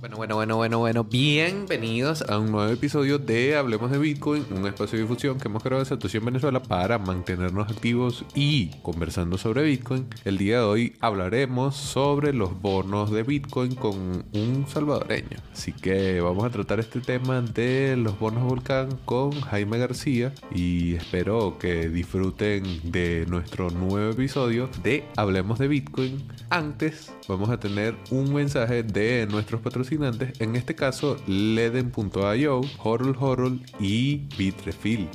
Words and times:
Bueno, 0.00 0.16
bueno, 0.16 0.34
bueno, 0.36 0.56
bueno, 0.56 0.78
bueno. 0.78 1.04
Bienvenidos 1.04 2.22
a 2.22 2.38
un 2.38 2.50
nuevo 2.50 2.72
episodio 2.72 3.18
de 3.18 3.54
Hablemos 3.54 3.90
de 3.90 3.98
Bitcoin, 3.98 4.46
un 4.50 4.66
espacio 4.66 4.96
de 4.96 5.04
difusión 5.04 5.38
que 5.38 5.48
hemos 5.48 5.62
creado 5.62 5.84
desde 5.84 6.16
en 6.16 6.24
Venezuela 6.24 6.62
para 6.62 6.98
mantenernos 6.98 7.70
activos 7.70 8.24
y 8.34 8.68
conversando 8.80 9.36
sobre 9.36 9.62
Bitcoin. 9.62 10.06
El 10.24 10.38
día 10.38 10.60
de 10.60 10.64
hoy 10.64 10.96
hablaremos 11.00 11.76
sobre 11.76 12.32
los 12.32 12.58
bonos 12.62 13.10
de 13.10 13.24
Bitcoin 13.24 13.74
con 13.74 14.24
un 14.32 14.64
salvadoreño. 14.66 15.36
Así 15.52 15.74
que 15.74 16.22
vamos 16.22 16.44
a 16.44 16.50
tratar 16.50 16.80
este 16.80 17.00
tema 17.00 17.42
de 17.42 17.94
los 17.98 18.18
bonos 18.18 18.44
Volcán 18.44 18.98
con 19.04 19.38
Jaime 19.42 19.76
García 19.76 20.32
y 20.54 20.94
espero 20.94 21.58
que 21.58 21.90
disfruten 21.90 22.90
de 22.90 23.26
nuestro 23.28 23.68
nuevo 23.68 24.12
episodio 24.12 24.70
de 24.82 25.04
Hablemos 25.16 25.58
de 25.58 25.68
Bitcoin. 25.68 26.22
Antes 26.48 27.12
vamos 27.28 27.50
a 27.50 27.60
tener 27.60 27.94
un 28.10 28.32
mensaje 28.32 28.82
de 28.82 29.26
nuestros 29.30 29.60
en 29.92 30.54
este 30.54 30.76
caso 30.76 31.16
Leden.io, 31.26 32.60
Horror 32.78 33.52
y 33.80 34.28
Bitrefill. 34.38 35.08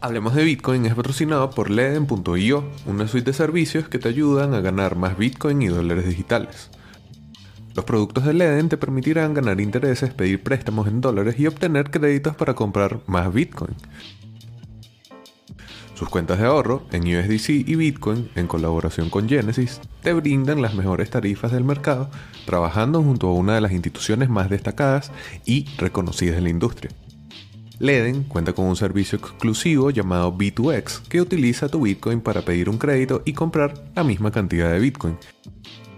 Hablemos 0.00 0.34
de 0.34 0.42
Bitcoin 0.42 0.84
es 0.86 0.94
patrocinado 0.94 1.50
por 1.50 1.70
Leden.io, 1.70 2.64
una 2.86 3.06
suite 3.06 3.30
de 3.30 3.36
servicios 3.36 3.88
que 3.88 4.00
te 4.00 4.08
ayudan 4.08 4.54
a 4.54 4.60
ganar 4.60 4.96
más 4.96 5.16
Bitcoin 5.16 5.62
y 5.62 5.68
dólares 5.68 6.06
digitales. 6.06 6.70
Los 7.76 7.84
productos 7.84 8.24
de 8.24 8.34
Leden 8.34 8.68
te 8.68 8.76
permitirán 8.76 9.32
ganar 9.32 9.60
intereses, 9.60 10.12
pedir 10.12 10.42
préstamos 10.42 10.88
en 10.88 11.00
dólares 11.00 11.38
y 11.38 11.46
obtener 11.46 11.92
créditos 11.92 12.34
para 12.34 12.54
comprar 12.54 13.00
más 13.06 13.32
Bitcoin. 13.32 13.76
Sus 16.00 16.08
cuentas 16.08 16.38
de 16.38 16.46
ahorro 16.46 16.86
en 16.92 17.02
USDC 17.02 17.50
y 17.50 17.74
Bitcoin, 17.74 18.30
en 18.34 18.46
colaboración 18.46 19.10
con 19.10 19.28
Genesis, 19.28 19.82
te 20.02 20.14
brindan 20.14 20.62
las 20.62 20.72
mejores 20.72 21.10
tarifas 21.10 21.52
del 21.52 21.62
mercado, 21.62 22.08
trabajando 22.46 23.02
junto 23.02 23.28
a 23.28 23.34
una 23.34 23.54
de 23.54 23.60
las 23.60 23.72
instituciones 23.72 24.30
más 24.30 24.48
destacadas 24.48 25.12
y 25.44 25.66
reconocidas 25.76 26.38
en 26.38 26.44
la 26.44 26.48
industria. 26.48 26.90
Leden 27.80 28.22
cuenta 28.22 28.54
con 28.54 28.64
un 28.64 28.76
servicio 28.76 29.18
exclusivo 29.18 29.90
llamado 29.90 30.32
B2X 30.32 31.02
que 31.06 31.20
utiliza 31.20 31.68
tu 31.68 31.82
Bitcoin 31.82 32.22
para 32.22 32.40
pedir 32.40 32.70
un 32.70 32.78
crédito 32.78 33.20
y 33.26 33.34
comprar 33.34 33.74
la 33.94 34.02
misma 34.02 34.30
cantidad 34.30 34.72
de 34.72 34.78
Bitcoin. 34.78 35.18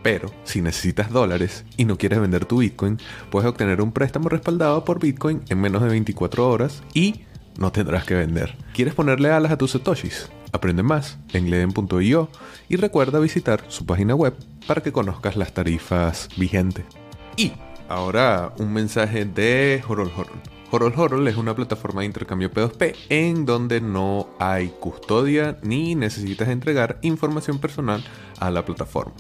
Pero 0.03 0.33
si 0.43 0.63
necesitas 0.63 1.13
dólares 1.13 1.65
y 1.77 1.85
no 1.85 1.97
quieres 1.97 2.19
vender 2.19 2.45
tu 2.45 2.59
Bitcoin, 2.59 2.99
puedes 3.31 3.49
obtener 3.49 3.81
un 3.81 3.93
préstamo 3.93 4.29
respaldado 4.29 4.85
por 4.85 4.99
Bitcoin 4.99 5.43
en 5.49 5.61
menos 5.61 5.81
de 5.81 5.91
24 5.91 6.49
horas 6.49 6.83
y 6.93 7.21
no 7.59 7.73
tendrás 7.73 8.05
que 8.05 8.15
vender. 8.15 8.57
¿Quieres 8.75 8.95
ponerle 8.95 9.31
alas 9.31 9.53
a 9.53 9.59
tus 9.59 9.73
satoshis? 9.73 10.31
Aprende 10.53 10.83
más 10.83 11.19
en 11.33 11.51
leden.io 11.51 12.29
y 12.69 12.77
recuerda 12.77 13.19
visitar 13.19 13.65
su 13.69 13.87
página 13.87 14.15
web 14.15 14.35
para 14.67 14.83
que 14.83 14.93
conozcas 14.93 15.37
las 15.37 15.55
tarifas 15.55 16.29
vigentes. 16.37 16.85
Y 17.37 17.53
ahora 17.89 18.53
un 18.59 18.73
mensaje 18.73 19.25
de 19.25 19.83
Horol 19.87 20.13
Horol. 20.17 20.41
Horol 20.71 20.95
Horol 20.97 21.29
es 21.29 21.37
una 21.37 21.55
plataforma 21.55 22.01
de 22.01 22.07
intercambio 22.07 22.51
P2P 22.51 22.97
en 23.11 23.45
donde 23.45 23.81
no 23.81 24.29
hay 24.39 24.69
custodia 24.69 25.59
ni 25.63 25.95
necesitas 25.95 26.49
entregar 26.49 26.99
información 27.03 27.59
personal 27.59 28.03
a 28.39 28.51
la 28.51 28.65
plataforma. 28.65 29.15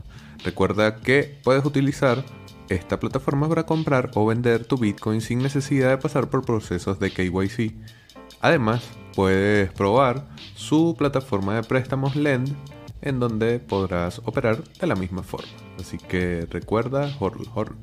Recuerda 0.44 0.97
que 0.97 1.38
puedes 1.44 1.64
utilizar 1.64 2.25
esta 2.69 2.98
plataforma 2.98 3.48
para 3.48 3.66
comprar 3.66 4.10
o 4.14 4.27
vender 4.27 4.64
tu 4.64 4.77
Bitcoin 4.78 5.20
sin 5.20 5.41
necesidad 5.41 5.91
de 5.91 5.98
pasar 5.98 6.30
por 6.30 6.44
procesos 6.44 6.98
de 6.98 7.10
KYC. 7.10 7.75
Además, 8.43 8.83
puedes 9.15 9.73
probar 9.73 10.29
su 10.55 10.95
plataforma 10.98 11.55
de 11.55 11.62
préstamos 11.62 12.17
Lend 12.17 12.55
en 13.01 13.21
donde 13.21 13.59
podrás 13.61 14.21
operar 14.25 14.62
de 14.65 14.87
la 14.87 14.97
misma 14.97 15.23
forma. 15.23 15.51
Así 15.79 15.97
que 15.97 16.47
recuerda, 16.51 17.15
horror, 17.21 17.47
horror. 17.55 17.77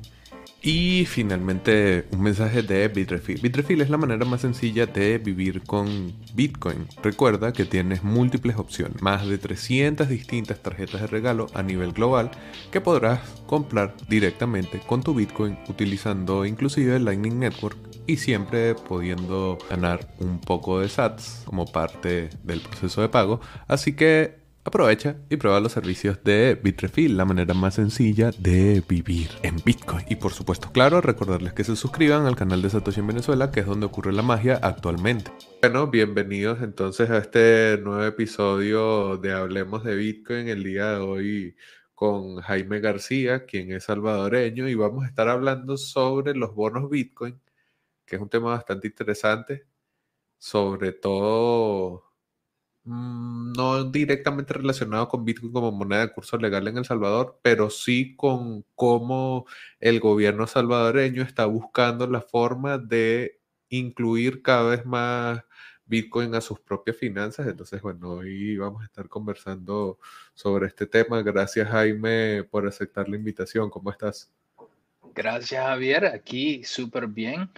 Y 0.62 1.06
finalmente 1.06 2.06
un 2.12 2.20
mensaje 2.20 2.62
de 2.62 2.86
Bitrefill. 2.88 3.40
Bitrefill 3.40 3.80
es 3.80 3.88
la 3.88 3.96
manera 3.96 4.26
más 4.26 4.42
sencilla 4.42 4.84
de 4.84 5.16
vivir 5.16 5.62
con 5.62 6.12
Bitcoin. 6.34 6.86
Recuerda 7.02 7.54
que 7.54 7.64
tienes 7.64 8.04
múltiples 8.04 8.56
opciones, 8.56 9.00
más 9.00 9.26
de 9.26 9.38
300 9.38 10.06
distintas 10.10 10.62
tarjetas 10.62 11.00
de 11.00 11.06
regalo 11.06 11.46
a 11.54 11.62
nivel 11.62 11.92
global 11.92 12.30
que 12.70 12.82
podrás 12.82 13.20
comprar 13.46 13.94
directamente 14.10 14.80
con 14.86 15.02
tu 15.02 15.14
Bitcoin 15.14 15.56
utilizando 15.68 16.44
inclusive 16.44 16.96
el 16.96 17.06
Lightning 17.06 17.38
Network 17.38 17.89
y 18.06 18.16
siempre 18.16 18.74
pudiendo 18.74 19.58
ganar 19.68 20.12
un 20.18 20.40
poco 20.40 20.80
de 20.80 20.88
sats 20.88 21.42
como 21.46 21.66
parte 21.66 22.30
del 22.42 22.60
proceso 22.60 23.00
de 23.00 23.08
pago. 23.08 23.40
Así 23.68 23.94
que 23.94 24.40
aprovecha 24.64 25.16
y 25.30 25.36
prueba 25.36 25.60
los 25.60 25.72
servicios 25.72 26.22
de 26.22 26.58
Bitrefill, 26.62 27.16
la 27.16 27.24
manera 27.24 27.54
más 27.54 27.74
sencilla 27.74 28.30
de 28.38 28.82
vivir 28.86 29.30
en 29.42 29.56
Bitcoin. 29.64 30.04
Y 30.08 30.16
por 30.16 30.32
supuesto, 30.32 30.70
claro, 30.72 31.00
recordarles 31.00 31.52
que 31.52 31.64
se 31.64 31.76
suscriban 31.76 32.26
al 32.26 32.36
canal 32.36 32.62
de 32.62 32.70
Satoshi 32.70 33.00
en 33.00 33.06
Venezuela, 33.06 33.50
que 33.50 33.60
es 33.60 33.66
donde 33.66 33.86
ocurre 33.86 34.12
la 34.12 34.22
magia 34.22 34.58
actualmente. 34.62 35.30
Bueno, 35.62 35.86
bienvenidos 35.86 36.62
entonces 36.62 37.10
a 37.10 37.18
este 37.18 37.78
nuevo 37.82 38.04
episodio 38.04 39.16
de 39.16 39.32
Hablemos 39.32 39.84
de 39.84 39.96
Bitcoin 39.96 40.48
el 40.48 40.62
día 40.62 40.92
de 40.92 40.98
hoy 40.98 41.56
con 41.94 42.36
Jaime 42.36 42.80
García, 42.80 43.44
quien 43.44 43.72
es 43.72 43.84
salvadoreño, 43.84 44.68
y 44.68 44.74
vamos 44.74 45.04
a 45.04 45.08
estar 45.08 45.28
hablando 45.28 45.76
sobre 45.76 46.34
los 46.34 46.54
bonos 46.54 46.88
Bitcoin 46.88 47.38
que 48.10 48.16
es 48.16 48.22
un 48.22 48.28
tema 48.28 48.50
bastante 48.50 48.88
interesante, 48.88 49.66
sobre 50.38 50.92
todo 50.92 52.04
mm, 52.84 53.52
no 53.52 53.84
directamente 53.84 54.52
relacionado 54.54 55.08
con 55.08 55.24
Bitcoin 55.24 55.52
como 55.52 55.70
moneda 55.72 56.00
de 56.02 56.12
curso 56.12 56.36
legal 56.36 56.66
en 56.68 56.78
El 56.78 56.84
Salvador, 56.84 57.38
pero 57.42 57.70
sí 57.70 58.16
con 58.16 58.64
cómo 58.74 59.46
el 59.78 60.00
gobierno 60.00 60.46
salvadoreño 60.48 61.22
está 61.22 61.46
buscando 61.46 62.06
la 62.08 62.20
forma 62.20 62.78
de 62.78 63.40
incluir 63.68 64.42
cada 64.42 64.70
vez 64.70 64.84
más 64.84 65.44
Bitcoin 65.86 66.34
a 66.34 66.40
sus 66.40 66.58
propias 66.60 66.96
finanzas. 66.96 67.46
Entonces, 67.46 67.80
bueno, 67.82 68.10
hoy 68.10 68.56
vamos 68.56 68.82
a 68.82 68.86
estar 68.86 69.08
conversando 69.08 69.98
sobre 70.34 70.66
este 70.66 70.86
tema. 70.86 71.22
Gracias, 71.22 71.68
Jaime, 71.68 72.44
por 72.50 72.66
aceptar 72.66 73.08
la 73.08 73.16
invitación. 73.16 73.70
¿Cómo 73.70 73.90
estás? 73.90 74.32
Gracias, 75.14 75.64
Javier. 75.64 76.06
Aquí 76.06 76.64
súper 76.64 77.06
bien. 77.06 77.50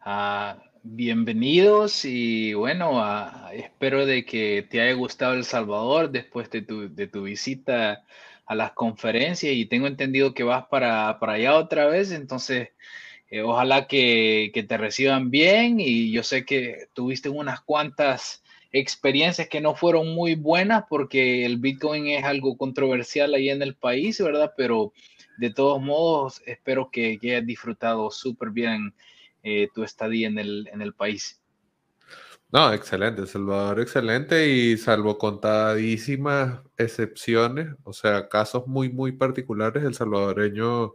Ah, 0.00 0.62
bienvenidos 0.84 2.04
y 2.04 2.54
bueno, 2.54 3.02
ah, 3.02 3.50
espero 3.52 4.06
de 4.06 4.24
que 4.24 4.66
te 4.70 4.80
haya 4.80 4.92
gustado 4.94 5.34
El 5.34 5.44
Salvador 5.44 6.10
después 6.10 6.50
de 6.50 6.62
tu, 6.62 6.94
de 6.94 7.08
tu 7.08 7.24
visita 7.24 8.04
a 8.46 8.54
las 8.54 8.72
conferencias 8.72 9.52
y 9.52 9.66
tengo 9.66 9.86
entendido 9.88 10.34
que 10.34 10.44
vas 10.44 10.66
para, 10.68 11.18
para 11.18 11.32
allá 11.34 11.56
otra 11.56 11.86
vez, 11.86 12.12
entonces 12.12 12.70
eh, 13.30 13.42
ojalá 13.42 13.88
que, 13.88 14.52
te 14.68 14.76
reciban 14.78 15.30
bien 15.30 15.80
y 15.80 16.12
yo 16.12 16.22
sé 16.22 16.44
que 16.44 16.88
tuviste 16.94 17.28
unas 17.28 17.60
cuantas 17.60 18.42
experiencias 18.72 19.48
que 19.48 19.60
no 19.60 19.74
fueron 19.74 20.14
muy 20.14 20.36
buenas 20.36 20.84
porque 20.88 21.44
el 21.44 21.58
Bitcoin 21.58 22.06
es 22.08 22.24
algo 22.24 22.56
controversial 22.56 23.34
ahí 23.34 23.50
en 23.50 23.62
el 23.62 23.74
país, 23.74 24.20
¿verdad? 24.20 24.52
Pero 24.56 24.92
de 25.38 25.50
todos 25.52 25.82
modos, 25.82 26.40
espero 26.46 26.90
que, 26.90 27.18
que 27.18 27.32
hayas 27.36 27.46
disfrutado 27.46 28.10
súper 28.10 28.50
bien 28.50 28.94
eh, 29.48 29.68
tu 29.74 29.82
estadía 29.82 30.28
en 30.28 30.38
el, 30.38 30.68
en 30.72 30.82
el 30.82 30.94
país. 30.94 31.40
No, 32.50 32.72
excelente, 32.72 33.26
Salvador, 33.26 33.80
excelente 33.80 34.48
y 34.48 34.78
salvo 34.78 35.18
contadísimas 35.18 36.60
excepciones, 36.78 37.74
o 37.84 37.92
sea, 37.92 38.28
casos 38.28 38.66
muy, 38.66 38.88
muy 38.88 39.12
particulares, 39.12 39.84
el 39.84 39.94
salvadoreño, 39.94 40.94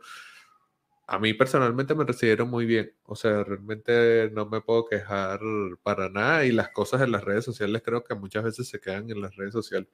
a 1.05 1.19
mí 1.19 1.33
personalmente 1.33 1.93
me 1.95 2.05
recibieron 2.05 2.49
muy 2.49 2.65
bien, 2.65 2.93
o 3.03 3.15
sea, 3.15 3.43
realmente 3.43 4.31
no 4.33 4.47
me 4.47 4.61
puedo 4.61 4.85
quejar 4.85 5.39
para 5.83 6.09
nada 6.09 6.45
y 6.45 6.51
las 6.51 6.69
cosas 6.69 7.01
en 7.01 7.11
las 7.11 7.23
redes 7.23 7.45
sociales 7.45 7.81
creo 7.85 8.03
que 8.03 8.15
muchas 8.15 8.43
veces 8.43 8.67
se 8.67 8.79
quedan 8.79 9.09
en 9.11 9.21
las 9.21 9.35
redes 9.35 9.53
sociales. 9.53 9.89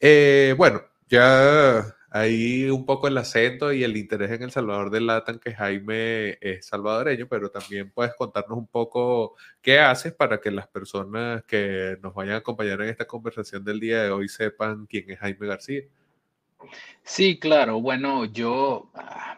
Eh, 0.00 0.54
bueno, 0.58 0.82
ya 1.08 1.96
ahí 2.14 2.70
un 2.70 2.86
poco 2.86 3.08
el 3.08 3.18
acento 3.18 3.72
y 3.72 3.82
el 3.82 3.96
interés 3.96 4.30
en 4.30 4.44
El 4.44 4.52
Salvador 4.52 4.90
delatan 4.90 5.40
que 5.40 5.52
Jaime 5.52 6.38
es 6.40 6.66
salvadoreño, 6.66 7.26
pero 7.28 7.50
también 7.50 7.90
puedes 7.90 8.14
contarnos 8.14 8.56
un 8.56 8.68
poco 8.68 9.34
qué 9.60 9.80
haces 9.80 10.12
para 10.12 10.40
que 10.40 10.52
las 10.52 10.68
personas 10.68 11.42
que 11.42 11.98
nos 12.02 12.14
vayan 12.14 12.34
a 12.34 12.38
acompañar 12.38 12.80
en 12.82 12.90
esta 12.90 13.04
conversación 13.04 13.64
del 13.64 13.80
día 13.80 14.04
de 14.04 14.10
hoy 14.12 14.28
sepan 14.28 14.86
quién 14.86 15.10
es 15.10 15.18
Jaime 15.18 15.48
García. 15.48 15.82
Sí, 17.02 17.40
claro. 17.40 17.80
Bueno, 17.80 18.26
yo 18.26 18.92
ah, 18.94 19.36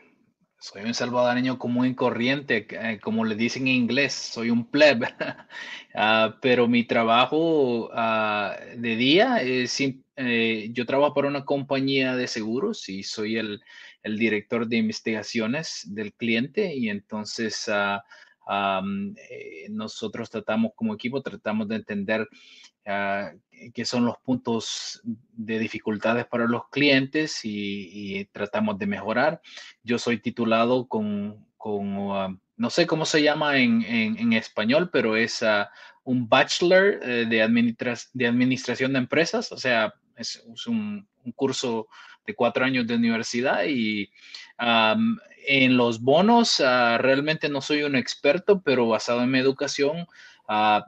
soy 0.58 0.82
un 0.82 0.92
salvadoreño 0.92 1.58
común 1.58 1.86
y 1.86 1.94
corriente, 1.94 2.66
eh, 2.70 3.00
como 3.02 3.24
le 3.24 3.36
dicen 3.36 3.68
en 3.68 3.74
inglés, 3.74 4.12
soy 4.12 4.50
un 4.50 4.66
pleb, 4.66 5.02
ah, 5.94 6.36
pero 6.42 6.68
mi 6.68 6.84
trabajo 6.84 7.88
ah, 7.94 8.54
de 8.76 8.96
día 8.96 9.38
es 9.38 9.70
eh, 10.16 10.70
yo 10.72 10.86
trabajo 10.86 11.14
para 11.14 11.28
una 11.28 11.44
compañía 11.44 12.16
de 12.16 12.26
seguros 12.26 12.88
y 12.88 13.02
soy 13.02 13.36
el, 13.36 13.62
director 14.02 14.68
de 14.68 14.76
investigaciones 14.76 15.82
del 15.88 16.12
cliente 16.14 16.74
y 16.74 16.90
entonces 16.90 17.68
ah, 17.68 18.04
eh, 18.48 19.66
nosotros 19.70 20.30
tratamos 20.30 20.72
como 20.76 20.94
equipo, 20.94 21.20
tratamos 21.22 21.66
de 21.66 21.76
entender 21.76 22.28
uh, 22.86 23.36
qué 23.74 23.84
son 23.84 24.04
los 24.04 24.16
puntos 24.18 25.02
de 25.04 25.58
dificultades 25.58 26.26
para 26.26 26.46
los 26.46 26.68
clientes 26.68 27.40
y, 27.42 28.24
tratamos 28.32 28.78
de 28.78 28.86
mejorar. 28.86 29.40
Yo 29.82 29.98
soy 29.98 30.20
titulado 30.20 30.86
con, 30.86 31.44
um, 31.64 32.38
no 32.56 32.70
sé 32.70 32.86
cómo 32.86 33.04
se 33.04 33.22
llama 33.22 33.58
en, 33.58 34.32
español, 34.32 34.90
pero 34.92 35.16
es 35.16 35.42
uh, 35.42 35.66
un 36.04 36.28
bachelor 36.28 37.00
eh, 37.02 37.26
de, 37.28 37.42
administración 37.42 38.92
de 38.92 38.98
empresas, 38.98 39.50
o 39.50 39.58
sea, 39.58 39.92
es, 40.16 40.42
un, 40.66 41.06
curso 41.34 41.88
de 42.26 42.34
cuatro 42.34 42.64
años 42.64 42.86
de 42.86 42.94
universidad 42.94 43.64
y 43.64 44.08
um, 44.60 45.18
en 45.46 45.76
los 45.76 46.00
bonos 46.00 46.60
uh, 46.60 46.98
realmente 46.98 47.48
no 47.48 47.60
soy 47.60 47.82
un 47.82 47.96
experto, 47.96 48.60
pero 48.62 48.86
basado 48.88 49.22
en 49.22 49.30
mi 49.30 49.38
educación, 49.38 50.06
uh, 50.48 50.80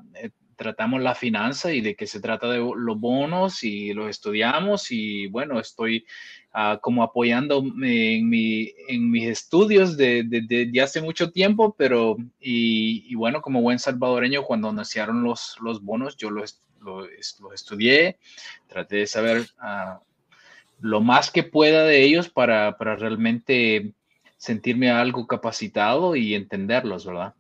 tratamos 0.59 1.01
la 1.01 1.15
finanza 1.15 1.73
y 1.73 1.81
de 1.81 1.95
qué 1.95 2.07
se 2.07 2.21
trata 2.21 2.51
de 2.51 2.59
los 2.59 3.01
bonos 3.01 3.63
y 3.63 3.95
los 3.95 4.11
estudiamos 4.11 4.91
y 4.91 5.29
bueno, 5.29 5.61
estoy 5.61 6.05
ah, 6.53 6.81
como 6.83 7.05
apoyando 7.05 7.61
en, 7.61 8.29
mi, 8.29 8.73
en 8.89 9.09
mis 9.09 9.29
estudios 9.29 9.97
de, 9.97 10.25
de, 10.25 10.81
hace 10.83 11.01
mucho 11.01 11.31
tiempo, 11.31 11.77
pero 11.79 12.17
y, 12.41 13.15
bueno, 13.15 13.41
como 13.41 13.63
buen 13.63 13.79
salvadoreño, 13.79 14.43
cuando 14.43 14.69
anunciaron 14.69 15.23
los, 15.23 15.57
los 15.63 15.81
bonos, 15.81 16.17
yo 16.17 16.29
los, 16.31 16.61
los, 16.81 17.09
estudié, 17.55 18.19
traté 18.67 18.97
de 18.97 19.07
saber 19.07 19.47
ah, 19.59 20.01
lo 20.81 21.01
más 21.01 21.31
que 21.31 21.43
pueda 21.43 21.85
de 21.85 22.03
ellos 22.03 22.29
para, 22.29 22.77
para 22.79 22.97
realmente 22.97 23.93
sentirme 24.37 24.91
algo 24.91 25.27
capacitado 25.27 26.17
y 26.17 26.35
entenderlos, 26.35 27.05
¿verdad? 27.07 27.35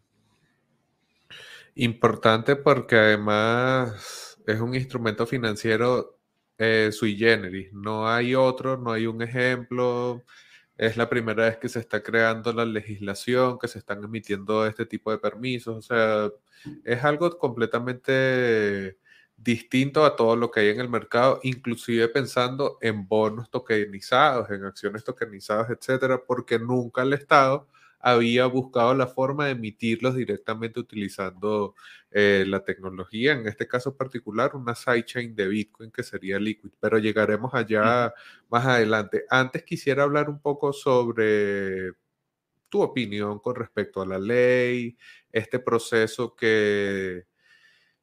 Importante 1.74 2.56
porque 2.56 2.96
además 2.96 4.36
es 4.46 4.60
un 4.60 4.74
instrumento 4.74 5.26
financiero 5.26 6.18
eh, 6.58 6.90
sui 6.92 7.16
generis. 7.16 7.72
No 7.72 8.08
hay 8.08 8.34
otro, 8.34 8.76
no 8.76 8.92
hay 8.92 9.06
un 9.06 9.22
ejemplo. 9.22 10.24
Es 10.76 10.96
la 10.96 11.08
primera 11.08 11.44
vez 11.44 11.58
que 11.58 11.68
se 11.68 11.78
está 11.78 12.02
creando 12.02 12.52
la 12.52 12.64
legislación, 12.64 13.58
que 13.58 13.68
se 13.68 13.78
están 13.78 14.02
emitiendo 14.02 14.66
este 14.66 14.86
tipo 14.86 15.10
de 15.12 15.18
permisos. 15.18 15.76
O 15.76 15.82
sea, 15.82 16.30
es 16.84 17.04
algo 17.04 17.38
completamente 17.38 18.98
distinto 19.38 20.04
a 20.04 20.16
todo 20.16 20.36
lo 20.36 20.50
que 20.50 20.60
hay 20.60 20.68
en 20.70 20.80
el 20.80 20.88
mercado, 20.88 21.40
inclusive 21.44 22.08
pensando 22.08 22.76
en 22.80 23.06
bonos 23.06 23.50
tokenizados, 23.50 24.50
en 24.50 24.64
acciones 24.64 25.04
tokenizadas, 25.04 25.70
etcétera, 25.70 26.22
porque 26.26 26.58
nunca 26.58 27.02
el 27.02 27.12
Estado 27.12 27.68
había 28.00 28.46
buscado 28.46 28.94
la 28.94 29.06
forma 29.06 29.46
de 29.46 29.52
emitirlos 29.52 30.14
directamente 30.16 30.80
utilizando 30.80 31.74
eh, 32.10 32.44
la 32.46 32.64
tecnología, 32.64 33.32
en 33.32 33.46
este 33.46 33.66
caso 33.68 33.96
particular, 33.96 34.54
una 34.54 34.74
sidechain 34.74 35.34
de 35.34 35.48
Bitcoin 35.48 35.90
que 35.90 36.02
sería 36.02 36.38
Liquid, 36.38 36.70
pero 36.80 36.98
llegaremos 36.98 37.54
allá 37.54 38.12
más 38.50 38.66
adelante. 38.66 39.24
Antes 39.30 39.64
quisiera 39.64 40.02
hablar 40.04 40.28
un 40.30 40.40
poco 40.40 40.72
sobre 40.72 41.92
tu 42.68 42.82
opinión 42.82 43.38
con 43.40 43.56
respecto 43.56 44.02
a 44.02 44.06
la 44.06 44.18
ley, 44.18 44.96
este 45.32 45.58
proceso 45.58 46.34
que 46.36 47.26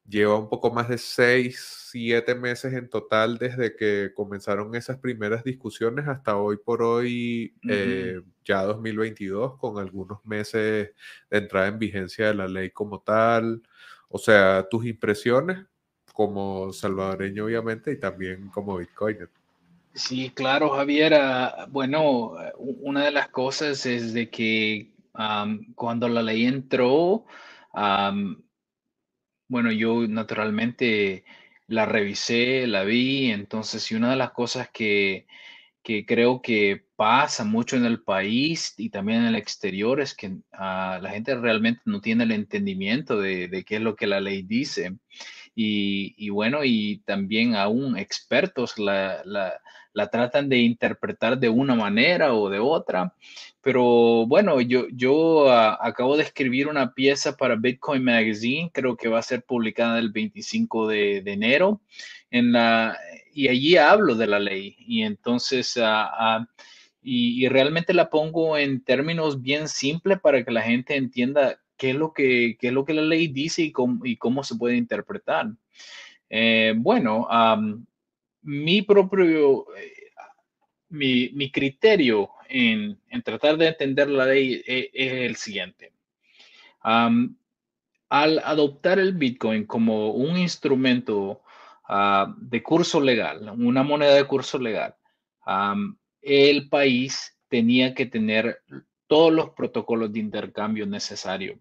lleva 0.07 0.37
un 0.37 0.49
poco 0.49 0.71
más 0.71 0.89
de 0.89 0.97
seis, 0.97 1.87
siete 1.89 2.35
meses 2.35 2.73
en 2.73 2.89
total 2.89 3.37
desde 3.37 3.75
que 3.75 4.11
comenzaron 4.13 4.75
esas 4.75 4.97
primeras 4.97 5.43
discusiones 5.43 6.07
hasta 6.07 6.37
hoy 6.37 6.57
por 6.57 6.81
hoy, 6.83 7.55
eh, 7.67 8.21
ya 8.43 8.63
2022, 8.63 9.57
con 9.57 9.79
algunos 9.79 10.23
meses 10.25 10.91
de 11.29 11.37
entrada 11.37 11.67
en 11.67 11.79
vigencia 11.79 12.27
de 12.27 12.35
la 12.35 12.47
ley 12.47 12.71
como 12.71 12.99
tal. 13.01 13.63
O 14.09 14.17
sea, 14.17 14.67
tus 14.69 14.85
impresiones 14.85 15.65
como 16.13 16.71
salvadoreño, 16.71 17.45
obviamente, 17.45 17.91
y 17.91 17.99
también 17.99 18.47
como 18.49 18.77
bitcoiner. 18.77 19.29
Sí, 19.93 20.29
claro, 20.29 20.69
Javier. 20.69 21.13
Ah, 21.15 21.67
bueno, 21.69 22.35
una 22.57 23.05
de 23.05 23.11
las 23.11 23.29
cosas 23.29 23.85
es 23.85 24.13
de 24.13 24.29
que 24.29 24.91
cuando 25.75 26.09
la 26.09 26.21
ley 26.21 26.45
entró, 26.45 27.25
bueno, 29.47 29.71
yo 29.71 30.07
naturalmente 30.07 31.23
la 31.67 31.85
revisé, 31.85 32.67
la 32.67 32.83
vi, 32.83 33.31
entonces, 33.31 33.91
y 33.91 33.95
una 33.95 34.11
de 34.11 34.15
las 34.15 34.31
cosas 34.31 34.69
que, 34.71 35.25
creo 36.07 36.41
que 36.41 36.83
pasa 36.95 37.43
mucho 37.43 37.75
en 37.75 37.85
el 37.85 38.01
país 38.01 38.73
y 38.77 38.89
también 38.89 39.19
en 39.21 39.27
el 39.27 39.35
exterior 39.35 40.01
es 40.01 40.15
que 40.15 40.37
ah, 40.51 40.99
la 41.01 41.11
gente 41.11 41.35
realmente 41.35 41.81
no 41.85 42.01
tiene 42.01 42.23
el 42.23 42.31
entendimiento 42.31 43.19
de, 43.19 43.63
qué 43.67 43.75
es 43.75 43.81
lo 43.81 43.95
que 43.95 44.07
la 44.07 44.19
ley 44.19 44.41
dice. 44.41 44.97
Y, 45.55 46.29
bueno, 46.29 46.65
y 46.65 46.97
también 47.05 47.55
aún 47.55 47.97
expertos 47.97 48.77
la, 48.77 49.23
la 49.95 50.09
tratan 50.09 50.49
de 50.49 50.57
interpretar 50.59 51.39
de 51.39 51.49
una 51.49 51.73
manera 51.73 52.33
o 52.33 52.49
de 52.49 52.59
otra. 52.59 53.13
Pero 53.61 54.27
bueno, 54.27 54.61
yo, 54.61 54.87
yo 54.91 55.49
ah, 55.49 55.79
acabo 55.81 56.17
de 56.17 56.23
escribir 56.23 56.67
una 56.67 56.93
pieza 56.93 57.35
para 57.37 57.55
Bitcoin 57.55 58.03
Magazine, 58.03 58.69
creo 58.73 58.97
que 58.97 59.07
va 59.07 59.19
a 59.19 59.23
ser 59.23 59.43
publicada 59.43 59.97
el 59.97 60.11
25 60.11 60.87
de, 60.89 61.17
enero, 61.25 61.81
en 62.29 62.51
la, 62.51 62.97
y 63.33 63.47
allí 63.47 63.77
hablo 63.77 64.15
de 64.15 64.27
la 64.27 64.39
ley. 64.39 64.75
Y 64.79 65.03
entonces, 65.03 65.77
ah, 65.77 66.11
ah, 66.11 66.47
y, 67.01 67.47
realmente 67.47 67.93
la 67.93 68.09
pongo 68.09 68.57
en 68.57 68.83
términos 68.83 69.41
bien 69.41 69.69
simples 69.69 70.19
para 70.19 70.43
que 70.43 70.51
la 70.51 70.61
gente 70.61 70.97
entienda 70.97 71.57
qué 71.77 71.91
es 71.91 71.95
lo 71.95 72.13
que, 72.13 72.57
qué 72.59 72.67
es 72.67 72.73
lo 72.73 72.85
que 72.85 72.93
la 72.93 73.01
ley 73.01 73.27
dice 73.27 73.63
y 73.63 73.71
cómo, 73.71 74.05
y 74.05 74.17
cómo 74.17 74.43
se 74.43 74.55
puede 74.55 74.77
interpretar. 74.77 75.47
Eh, 76.29 76.73
bueno, 76.75 77.27
mi 78.41 78.81
propio, 78.81 79.65
eh, 79.75 80.11
mi, 80.89 81.51
criterio 81.51 82.29
en, 82.49 82.99
tratar 83.23 83.57
de 83.57 83.67
entender 83.67 84.09
la 84.09 84.25
ley 84.25 84.63
e, 84.65 84.89
es, 84.93 85.13
el 85.13 85.35
siguiente. 85.35 85.91
al 86.81 88.39
adoptar 88.39 88.99
el 88.99 89.13
Bitcoin 89.13 89.65
como 89.65 90.11
un 90.11 90.37
instrumento 90.37 91.41
ah, 91.87 92.33
de 92.37 92.63
curso 92.63 93.01
legal, 93.01 93.49
una 93.57 93.83
moneda 93.83 94.15
de 94.15 94.25
curso 94.25 94.59
legal, 94.59 94.95
el 96.21 96.69
país 96.69 97.37
tenía 97.47 97.93
que 97.93 98.05
tener 98.05 98.61
todos 99.07 99.31
los 99.31 99.51
protocolos 99.51 100.11
de 100.11 100.19
intercambio 100.19 100.85
necesarios. 100.85 101.59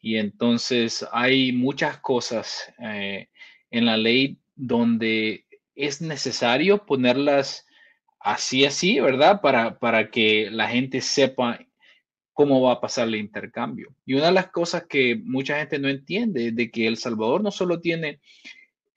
Y 0.00 0.16
entonces 0.16 1.06
hay 1.12 1.52
muchas 1.52 1.98
cosas 1.98 2.72
eh, 2.78 3.28
en 3.70 3.86
la 3.86 3.96
ley 3.96 4.38
donde 4.54 5.44
es 5.74 6.00
necesario 6.00 6.84
ponerlas 6.86 7.66
así, 8.20 8.64
así, 8.64 9.00
¿verdad? 9.00 9.40
Para, 9.40 9.78
para 9.78 10.10
que 10.10 10.50
la 10.50 10.68
gente 10.68 11.00
sepa 11.00 11.58
cómo 12.32 12.60
va 12.60 12.74
a 12.74 12.80
pasar 12.80 13.08
el 13.08 13.16
intercambio. 13.16 13.94
Y 14.06 14.14
una 14.14 14.26
de 14.26 14.32
las 14.32 14.48
cosas 14.48 14.84
que 14.88 15.16
mucha 15.16 15.58
gente 15.58 15.78
no 15.78 15.88
entiende 15.88 16.48
es 16.48 16.56
de 16.56 16.70
que 16.70 16.86
El 16.86 16.96
Salvador 16.96 17.42
no 17.42 17.50
solo 17.50 17.80
tiene 17.80 18.20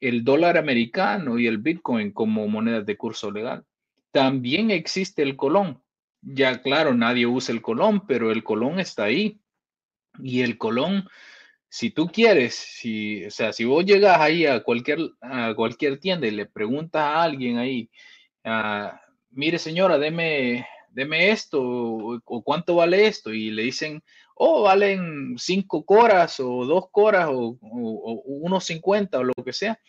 el 0.00 0.24
dólar 0.24 0.56
americano 0.58 1.38
y 1.38 1.46
el 1.46 1.58
Bitcoin 1.58 2.12
como 2.12 2.46
monedas 2.46 2.86
de 2.86 2.96
curso 2.96 3.30
legal, 3.30 3.64
también 4.12 4.70
existe 4.70 5.22
el 5.22 5.36
colón. 5.36 5.82
Ya 6.20 6.62
claro, 6.62 6.94
nadie 6.94 7.26
usa 7.26 7.52
el 7.52 7.62
colón, 7.62 8.06
pero 8.06 8.30
el 8.30 8.44
colón 8.44 8.78
está 8.78 9.04
ahí. 9.04 9.40
Y 10.18 10.42
el 10.42 10.58
colón 10.58 11.08
si 11.72 11.90
tú 11.90 12.08
quieres, 12.08 12.54
si, 12.54 13.24
o 13.24 13.30
sea, 13.30 13.50
si 13.54 13.64
vos 13.64 13.82
llegas 13.86 14.20
ahí 14.20 14.44
a 14.44 14.62
cualquier, 14.62 14.98
a 15.22 15.54
cualquier 15.54 15.98
tienda 15.98 16.26
y 16.26 16.30
le 16.30 16.44
preguntas 16.44 17.02
a 17.02 17.22
alguien 17.22 17.56
ahí, 17.56 17.90
ah, 18.44 19.00
mire 19.30 19.58
señora, 19.58 19.98
deme, 19.98 20.66
deme 20.90 21.30
esto, 21.30 21.62
o, 21.62 22.42
cuánto 22.44 22.74
vale 22.74 23.06
esto, 23.06 23.32
y 23.32 23.50
le 23.50 23.62
dicen, 23.62 24.02
oh, 24.34 24.64
valen 24.64 25.36
cinco 25.38 25.82
coras, 25.86 26.40
o 26.40 26.66
dos 26.66 26.90
coras, 26.90 27.28
o, 27.30 27.56
o, 27.62 28.22
unos 28.26 28.64
cincuenta, 28.64 29.18
o 29.20 29.24
lo 29.24 29.32
que 29.42 29.54
sea, 29.54 29.80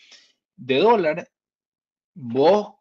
de 0.56 0.78
dólar, 0.78 1.30
vos, 2.14 2.76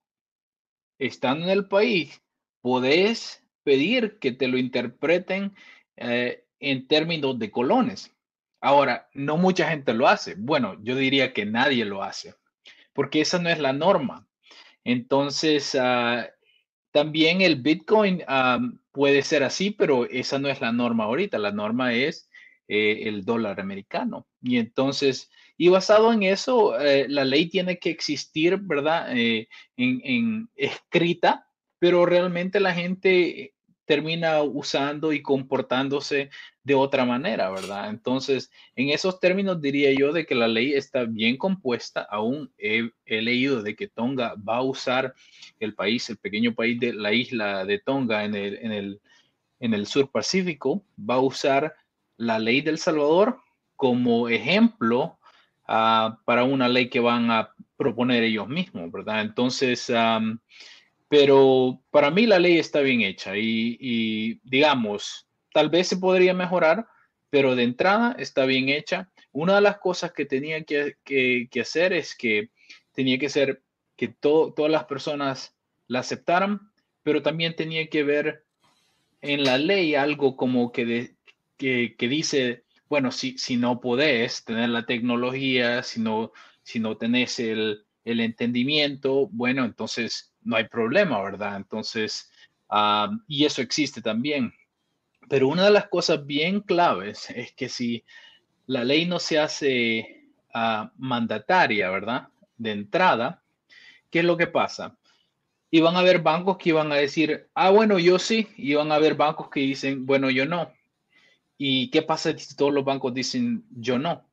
estando 1.01 1.47
en 1.47 1.51
el 1.51 1.67
país, 1.67 2.23
podés 2.61 3.45
pedir 3.65 4.21
que 4.21 4.31
te 4.31 4.47
lo 4.47 4.59
interpreten 4.59 5.57
eh, 5.97 6.42
en 6.63 6.87
términos 6.87 7.39
de 7.39 7.51
colones. 7.51 8.15
Ahora, 8.61 9.09
no 9.13 9.37
mucha 9.37 9.69
gente 9.69 9.93
lo 9.93 10.09
hace. 10.09 10.35
Bueno, 10.39 10.77
yo 10.83 10.97
diría 10.97 11.33
que 11.33 11.45
nadie 11.45 11.85
lo 11.85 12.03
hace, 12.03 12.35
porque 12.95 13.21
esa 13.21 13.39
no 13.39 13.51
es 13.51 13.59
la 13.59 13.73
norma. 13.73 14.27
Entonces, 14.85 15.77
ah, 15.79 16.29
también 16.93 17.41
el 17.41 17.57
Bitcoin 17.57 18.23
puede 18.93 19.23
ser 19.23 19.43
así, 19.43 19.71
pero 19.71 20.05
esa 20.07 20.39
no 20.39 20.49
es 20.49 20.61
la 20.61 20.73
norma 20.73 21.05
ahorita. 21.05 21.39
La 21.39 21.53
norma 21.53 21.95
es 21.95 22.29
eh, 22.69 23.09
el 23.09 23.25
dólar 23.25 23.61
americano. 23.61 24.27
Y 24.41 24.59
entonces, 24.59 25.31
y 25.57 25.69
basado 25.69 26.13
en 26.13 26.23
eso, 26.23 26.79
eh, 26.81 27.07
la 27.09 27.25
ley 27.25 27.49
tiene 27.49 27.79
que 27.79 27.91
existir, 27.91 28.59
¿verdad? 28.59 29.17
Eh, 29.17 29.49
en, 29.77 30.49
escrita, 30.55 31.47
pero 31.79 32.07
realmente 32.07 32.61
la 32.61 32.75
gente 32.75 33.55
termina 33.85 34.43
usando 34.43 35.13
y 35.13 35.23
comportándose 35.23 36.31
de 36.65 36.75
otra 36.75 37.05
manera, 37.05 37.51
¿verdad? 37.51 37.91
Entonces, 37.91 38.51
en 38.77 38.91
esos 38.91 39.19
términos 39.19 39.61
diría 39.61 39.93
yo 39.93 40.13
de 40.13 40.25
que 40.25 40.35
la 40.35 40.49
ley 40.49 40.75
está 40.75 41.05
bien 41.05 41.37
compuesta. 41.37 42.03
Aún 42.03 42.53
he, 42.59 42.91
leído 43.07 43.63
de 43.63 43.75
que 43.75 43.89
Tonga 43.89 44.35
va 44.37 44.59
a 44.59 44.63
usar 44.63 45.15
el 45.59 45.75
país, 45.75 46.09
el 46.09 46.19
pequeño 46.19 46.55
país 46.55 46.79
de 46.79 46.93
la 46.93 47.13
isla 47.13 47.65
de 47.65 47.79
Tonga 47.81 48.25
en 48.25 48.35
el, 48.35 48.55
en 48.63 48.73
el, 48.73 49.01
en 49.61 49.75
el 49.75 49.87
sur 49.87 50.11
Pacífico 50.11 50.85
va 50.99 51.15
a 51.15 51.21
usar 51.21 51.75
la 52.17 52.39
ley 52.39 52.61
del 52.61 52.79
Salvador 52.79 53.41
como 53.77 54.29
ejemplo 54.29 55.19
ah, 55.67 56.19
para 56.25 56.45
una 56.45 56.69
ley 56.69 56.89
que 56.89 57.01
van 57.01 57.31
a 57.31 57.53
proponer 57.77 58.23
ellos 58.23 58.49
mismos, 58.49 58.93
¿verdad? 58.93 59.23
Entonces, 59.23 59.91
pero 61.13 61.79
para 61.91 62.11
mí 62.11 62.25
la 62.25 62.39
ley 62.39 62.59
está 62.59 62.81
bien 62.81 63.03
hecha 63.03 63.37
y, 63.37 64.41
digamos, 64.45 65.29
tal 65.53 65.69
vez 65.69 65.89
se 65.89 65.99
podría 65.99 66.33
mejorar, 66.33 66.87
pero 67.29 67.55
de 67.55 67.65
entrada 67.65 68.17
está 68.19 68.47
bien 68.47 68.71
hecha. 68.71 69.11
Una 69.31 69.57
de 69.57 69.61
las 69.61 69.77
cosas 69.77 70.13
que 70.13 70.25
tenía 70.25 70.65
que, 70.65 70.97
que, 71.05 71.61
hacer 71.61 71.93
es 71.93 72.17
que 72.17 72.49
tenía 72.95 73.19
que 73.19 73.29
ser 73.29 73.63
que 73.95 74.09
todas 74.09 74.71
las 74.71 74.85
personas 74.85 75.55
la 75.87 75.99
aceptaran, 75.99 76.73
pero 77.03 77.21
también 77.21 77.57
tenía 77.57 77.91
que 77.91 78.05
ver 78.05 78.47
en 79.21 79.45
la 79.45 79.59
ley 79.59 79.95
algo 79.95 80.35
como 80.35 80.73
que, 80.73 81.17
que, 81.59 81.95
que, 81.99 82.09
dice, 82.09 82.65
bueno, 82.89 83.13
si, 83.13 83.37
si 83.37 83.59
no 83.59 83.83
podés 83.83 84.47
tener 84.47 84.71
la 84.71 84.87
tecnología, 84.87 85.83
si 85.83 86.01
no, 86.01 86.33
si 86.63 86.81
no 86.81 86.97
tenés 86.97 87.39
el, 87.39 87.85
el 88.07 88.21
entendimiento, 88.21 89.29
bueno, 89.31 89.67
entonces 89.67 90.32
no 90.45 90.57
hay 90.57 90.69
problema, 90.69 91.23
¿verdad? 91.23 91.57
Entonces, 91.57 92.31
ah, 92.69 93.11
y 93.27 93.45
eso 93.45 93.63
existe 93.63 94.01
también. 94.01 94.53
Pero 95.29 95.49
una 95.49 95.65
de 95.65 95.71
las 95.71 95.89
cosas 95.89 96.25
bien 96.27 96.61
claves 96.61 97.31
es 97.31 97.53
que 97.53 97.69
si 97.69 98.05
la 98.67 98.85
ley 98.85 99.07
no 99.07 99.19
se 99.19 99.39
hace 99.39 100.31
ah, 100.55 100.91
mandataria, 100.97 101.91
¿verdad? 101.91 102.29
De 102.57 102.73
entrada, 102.73 103.43
¿qué 104.11 104.21
es 104.21 104.25
lo 104.25 104.37
que 104.37 104.47
pasa? 104.47 104.97
Y 105.71 105.81
van 105.81 105.97
a 105.97 106.01
haber 106.01 106.21
bancos 106.21 106.59
que 106.59 106.73
van 106.73 106.93
a 106.93 106.97
decir, 106.97 107.49
ah, 107.55 107.71
bueno, 107.71 107.99
yo 107.99 108.19
sí, 108.19 108.49
y 108.57 108.75
van 108.75 108.93
a 108.93 108.97
haber 108.97 109.15
bancos 109.15 109.49
que 109.49 109.61
dicen, 109.61 110.05
bueno, 110.05 110.31
yo 110.31 110.45
no. 110.45 110.73
¿Y 111.57 111.91
qué 111.91 112.03
pasa 112.03 112.37
si 112.37 112.57
todos 112.57 112.75
los 112.75 112.85
bancos 112.85 113.15
dicen, 113.15 113.65
yo 113.71 113.99
no? 113.99 114.27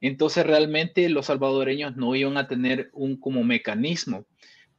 Entonces 0.00 0.44
realmente 0.44 1.08
los 1.08 1.26
salvadoreños 1.26 1.96
no 1.96 2.14
iban 2.16 2.36
a 2.36 2.48
tener 2.48 2.90
un 2.92 3.16
como 3.16 3.44
mecanismo 3.44 4.26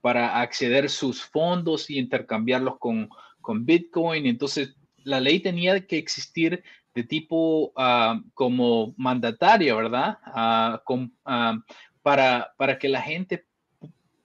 para 0.03 0.41
acceder 0.41 0.89
sus 0.89 1.23
fondos 1.23 1.89
y 1.89 1.97
intercambiarlos 1.97 2.77
con, 2.77 3.09
con 3.39 3.65
Bitcoin. 3.65 4.25
Entonces 4.25 4.75
la 5.05 5.21
ley 5.21 5.39
tenía 5.39 5.87
que 5.87 5.97
existir 5.97 6.61
de 6.93 7.03
tipo 7.05 7.71
ah, 7.77 8.21
como 8.33 8.93
mandataria, 8.97 9.73
¿verdad? 9.73 10.17
Ah, 10.25 10.83
ah, 11.23 11.57
para, 12.01 12.53
para 12.57 12.77
que 12.77 12.89
la 12.89 13.01
gente 13.01 13.45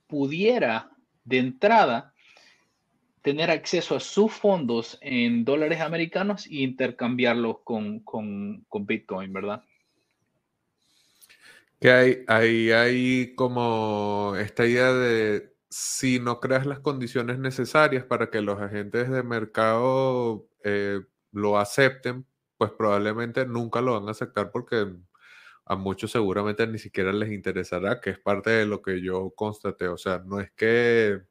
pudiera 0.08 0.90
de 1.22 1.38
entrada 1.38 2.12
tener 3.22 3.48
acceso 3.48 3.94
a 3.94 4.00
sus 4.00 4.32
fondos 4.32 4.98
en 5.00 5.44
dólares 5.44 5.80
americanos 5.80 6.46
e 6.46 6.56
intercambiarlos 6.56 7.58
con, 7.62 8.00
con, 8.00 8.64
con 8.68 8.84
Bitcoin, 8.84 9.32
¿verdad? 9.32 9.62
Que 11.78 11.92
hay, 11.92 12.24
hay, 12.26 12.72
hay 12.72 13.34
como 13.36 14.34
esta 14.36 14.66
idea 14.66 14.92
de 14.92 15.56
si 15.70 16.20
no 16.20 16.40
creas 16.40 16.66
las 16.66 16.80
condiciones 16.80 17.38
necesarias 17.38 18.04
para 18.04 18.30
que 18.30 18.40
los 18.42 18.60
agentes 18.60 19.10
de 19.10 19.22
mercado 19.22 20.48
eh, 20.64 21.00
lo 21.32 21.58
acepten, 21.58 22.26
pues 22.56 22.72
probablemente 22.72 23.46
nunca 23.46 23.80
lo 23.80 23.94
van 23.98 24.08
a 24.08 24.12
aceptar 24.12 24.50
porque 24.50 24.86
a 25.66 25.76
muchos 25.76 26.10
seguramente 26.12 26.66
ni 26.66 26.78
siquiera 26.78 27.12
les 27.12 27.30
interesará, 27.32 28.00
que 28.00 28.10
es 28.10 28.18
parte 28.18 28.50
de 28.50 28.66
lo 28.66 28.82
que 28.82 29.02
yo 29.02 29.30
constaté. 29.36 29.88
O 29.88 29.98
sea, 29.98 30.18
no 30.24 30.40
es 30.40 30.50
que 30.52 31.22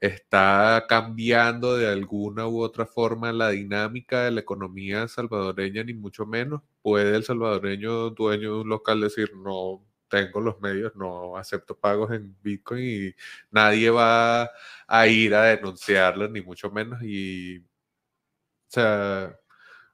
está 0.00 0.86
cambiando 0.88 1.76
de 1.76 1.88
alguna 1.88 2.46
u 2.48 2.60
otra 2.62 2.86
forma 2.86 3.32
la 3.32 3.50
dinámica 3.50 4.24
de 4.24 4.32
la 4.32 4.40
economía 4.40 5.08
salvadoreña, 5.08 5.84
ni 5.84 5.94
mucho 5.94 6.26
menos. 6.26 6.62
Puede 6.82 7.16
el 7.16 7.24
salvadoreño 7.24 8.10
dueño 8.10 8.54
de 8.54 8.60
un 8.62 8.68
local 8.68 9.00
decir, 9.00 9.32
no 9.36 9.84
tengo 10.08 10.40
los 10.40 10.60
medios, 10.60 10.94
no 10.96 11.36
acepto 11.36 11.78
pagos 11.78 12.12
en 12.12 12.36
Bitcoin 12.42 12.82
y 12.84 13.14
nadie 13.50 13.90
va 13.90 14.50
a 14.86 15.06
ir 15.06 15.34
a 15.34 15.44
denunciarlo, 15.44 16.28
ni 16.28 16.40
mucho 16.42 16.70
menos. 16.70 17.02
Y, 17.02 17.58
o 17.58 18.70
sea, 18.70 19.38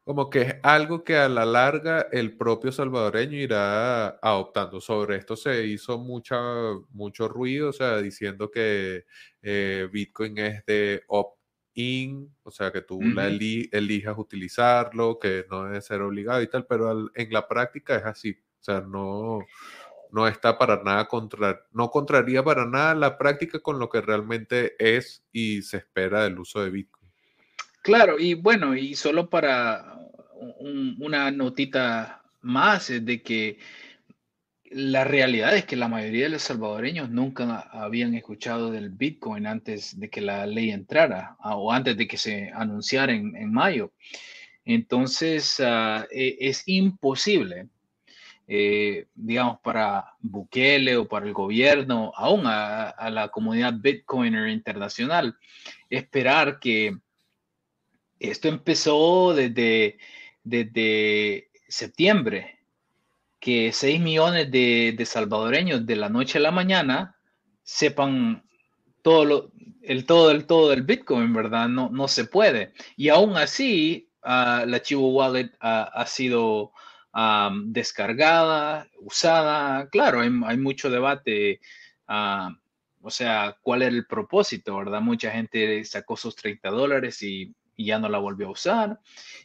como 0.04 0.28
que 0.30 0.42
es 0.42 0.54
algo 0.62 1.02
que 1.02 1.16
a 1.16 1.28
la 1.28 1.46
larga 1.46 2.08
el 2.12 2.36
propio 2.36 2.72
salvadoreño 2.72 3.38
irá 3.38 4.08
adoptando. 4.20 4.80
Sobre 4.80 5.16
esto 5.16 5.34
se 5.36 5.66
hizo 5.66 5.98
mucha, 5.98 6.36
mucho 6.90 7.26
ruido, 7.28 7.70
o 7.70 7.72
sea, 7.72 7.98
diciendo 8.02 8.50
que 8.50 9.06
eh, 9.42 9.88
Bitcoin 9.90 10.38
es 10.38 10.66
de 10.66 11.02
opt-in, 11.08 12.34
o 12.42 12.50
sea, 12.50 12.70
que 12.70 12.82
tú 12.82 13.00
la 13.00 13.28
elijas 13.28 14.18
utilizarlo, 14.18 15.18
que 15.18 15.46
no 15.50 15.64
debe 15.64 15.80
ser 15.80 16.02
obligado 16.02 16.42
y 16.42 16.48
tal, 16.48 16.66
pero 16.66 17.10
en 17.14 17.32
la 17.32 17.48
práctica 17.48 17.96
es 17.96 18.04
así. 18.04 18.36
O 18.60 18.64
sea, 18.64 18.80
no, 18.80 19.40
no 20.14 20.28
está 20.28 20.56
para 20.56 20.80
nada 20.84 21.08
contra, 21.08 21.66
no 21.72 21.90
contraría 21.90 22.44
para 22.44 22.66
nada 22.66 22.94
la 22.94 23.18
práctica 23.18 23.58
con 23.58 23.80
lo 23.80 23.88
que 23.88 24.00
realmente 24.00 24.76
es 24.78 25.24
y 25.32 25.62
se 25.62 25.78
espera 25.78 26.22
del 26.22 26.38
uso 26.38 26.62
de 26.62 26.70
Bitcoin. 26.70 27.10
Claro, 27.82 28.18
y 28.20 28.34
bueno, 28.34 28.76
y 28.76 28.94
solo 28.94 29.28
para 29.28 29.98
una 30.60 31.32
notita 31.32 32.22
más 32.42 32.90
es 32.90 33.04
de 33.04 33.22
que 33.22 33.58
la 34.70 35.02
realidad 35.02 35.56
es 35.56 35.64
que 35.64 35.76
la 35.76 35.88
mayoría 35.88 36.24
de 36.24 36.30
los 36.30 36.42
salvadoreños 36.42 37.10
nunca 37.10 37.60
habían 37.72 38.14
escuchado 38.14 38.70
del 38.70 38.90
Bitcoin 38.90 39.48
antes 39.48 39.98
de 39.98 40.10
que 40.10 40.20
la 40.20 40.46
ley 40.46 40.70
entrara 40.70 41.36
ah, 41.40 41.56
o 41.56 41.72
antes 41.72 41.96
de 41.96 42.06
que 42.06 42.18
se 42.18 42.52
anunciara 42.54 43.12
en, 43.12 43.52
mayo. 43.52 43.92
Entonces, 44.64 45.60
ah, 45.60 46.06
e, 46.10 46.36
es 46.40 46.62
imposible, 46.66 47.68
eh, 48.46 49.06
digamos, 49.14 49.58
para 49.60 50.14
Bukele 50.20 50.96
o 50.96 51.08
para 51.08 51.26
el 51.26 51.32
gobierno, 51.32 52.12
aún 52.14 52.46
a, 52.46 52.90
a 52.90 53.10
la 53.10 53.28
comunidad 53.28 53.74
Bitcoiner 53.74 54.48
internacional, 54.48 55.36
esperar 55.88 56.58
que 56.58 56.98
esto 58.18 58.48
empezó 58.48 59.34
desde, 59.34 59.98
desde 60.42 61.50
septiembre, 61.68 62.58
que 63.40 63.72
6 63.72 64.00
millones 64.00 64.50
de, 64.50 65.02
salvadoreños 65.04 65.86
de 65.86 65.96
la 65.96 66.08
noche 66.08 66.38
a 66.38 66.42
la 66.42 66.50
mañana 66.50 67.16
sepan 67.62 68.44
todo 69.02 69.24
lo, 69.24 69.52
el 69.82 70.06
todo 70.06 70.28
del 70.28 70.46
todo 70.46 70.70
del 70.70 70.82
Bitcoin, 70.82 71.32
¿verdad? 71.32 71.68
No, 71.68 71.90
no 71.90 72.08
se 72.08 72.24
puede. 72.24 72.72
Y 72.96 73.10
aún 73.10 73.36
así, 73.36 74.08
uh, 74.22 74.66
la 74.66 74.80
Chivo 74.80 75.10
Wallet 75.10 75.50
ha 75.60 76.06
sido 76.06 76.72
descargada, 77.66 78.88
usada. 79.00 79.88
Claro, 79.90 80.20
hay, 80.20 80.58
mucho 80.58 80.90
debate. 80.90 81.60
o 82.08 83.10
sea, 83.10 83.56
¿cuál 83.62 83.82
era 83.82 83.94
el 83.94 84.06
propósito, 84.06 84.76
verdad? 84.76 85.00
Mucha 85.00 85.30
gente 85.30 85.84
sacó 85.84 86.16
sus 86.16 86.34
30 86.36 86.70
dólares 86.70 87.22
y 87.22 87.54
ya 87.76 87.98
no 87.98 88.08
la 88.08 88.18
volvió 88.18 88.48
a 88.48 88.52
usar. 88.52 89.00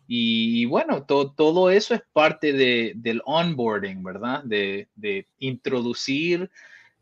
Y, 0.08 0.66
bueno, 0.66 1.06
todo 1.06 1.70
eso 1.70 1.94
es 1.94 2.02
parte 2.14 2.54
de, 2.54 2.94
del 2.96 3.22
onboarding, 3.26 4.04
¿verdad? 4.04 4.44
De, 4.44 4.90
de 4.96 5.28
introducir 5.40 6.50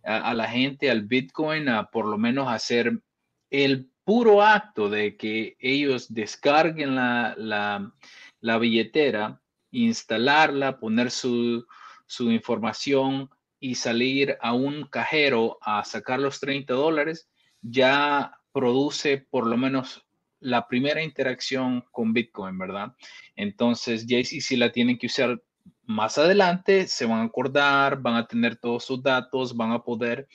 a, 0.04 0.34
la 0.34 0.48
gente 0.48 0.90
al 0.90 1.04
Bitcoin 1.04 1.70
a 1.70 1.90
por 1.90 2.06
lo 2.06 2.18
menos 2.18 2.48
hacer 2.50 3.02
el 3.50 3.90
puro 4.04 4.42
acto 4.42 4.90
de 4.90 5.18
que 5.18 5.58
ellos 5.60 6.14
descarguen 6.14 6.96
la, 6.96 7.36
la, 7.38 7.94
la 8.40 8.58
billetera, 8.58 9.42
instalarla, 9.72 10.80
poner 10.80 11.12
su, 11.12 11.66
su 12.06 12.32
información 12.32 13.30
y 13.60 13.76
salir 13.76 14.38
a 14.42 14.54
un 14.54 14.88
cajero 14.88 15.58
a 15.62 15.84
sacar 15.84 16.20
los 16.20 16.40
30 16.40 16.74
dólares, 16.74 17.30
ya 17.62 18.38
produce 18.52 19.18
por 19.18 19.48
lo 19.48 19.58
menos 19.58 20.06
la 20.40 20.68
primera 20.68 21.02
interacción 21.02 21.84
con 21.92 22.14
Bitcoin, 22.14 22.58
¿verdad? 22.58 22.94
Entonces, 23.36 24.06
ya 24.06 24.24
si 24.24 24.56
la 24.56 24.72
tienen 24.72 24.98
que 24.98 25.08
usar 25.08 25.42
más 25.86 26.18
adelante, 26.18 26.88
se 26.88 27.06
van 27.06 27.22
a 27.22 27.24
acordar, 27.24 28.02
van 28.02 28.16
a 28.16 28.28
tener 28.28 28.58
todos 28.58 28.86
sus 28.86 29.02
datos, 29.02 29.56
van 29.56 29.72
a 29.72 29.84
poder, 29.84 30.28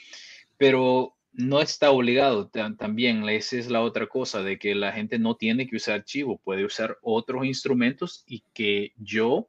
pero 0.56 1.14
no 1.32 1.60
está 1.60 1.90
obligado 1.90 2.48
también. 2.48 3.28
Esa 3.28 3.56
es 3.56 3.70
la 3.70 3.82
otra 3.82 4.06
cosa, 4.06 4.42
de 4.42 4.58
que 4.58 4.74
la 4.74 4.92
gente 4.92 5.18
no 5.18 5.36
tiene 5.36 5.66
que 5.66 5.76
usar 5.76 5.96
archivo, 5.96 6.40
puede 6.44 6.64
usar 6.64 6.98
otros 7.02 7.46
instrumentos 7.46 8.22
y 8.26 8.44
que 8.52 8.92
yo 8.96 9.48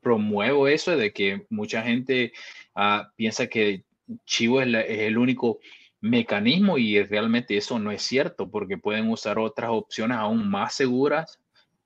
promuevo 0.00 0.68
eso 0.68 0.96
de 0.96 1.12
que 1.12 1.46
mucha 1.48 1.82
gente 1.82 2.32
ah, 2.74 3.10
piensa 3.16 3.46
que 3.46 3.84
Chivo 4.26 4.60
es, 4.60 4.68
el 4.68 5.16
único 5.16 5.60
mecanismo 6.02 6.76
y 6.76 7.02
realmente 7.02 7.56
eso 7.56 7.78
no 7.78 7.90
es 7.90 8.02
cierto 8.02 8.50
porque 8.50 8.76
pueden 8.76 9.08
usar 9.08 9.38
otras 9.38 9.70
opciones 9.70 10.18
aún 10.18 10.50
más 10.50 10.74
seguras, 10.74 11.40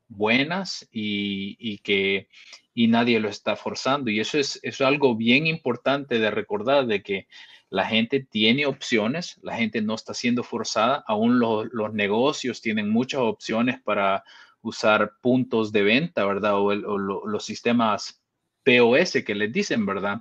buenas 0.09 0.89
y, 0.91 1.79
que 1.79 2.29
y 2.75 2.89
nadie 2.89 3.21
lo 3.21 3.29
está 3.29 3.55
forzando. 3.55 4.11
Y 4.11 4.19
eso 4.19 4.39
es, 4.39 4.59
es 4.65 4.81
algo 4.81 5.15
bien 5.15 5.47
importante 5.47 6.19
de 6.19 6.33
recordar 6.33 6.87
de 6.87 7.03
que 7.03 7.29
la 7.71 7.87
gente 7.87 8.21
tiene 8.21 8.67
opciones, 8.67 9.39
la 9.43 9.57
gente 9.57 9.83
no 9.83 9.95
está 9.95 10.15
siendo 10.15 10.43
forzada, 10.43 11.05
aún 11.07 11.39
los, 11.39 11.69
los 11.73 11.93
negocios 11.93 12.63
tienen 12.63 12.89
muchas 12.89 13.21
opciones 13.21 13.81
para 13.83 14.25
usar 14.63 15.13
puntos 15.21 15.73
de 15.73 15.83
venta, 15.83 16.25
¿verdad? 16.25 16.55
O, 16.57 16.75
los 16.75 17.45
sistemas 17.45 18.21
POS 18.65 19.25
que 19.25 19.35
les 19.35 19.53
dicen, 19.53 19.87
¿verdad? 19.87 20.21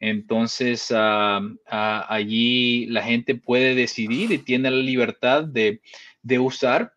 Entonces, 0.00 0.92
allí 0.92 2.86
la 2.86 3.02
gente 3.02 3.34
puede 3.34 3.74
decidir 3.74 4.30
y 4.30 4.38
tiene 4.38 4.70
la 4.70 4.82
libertad 4.82 5.44
de, 5.44 5.80
usar, 6.38 6.94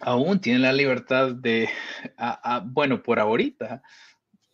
aún 0.00 0.40
tiene 0.40 0.58
la 0.60 0.72
libertad 0.72 1.32
de, 1.32 1.68
bueno, 2.64 3.02
por 3.02 3.18
ahorita, 3.18 3.82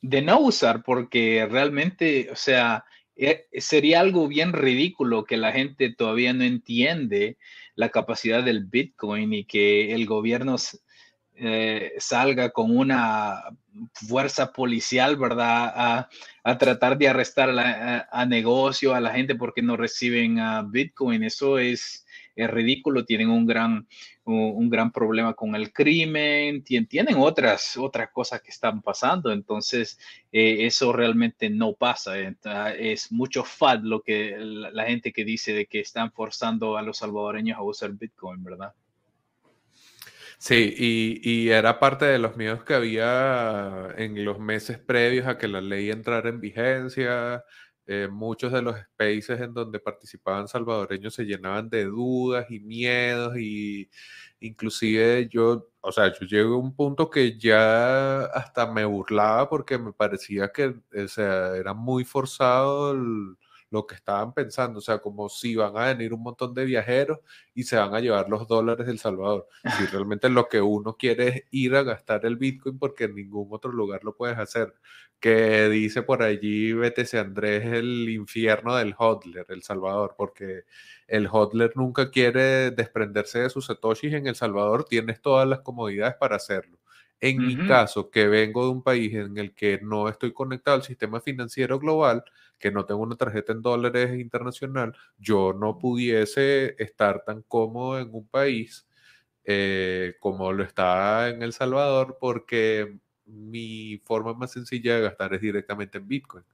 de 0.00 0.22
no 0.22 0.40
usar, 0.40 0.82
porque 0.82 1.46
realmente, 1.50 2.28
o 2.30 2.36
sea, 2.36 2.84
eh, 3.16 3.46
sería 3.58 4.00
algo 4.00 4.26
bien 4.26 4.52
ridículo 4.52 5.24
que 5.24 5.36
la 5.36 5.52
gente 5.52 5.94
todavía 5.94 6.32
no 6.32 6.44
entiende 6.44 7.38
la 7.76 7.90
capacidad 7.90 8.42
del 8.42 8.64
Bitcoin 8.64 9.32
y 9.32 9.44
que 9.44 9.94
el 9.94 10.06
gobierno 10.06 10.56
eh, 11.36 11.92
salga 11.98 12.50
con 12.50 12.76
una 12.76 13.42
fuerza 13.92 14.52
policial, 14.52 15.16
¿verdad? 15.16 16.08
A, 16.44 16.58
tratar 16.58 16.98
de 16.98 17.08
arrestar 17.08 17.50
a, 17.50 18.26
negocio, 18.26 18.94
a 18.94 19.00
la 19.00 19.10
gente 19.10 19.34
porque 19.34 19.62
no 19.62 19.76
reciben 19.76 20.38
Bitcoin. 20.70 21.24
Eso 21.24 21.58
es, 21.58 22.03
es 22.34 22.50
ridículo. 22.50 23.04
Tienen 23.04 23.30
un 23.30 23.46
gran, 23.46 23.86
un, 24.24 24.68
gran 24.70 24.90
problema 24.90 25.34
con 25.34 25.54
el 25.54 25.72
crimen, 25.72 26.62
tienen 26.62 27.16
otras, 27.16 27.76
otras 27.76 28.10
cosas 28.10 28.42
que 28.42 28.50
están 28.50 28.82
pasando, 28.82 29.32
entonces 29.32 29.98
eh, 30.32 30.66
eso 30.66 30.92
realmente 30.92 31.50
no 31.50 31.74
pasa. 31.74 32.14
Es 32.18 33.12
mucho 33.12 33.44
FAD 33.44 33.80
lo 33.82 34.00
que 34.02 34.36
la, 34.38 34.84
gente 34.84 35.12
que 35.12 35.24
dice 35.24 35.52
de 35.52 35.66
que 35.66 35.80
están 35.80 36.12
forzando 36.12 36.76
a 36.76 36.82
los 36.82 36.98
salvadoreños 36.98 37.58
a 37.58 37.62
usar 37.62 37.92
Bitcoin, 37.92 38.42
¿verdad? 38.42 38.72
Sí, 40.38 40.74
y, 40.76 41.20
y, 41.22 41.48
era 41.50 41.78
parte 41.78 42.04
de 42.04 42.18
los 42.18 42.36
miedos 42.36 42.64
que 42.64 42.74
había 42.74 43.94
en 43.96 44.24
los 44.26 44.38
meses 44.38 44.78
previos 44.78 45.26
a 45.26 45.38
que 45.38 45.48
la 45.48 45.62
ley 45.62 45.90
entrara 45.90 46.28
en 46.28 46.40
vigencia, 46.40 47.42
eh, 47.86 48.08
muchos 48.10 48.52
de 48.52 48.62
los 48.62 48.76
spaces 48.78 49.40
en 49.40 49.52
donde 49.54 49.78
participaban 49.78 50.48
salvadoreños 50.48 51.14
se 51.14 51.24
llenaban 51.24 51.68
de 51.68 51.84
dudas 51.84 52.50
y 52.50 52.60
miedos 52.60 53.36
y 53.38 53.90
inclusive 54.40 55.28
yo, 55.30 55.70
o 55.80 55.92
sea, 55.92 56.12
yo 56.12 56.26
llegué 56.26 56.44
a 56.44 56.56
un 56.56 56.74
punto 56.74 57.10
que 57.10 57.38
ya 57.38 58.24
hasta 58.26 58.66
me 58.72 58.84
burlaba 58.84 59.48
porque 59.48 59.78
me 59.78 59.92
parecía 59.92 60.50
que, 60.52 60.74
o 60.96 61.08
sea, 61.08 61.56
era 61.56 61.74
muy 61.74 62.04
forzado 62.04 62.92
el, 62.92 63.36
lo 63.74 63.86
que 63.86 63.96
estaban 63.96 64.32
pensando, 64.32 64.78
o 64.78 64.82
sea, 64.82 64.98
como 64.98 65.28
si 65.28 65.56
van 65.56 65.76
a 65.76 65.86
venir 65.86 66.14
un 66.14 66.22
montón 66.22 66.54
de 66.54 66.64
viajeros 66.64 67.18
y 67.54 67.64
se 67.64 67.76
van 67.76 67.92
a 67.92 68.00
llevar 68.00 68.30
los 68.30 68.46
dólares 68.46 68.86
del 68.86 69.00
Salvador. 69.00 69.48
Si 69.76 69.86
realmente 69.92 70.28
lo 70.30 70.48
que 70.48 70.60
uno 70.60 70.96
quiere 70.96 71.28
es 71.28 71.42
ir 71.50 71.74
a 71.74 71.82
gastar 71.82 72.24
el 72.24 72.36
Bitcoin 72.36 72.78
porque 72.78 73.04
en 73.04 73.16
ningún 73.16 73.48
otro 73.50 73.72
lugar 73.72 74.04
lo 74.04 74.16
puedes 74.16 74.38
hacer. 74.38 74.74
Que 75.18 75.68
dice 75.68 76.02
por 76.02 76.22
allí 76.22 76.72
BTC 76.72 77.14
Andrés 77.14 77.64
el 77.66 78.08
infierno 78.10 78.76
del 78.76 78.94
hodler, 78.96 79.46
El 79.48 79.62
Salvador, 79.62 80.14
porque 80.16 80.64
el 81.08 81.28
hodler 81.30 81.72
nunca 81.74 82.10
quiere 82.10 82.70
desprenderse 82.70 83.40
de 83.40 83.50
sus 83.50 83.66
satoshis 83.66 84.14
en 84.14 84.28
El 84.28 84.36
Salvador, 84.36 84.84
tienes 84.84 85.20
todas 85.20 85.48
las 85.48 85.60
comodidades 85.60 86.14
para 86.14 86.36
hacerlo. 86.36 86.78
En 87.20 87.38
mi 87.46 87.56
caso, 87.56 88.10
que 88.10 88.26
vengo 88.28 88.64
de 88.64 88.70
un 88.70 88.82
país 88.82 89.14
en 89.14 89.38
el 89.38 89.54
que 89.54 89.80
no 89.82 90.08
estoy 90.08 90.32
conectado 90.32 90.76
al 90.76 90.82
sistema 90.82 91.20
financiero 91.20 91.78
global, 91.78 92.22
que 92.58 92.70
no 92.70 92.84
tengo 92.84 93.02
una 93.02 93.16
tarjeta 93.16 93.52
en 93.52 93.62
dólares 93.62 94.18
internacional, 94.18 94.94
yo 95.18 95.52
no 95.54 95.78
pudiese 95.78 96.74
estar 96.82 97.24
tan 97.24 97.42
cómodo 97.42 97.98
en 97.98 98.10
un 98.12 98.28
país 98.28 98.86
eh, 99.44 100.14
como 100.20 100.52
lo 100.52 100.64
está 100.64 101.28
en 101.28 101.42
El 101.42 101.52
Salvador, 101.52 102.16
porque 102.20 102.98
mi 103.26 103.98
forma 104.04 104.34
más 104.34 104.52
sencilla 104.52 104.96
de 104.96 105.02
gastar 105.02 105.34
es 105.34 105.40
directamente 105.40 105.98
en 105.98 106.08
Bitcoin. 106.08 106.44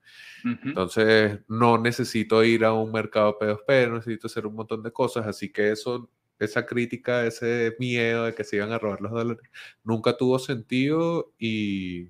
Entonces, 0.63 1.41
no 1.49 1.79
necesito 1.79 2.43
ir 2.45 2.65
a 2.65 2.73
un 2.73 2.93
mercado 2.93 3.39
P2P, 3.39 3.89
no 3.89 3.97
necesito 3.97 4.27
hacer 4.29 4.47
un 4.47 4.55
montón 4.55 4.83
de 4.83 4.93
cosas, 4.93 5.27
así 5.27 5.51
que 5.53 5.71
eso 5.73 6.11
esa 6.41 6.67
crítica, 6.67 7.27
ese 7.27 7.77
miedo 7.79 8.25
de 8.25 8.35
que 8.35 8.45
se 8.45 8.57
iban 8.57 8.73
a 8.73 8.79
robar 8.79 9.01
los 9.01 9.13
dólares, 9.13 9.43
nunca 9.85 10.17
tuvo 10.17 10.39
sentido 10.39 11.33
y 11.39 12.09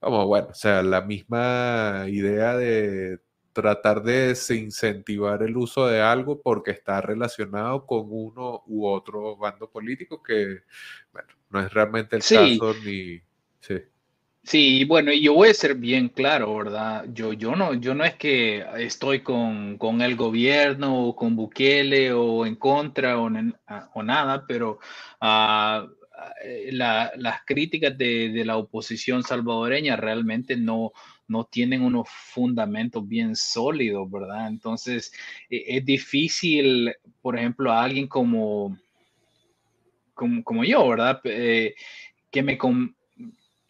como 0.00 0.26
bueno, 0.26 0.48
o 0.50 0.54
sea, 0.54 0.82
la 0.82 1.02
misma 1.02 2.06
idea 2.08 2.56
de 2.56 3.20
tratar 3.52 4.02
de 4.02 4.28
desincentivar 4.28 5.42
el 5.42 5.56
uso 5.56 5.86
de 5.86 6.00
algo 6.00 6.40
porque 6.40 6.70
está 6.72 7.00
relacionado 7.00 7.86
con 7.86 8.06
uno 8.08 8.62
u 8.66 8.86
otro 8.86 9.36
bando 9.36 9.70
político 9.70 10.22
que, 10.22 10.62
bueno, 11.12 11.28
no 11.50 11.60
es 11.60 11.72
realmente 11.72 12.16
el 12.16 12.22
caso 12.22 12.74
ni... 12.84 13.20
Sí. 13.60 13.80
Sí, 14.44 14.84
bueno, 14.84 15.12
yo 15.12 15.34
voy 15.34 15.50
a 15.50 15.54
ser 15.54 15.76
bien 15.76 16.08
claro, 16.08 16.56
¿verdad? 16.56 17.06
Yo, 17.12 17.32
yo, 17.32 17.54
no, 17.54 17.74
yo 17.74 17.94
no 17.94 18.04
es 18.04 18.16
que 18.16 18.64
estoy 18.78 19.20
con, 19.20 19.78
el 20.02 20.16
gobierno 20.16 21.06
o 21.06 21.16
con 21.16 21.36
Bukele 21.36 22.12
o 22.12 22.44
en 22.44 22.56
contra 22.56 23.18
o, 23.20 23.30
o 23.94 24.02
nada, 24.02 24.44
pero 24.46 24.80
uh, 25.20 25.88
las 26.72 27.42
críticas 27.46 27.96
de, 27.96 28.42
la 28.44 28.56
oposición 28.56 29.22
salvadoreña 29.22 29.96
realmente 29.96 30.56
no, 30.56 30.92
no 31.28 31.44
tienen 31.44 31.82
unos 31.82 32.08
fundamentos 32.08 33.06
bien 33.06 33.36
sólidos, 33.36 34.10
¿verdad? 34.10 34.48
Entonces, 34.48 35.12
e, 35.50 35.76
es 35.76 35.84
difícil, 35.84 36.92
por 37.20 37.38
ejemplo, 37.38 37.72
a 37.72 37.84
alguien 37.84 38.08
como, 38.08 38.76
como, 40.14 40.64
yo, 40.64 40.88
¿verdad? 40.88 41.20
Eh, 41.24 41.74
que 42.30 42.42
me 42.42 42.58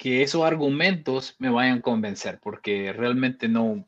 que 0.03 0.23
esos 0.23 0.43
argumentos 0.43 1.37
me 1.39 1.49
vayan 1.49 1.79
a 1.79 1.81
convencer, 1.81 2.41
porque 2.43 2.93
realmente 2.93 3.47
no, 3.47 3.87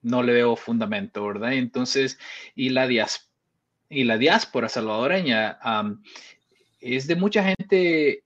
no 0.00 0.22
le 0.22 0.32
veo 0.32 0.54
fundamento, 0.54 1.26
¿verdad? 1.26 1.54
Entonces, 1.54 2.20
y 2.54 2.68
la, 2.68 2.86
y 3.88 4.04
la 4.04 4.16
diáspora 4.16 4.68
salvadoreña 4.68 5.58
es 6.80 7.08
de 7.08 7.16
mucha 7.16 7.42
gente 7.42 8.22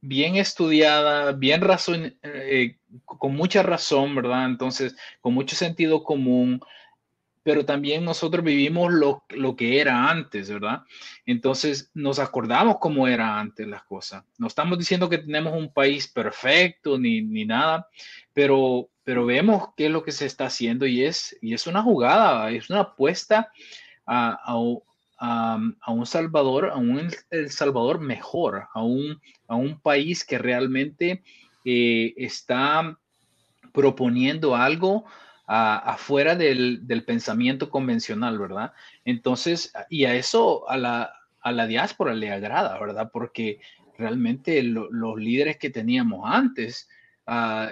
bien 0.00 0.36
estudiada, 0.36 1.32
bien 1.32 1.60
razón, 1.60 2.16
eh, 2.22 2.76
con 3.04 3.34
mucha 3.34 3.64
razón, 3.64 4.14
¿verdad? 4.14 4.44
Entonces, 4.44 4.94
con 5.20 5.34
mucho 5.34 5.56
sentido 5.56 6.04
común, 6.04 6.60
pero 7.42 7.64
también 7.64 8.04
nosotros 8.04 8.44
vivimos 8.44 8.92
lo, 8.92 9.24
que 9.56 9.80
era 9.80 10.10
antes, 10.10 10.50
¿verdad? 10.50 10.82
Entonces 11.24 11.90
nos 11.94 12.18
acordamos 12.18 12.76
cómo 12.80 13.08
era 13.08 13.40
antes 13.40 13.66
las 13.66 13.82
cosas. 13.84 14.24
No 14.38 14.46
estamos 14.46 14.78
diciendo 14.78 15.08
que 15.08 15.18
tenemos 15.18 15.54
un 15.54 15.72
país 15.72 16.06
perfecto 16.08 16.98
ni, 16.98 17.22
nada, 17.44 17.88
pero, 18.34 18.90
pero 19.04 19.24
vemos 19.24 19.70
qué 19.76 19.86
es 19.86 19.92
lo 19.92 20.02
que 20.02 20.12
se 20.12 20.26
está 20.26 20.46
haciendo 20.46 20.86
y 20.86 21.04
es, 21.04 21.36
y 21.40 21.54
es 21.54 21.66
una 21.66 21.82
jugada, 21.82 22.50
es 22.50 22.68
una 22.68 22.80
apuesta 22.80 23.50
a, 24.06 24.38
a, 25.18 25.92
un 25.92 26.06
Salvador, 26.06 26.70
a 26.70 26.76
un 26.76 27.10
El 27.30 27.50
Salvador 27.50 28.00
mejor, 28.00 28.68
a 28.74 28.82
un, 28.82 29.20
a 29.48 29.56
un 29.56 29.80
país 29.80 30.24
que 30.24 30.38
realmente 30.38 31.22
eh, 31.64 32.12
está 32.16 32.98
proponiendo 33.72 34.56
algo 34.56 35.04
afuera 35.52 36.36
del, 36.36 37.02
pensamiento 37.04 37.70
convencional, 37.70 38.38
¿verdad? 38.38 38.72
Entonces, 39.04 39.72
y 39.88 40.04
a 40.04 40.14
eso, 40.14 40.68
a 40.70 40.76
la, 40.76 41.12
a 41.40 41.50
la 41.50 41.66
diáspora 41.66 42.14
le 42.14 42.30
agrada, 42.30 42.78
¿verdad? 42.78 43.10
Porque 43.12 43.60
realmente 43.98 44.62
los 44.62 45.18
líderes 45.18 45.56
que 45.58 45.70
teníamos 45.70 46.20
antes, 46.24 46.88
ah, 47.26 47.68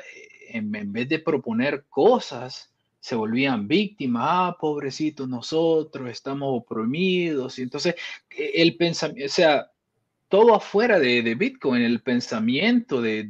en, 0.48 0.92
vez 0.92 1.08
de 1.08 1.20
proponer 1.20 1.84
cosas, 1.88 2.72
se 2.98 3.14
volvían 3.14 3.68
víctimas, 3.68 4.24
ah, 4.26 4.56
pobrecitos 4.58 5.28
nosotros, 5.28 6.10
estamos 6.10 6.48
oprimidos, 6.50 7.60
y 7.60 7.62
entonces 7.62 7.94
e, 8.28 8.60
el 8.60 8.76
pensamiento, 8.76 9.26
o 9.26 9.28
sea, 9.28 9.70
todo 10.28 10.54
afuera 10.54 10.98
de, 10.98 11.34
Bitcoin, 11.34 11.82
el 11.82 12.00
pensamiento 12.00 13.00
de, 13.00 13.28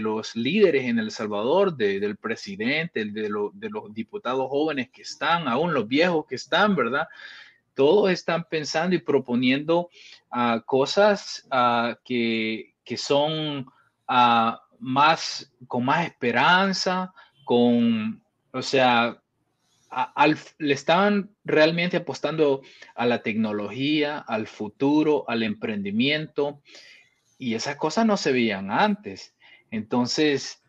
los 0.00 0.34
líderes 0.34 0.84
en 0.84 0.98
El 0.98 1.10
Salvador, 1.10 1.76
del 1.76 2.16
presidente, 2.16 3.04
de, 3.04 3.28
los 3.28 3.52
diputados 3.92 4.48
jóvenes 4.48 4.88
que 4.90 5.02
están, 5.02 5.46
aún 5.46 5.74
los 5.74 5.86
viejos 5.86 6.24
que 6.26 6.36
están, 6.36 6.74
¿verdad? 6.74 7.06
Todos 7.74 8.10
están 8.10 8.44
pensando 8.44 8.96
y 8.96 8.98
proponiendo 8.98 9.90
ah, 10.30 10.62
cosas 10.64 11.46
ah, 11.50 11.96
que, 12.02 12.74
son 12.96 13.66
ah, 14.08 14.60
más, 14.80 15.52
con 15.66 15.84
más 15.84 16.06
esperanza, 16.06 17.12
con, 17.44 18.22
o 18.52 18.62
sea, 18.62 19.20
le 20.58 20.74
estaban 20.74 21.30
realmente 21.44 21.96
apostando 21.96 22.62
a 22.94 23.06
la 23.06 23.22
tecnología, 23.22 24.18
al 24.18 24.46
futuro, 24.46 25.24
al 25.28 25.42
emprendimiento, 25.42 26.62
y 27.38 27.54
esas 27.54 27.76
cosas 27.76 28.04
no 28.04 28.16
se 28.16 28.32
veían 28.32 28.70
antes. 28.70 29.34
Entonces, 29.70 30.62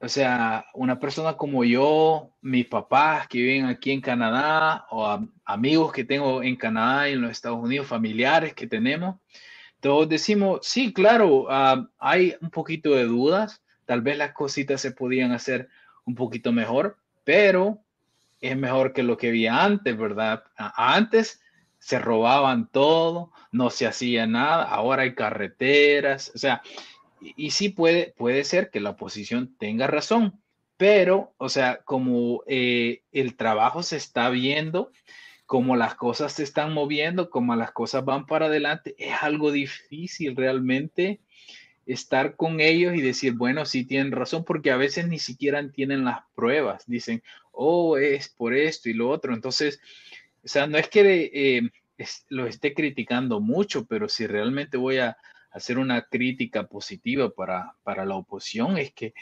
o 0.00 0.08
sea, 0.08 0.66
una 0.74 0.98
persona 0.98 1.34
como 1.36 1.64
yo, 1.64 2.30
mis 2.40 2.66
papás 2.66 3.28
que 3.28 3.38
viven 3.38 3.66
aquí 3.66 3.92
en 3.92 4.00
Canadá, 4.00 4.86
o 4.90 5.20
amigos 5.44 5.92
que 5.92 6.04
tengo 6.04 6.42
en 6.42 6.56
Canadá 6.56 7.08
y 7.08 7.12
en 7.12 7.22
los 7.22 7.30
Estados 7.30 7.60
Unidos, 7.62 7.86
familiares 7.86 8.52
que 8.52 8.66
tenemos, 8.66 9.20
todos 9.78 10.08
decimos, 10.08 10.60
sí, 10.62 10.92
claro, 10.92 11.46
ah, 11.50 11.88
hay 11.98 12.34
un 12.40 12.50
poquito 12.50 12.94
de 12.94 13.04
dudas, 13.04 13.62
tal 13.84 14.00
vez 14.00 14.18
las 14.18 14.32
cositas 14.32 14.80
se 14.80 14.92
podían 14.92 15.32
hacer 15.32 15.68
un 16.04 16.14
poquito 16.14 16.52
mejor, 16.52 16.98
pero 17.24 17.80
es 18.42 18.56
mejor 18.56 18.92
que 18.92 19.02
lo 19.02 19.16
que 19.16 19.28
había 19.28 19.64
antes, 19.64 19.96
¿verdad? 19.96 20.44
Antes 20.56 21.40
se 21.78 21.98
robaban 21.98 22.68
todo, 22.70 23.32
no 23.52 23.70
se 23.70 23.86
hacía 23.86 24.26
nada, 24.26 24.64
ahora 24.64 25.02
hay 25.02 25.14
carreteras, 25.14 26.30
o 26.34 26.38
sea, 26.38 26.62
y, 27.20 27.52
sí 27.52 27.68
puede, 27.70 28.14
puede 28.16 28.44
ser 28.44 28.70
que 28.70 28.80
la 28.80 28.90
oposición 28.90 29.56
tenga 29.58 29.86
razón, 29.86 30.40
pero, 30.76 31.34
o 31.38 31.48
sea, 31.48 31.82
como 31.84 32.42
eh, 32.46 33.02
el 33.12 33.36
trabajo 33.36 33.82
se 33.82 33.96
está 33.96 34.28
viendo, 34.30 34.90
como 35.46 35.76
las 35.76 35.94
cosas 35.94 36.32
se 36.32 36.42
están 36.42 36.72
moviendo, 36.72 37.30
como 37.30 37.54
las 37.54 37.70
cosas 37.70 38.04
van 38.04 38.26
para 38.26 38.46
adelante, 38.46 38.94
es 38.98 39.14
algo 39.22 39.52
difícil 39.52 40.34
realmente 40.34 41.20
estar 41.86 42.36
con 42.36 42.60
ellos 42.60 42.94
y 42.94 43.00
decir, 43.00 43.34
bueno, 43.34 43.64
sí 43.64 43.84
tienen 43.84 44.12
razón, 44.12 44.44
porque 44.44 44.70
a 44.70 44.76
veces 44.76 45.08
ni 45.08 45.18
siquiera 45.18 45.66
tienen 45.70 46.04
las 46.04 46.20
pruebas. 46.34 46.84
Dicen, 46.86 47.22
oh, 47.52 47.96
es 47.96 48.28
por 48.28 48.54
esto 48.54 48.88
y 48.88 48.94
lo 48.94 49.08
otro. 49.08 49.34
Entonces, 49.34 49.80
o 50.44 50.48
sea, 50.48 50.66
no 50.66 50.78
es 50.78 50.88
que 50.88 51.30
eh, 51.32 51.70
lo 52.28 52.46
esté 52.46 52.74
criticando 52.74 53.40
mucho, 53.40 53.86
pero 53.86 54.08
si 54.08 54.26
realmente 54.26 54.76
voy 54.76 54.98
a 54.98 55.16
hacer 55.50 55.78
una 55.78 56.02
crítica 56.02 56.66
positiva 56.66 57.30
para, 57.30 57.76
para 57.82 58.04
la 58.04 58.16
oposición, 58.16 58.78
es 58.78 58.92
que, 58.92 59.14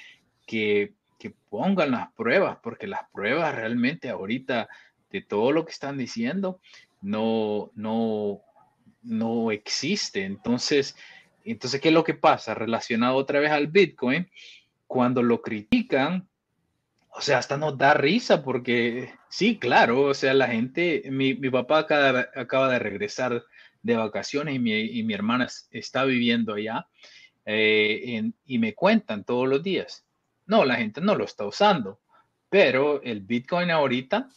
que, 0.46 0.94
que 1.18 1.30
pongan 1.48 1.90
las 1.90 2.12
pruebas, 2.12 2.58
porque 2.62 2.86
las 2.86 3.02
pruebas 3.12 3.54
realmente 3.54 4.08
ahorita 4.08 4.68
de 5.10 5.20
todo 5.20 5.52
lo 5.52 5.64
que 5.64 5.72
están 5.72 5.98
diciendo 5.98 6.60
no, 7.02 7.70
no, 7.74 8.40
no 9.02 9.50
existe. 9.50 10.24
Entonces, 10.24 10.96
entonces, 11.44 11.80
¿qué 11.80 11.88
es 11.88 11.94
lo 11.94 12.04
que 12.04 12.14
pasa? 12.14 12.54
Relacionado 12.54 13.16
otra 13.16 13.40
vez 13.40 13.50
al 13.50 13.66
Bitcoin, 13.66 14.30
cuando 14.86 15.22
lo 15.22 15.42
critican, 15.42 16.28
o 17.12 17.20
sea, 17.20 17.38
hasta 17.38 17.56
nos 17.56 17.76
da 17.76 17.94
risa 17.94 18.42
porque 18.42 19.12
sí, 19.28 19.58
claro, 19.58 20.02
o 20.02 20.14
sea, 20.14 20.32
la 20.34 20.48
gente, 20.48 21.02
mi, 21.10 21.34
papá 21.34 21.80
acaba, 21.80 22.68
de 22.68 22.78
regresar 22.78 23.44
de 23.82 23.96
vacaciones 23.96 24.54
y 24.56 24.58
mi, 24.58 25.12
hermana 25.14 25.48
está 25.70 26.04
viviendo 26.04 26.54
allá 26.54 26.86
eh, 27.44 28.30
y 28.44 28.58
me 28.58 28.74
cuentan 28.74 29.24
todos 29.24 29.48
los 29.48 29.62
días. 29.62 30.06
No, 30.46 30.64
la 30.64 30.76
gente 30.76 31.00
no 31.00 31.14
lo 31.14 31.24
está 31.24 31.46
usando, 31.46 32.00
pero 32.48 33.02
el 33.02 33.20
Bitcoin 33.20 33.70
ahorita 33.70 34.28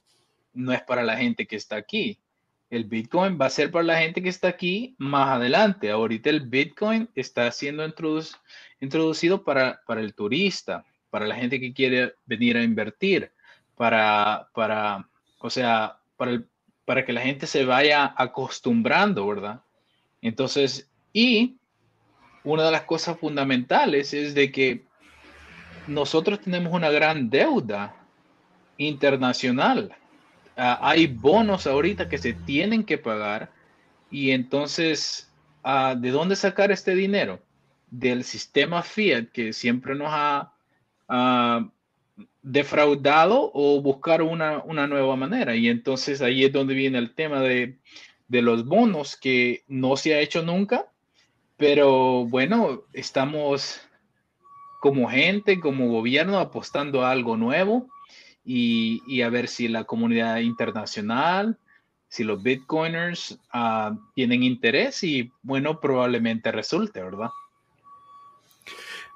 no 0.54 0.72
es 0.72 0.82
para 0.82 1.04
la 1.04 1.18
gente 1.18 1.48
que 1.48 1.56
está 1.56 1.76
aquí. 1.76 2.20
El 2.70 2.86
Bitcoin 2.86 3.38
va 3.40 3.48
a 3.48 3.52
ser 3.52 3.72
para 3.72 3.84
la 3.84 4.00
gente 4.00 4.24
que 4.24 4.30
está 4.30 4.48
aquí 4.48 4.96
más 4.98 5.30
adelante. 5.30 5.92
Ahorita 5.92 6.30
el 6.30 6.42
Bitcoin 6.42 7.10
está 7.14 7.52
siendo 7.52 7.86
introducido 8.80 9.44
para, 9.44 9.82
para 9.86 10.02
el 10.02 10.16
turista, 10.16 10.86
para 11.14 11.28
la 11.28 11.36
gente 11.36 11.60
que 11.60 11.72
quiere 11.72 12.16
venir 12.26 12.58
a 12.58 12.64
invertir, 12.64 13.32
para, 13.78 14.50
para 14.56 15.08
o 15.38 15.50
sea, 15.50 16.00
para, 16.18 16.42
para 16.86 17.06
que 17.06 17.14
la 17.14 17.22
gente 17.22 17.46
se 17.46 17.64
vaya 17.64 18.14
acostumbrando, 18.18 19.28
¿verdad? 19.28 19.62
Entonces, 20.20 20.90
y 21.14 21.58
una 22.44 22.66
de 22.66 22.72
las 22.72 22.86
cosas 22.86 23.20
fundamentales 23.20 24.14
es 24.16 24.34
de 24.34 24.52
que 24.52 24.84
nosotros 25.86 26.42
tenemos 26.42 26.74
una 26.74 26.90
gran 26.90 27.30
deuda 27.30 27.96
internacional 28.78 29.96
Ah, 30.56 30.80
hay 30.82 31.08
bonos 31.08 31.66
ahorita 31.66 32.08
que 32.08 32.20
se 32.20 32.34
tienen 32.34 32.84
que 32.84 32.98
pagar 33.00 33.52
y 34.12 34.32
entonces, 34.32 35.32
ah, 35.64 35.96
¿de 35.98 36.12
dónde 36.12 36.36
sacar 36.36 36.72
este 36.72 36.94
dinero? 36.96 37.42
Del 37.90 38.24
sistema 38.24 38.84
fiat 38.84 39.30
que 39.32 39.54
siempre 39.54 39.96
nos 39.96 40.10
ha 40.12 40.54
ah, 41.08 41.70
defraudado 42.42 43.52
o 43.54 43.82
buscar 43.82 44.22
una, 44.22 44.64
una, 44.64 44.88
nueva 44.88 45.16
manera. 45.16 45.56
Y 45.56 45.70
entonces 45.70 46.22
ahí 46.22 46.44
es 46.44 46.52
donde 46.52 46.74
viene 46.74 46.98
el 46.98 47.14
tema 47.16 47.42
de, 47.42 47.78
de 48.28 48.42
los 48.42 48.66
bonos 48.66 49.16
que 49.16 49.64
no 49.68 49.96
se 49.96 50.14
ha 50.14 50.20
hecho 50.20 50.44
nunca, 50.44 50.88
pero 51.58 52.26
bueno, 52.26 52.84
estamos 52.94 53.82
como 54.82 55.08
gente, 55.08 55.60
como 55.62 55.88
gobierno 55.88 56.40
apostando 56.40 57.06
a 57.06 57.12
algo 57.12 57.38
nuevo 57.38 57.88
y, 58.44 59.22
a 59.22 59.30
ver 59.30 59.48
si 59.48 59.70
la 59.70 59.86
comunidad 59.86 60.40
internacional, 60.40 61.58
si 62.10 62.24
los 62.26 62.44
bitcoiners 62.44 63.40
ah, 63.54 63.96
tienen 64.14 64.44
interés 64.44 65.04
y 65.04 65.32
bueno, 65.42 65.80
probablemente 65.80 66.52
resulte, 66.52 67.02
¿verdad? 67.02 67.30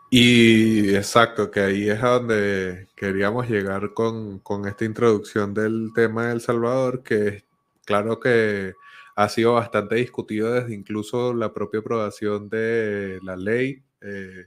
Y 0.09 0.95
exacto, 0.95 1.51
que 1.51 1.59
ahí 1.59 1.89
es 1.89 2.01
a 2.01 2.11
donde 2.11 2.87
queríamos 2.95 3.49
llegar 3.49 3.93
con, 3.93 4.39
con 4.39 4.65
esta 4.65 4.85
introducción 4.85 5.53
del 5.53 5.91
tema 5.93 6.27
de 6.27 6.33
El 6.33 6.41
Salvador, 6.41 7.03
que 7.03 7.43
claro 7.85 8.19
que 8.19 8.73
ha 9.15 9.29
sido 9.29 9.53
bastante 9.53 9.95
discutido 9.95 10.53
desde 10.53 10.73
incluso 10.75 11.33
la 11.33 11.53
propia 11.53 11.81
aprobación 11.81 12.47
de 12.49 13.19
la 13.21 13.35
ley. 13.35 13.83
Eh, 14.01 14.45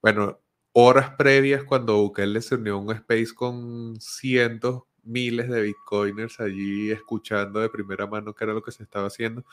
bueno, 0.00 0.40
horas 0.72 1.10
previas 1.18 1.64
cuando 1.64 1.96
Bukele 1.98 2.40
se 2.40 2.54
unió 2.54 2.74
a 2.74 2.78
un 2.78 2.92
space 2.92 3.34
con 3.34 4.00
cientos, 4.00 4.84
miles 5.02 5.50
de 5.50 5.62
bitcoiners 5.62 6.40
allí 6.40 6.90
escuchando 6.90 7.60
de 7.60 7.68
primera 7.68 8.06
mano 8.06 8.34
qué 8.34 8.44
era 8.44 8.54
lo 8.54 8.62
que 8.62 8.72
se 8.72 8.84
estaba 8.84 9.08
haciendo. 9.08 9.44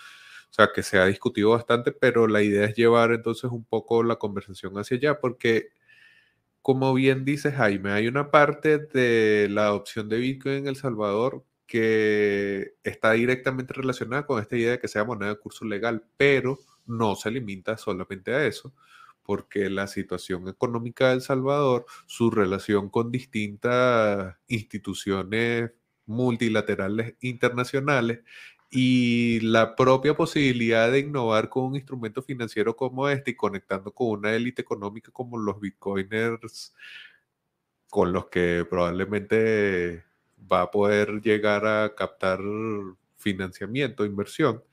O 0.51 0.53
sea, 0.53 0.69
que 0.73 0.83
se 0.83 0.99
ha 0.99 1.05
discutido 1.05 1.51
bastante, 1.51 1.91
pero 1.93 2.27
la 2.27 2.41
idea 2.43 2.65
es 2.65 2.75
llevar 2.75 3.11
entonces 3.13 3.51
un 3.51 3.63
poco 3.65 4.03
la 4.03 4.17
conversación 4.17 4.77
hacia 4.77 4.97
allá, 4.97 5.19
porque 5.19 5.69
como 6.61 6.93
bien 6.93 7.25
dice 7.25 7.51
Jaime, 7.51 7.91
hay 7.91 8.07
una 8.07 8.29
parte 8.31 8.77
de 8.79 9.47
la 9.49 9.65
adopción 9.67 10.09
de 10.09 10.17
Bitcoin 10.19 10.55
en 10.57 10.67
El 10.67 10.75
Salvador 10.75 11.45
que 11.67 12.75
está 12.83 13.13
directamente 13.13 13.73
relacionada 13.73 14.25
con 14.25 14.41
esta 14.41 14.57
idea 14.57 14.71
de 14.71 14.79
que 14.79 14.87
sea 14.87 15.05
moneda 15.05 15.29
de 15.29 15.39
curso 15.39 15.65
legal, 15.65 16.05
pero 16.17 16.59
no 16.85 17.15
se 17.15 17.31
limita 17.31 17.77
solamente 17.77 18.33
a 18.33 18.45
eso, 18.45 18.73
porque 19.23 19.69
la 19.69 19.87
situación 19.87 20.47
económica 20.49 21.09
de 21.09 21.15
El 21.15 21.21
Salvador, 21.21 21.85
su 22.07 22.29
relación 22.29 22.89
con 22.89 23.11
distintas 23.11 24.35
instituciones 24.47 25.71
multilaterales 26.05 27.15
internacionales 27.21 28.19
y 28.71 29.41
la 29.41 29.75
propia 29.75 30.15
posibilidad 30.15 30.89
de 30.91 30.99
innovar 30.99 31.49
con 31.49 31.65
un 31.65 31.75
instrumento 31.75 32.21
financiero 32.23 32.75
como 32.77 33.09
este 33.09 33.31
y 33.31 33.35
conectando 33.35 33.93
con 33.93 34.07
una 34.19 34.33
élite 34.33 34.61
económica 34.61 35.11
como 35.11 35.37
los 35.37 35.59
bitcoiners, 35.59 36.73
con 37.89 38.13
los 38.13 38.27
que 38.27 38.65
probablemente 38.69 40.05
va 40.51 40.63
a 40.63 40.71
poder 40.71 41.21
llegar 41.21 41.65
a 41.67 41.93
captar 41.95 42.39
financiamiento, 43.17 44.05
inversión, 44.05 44.63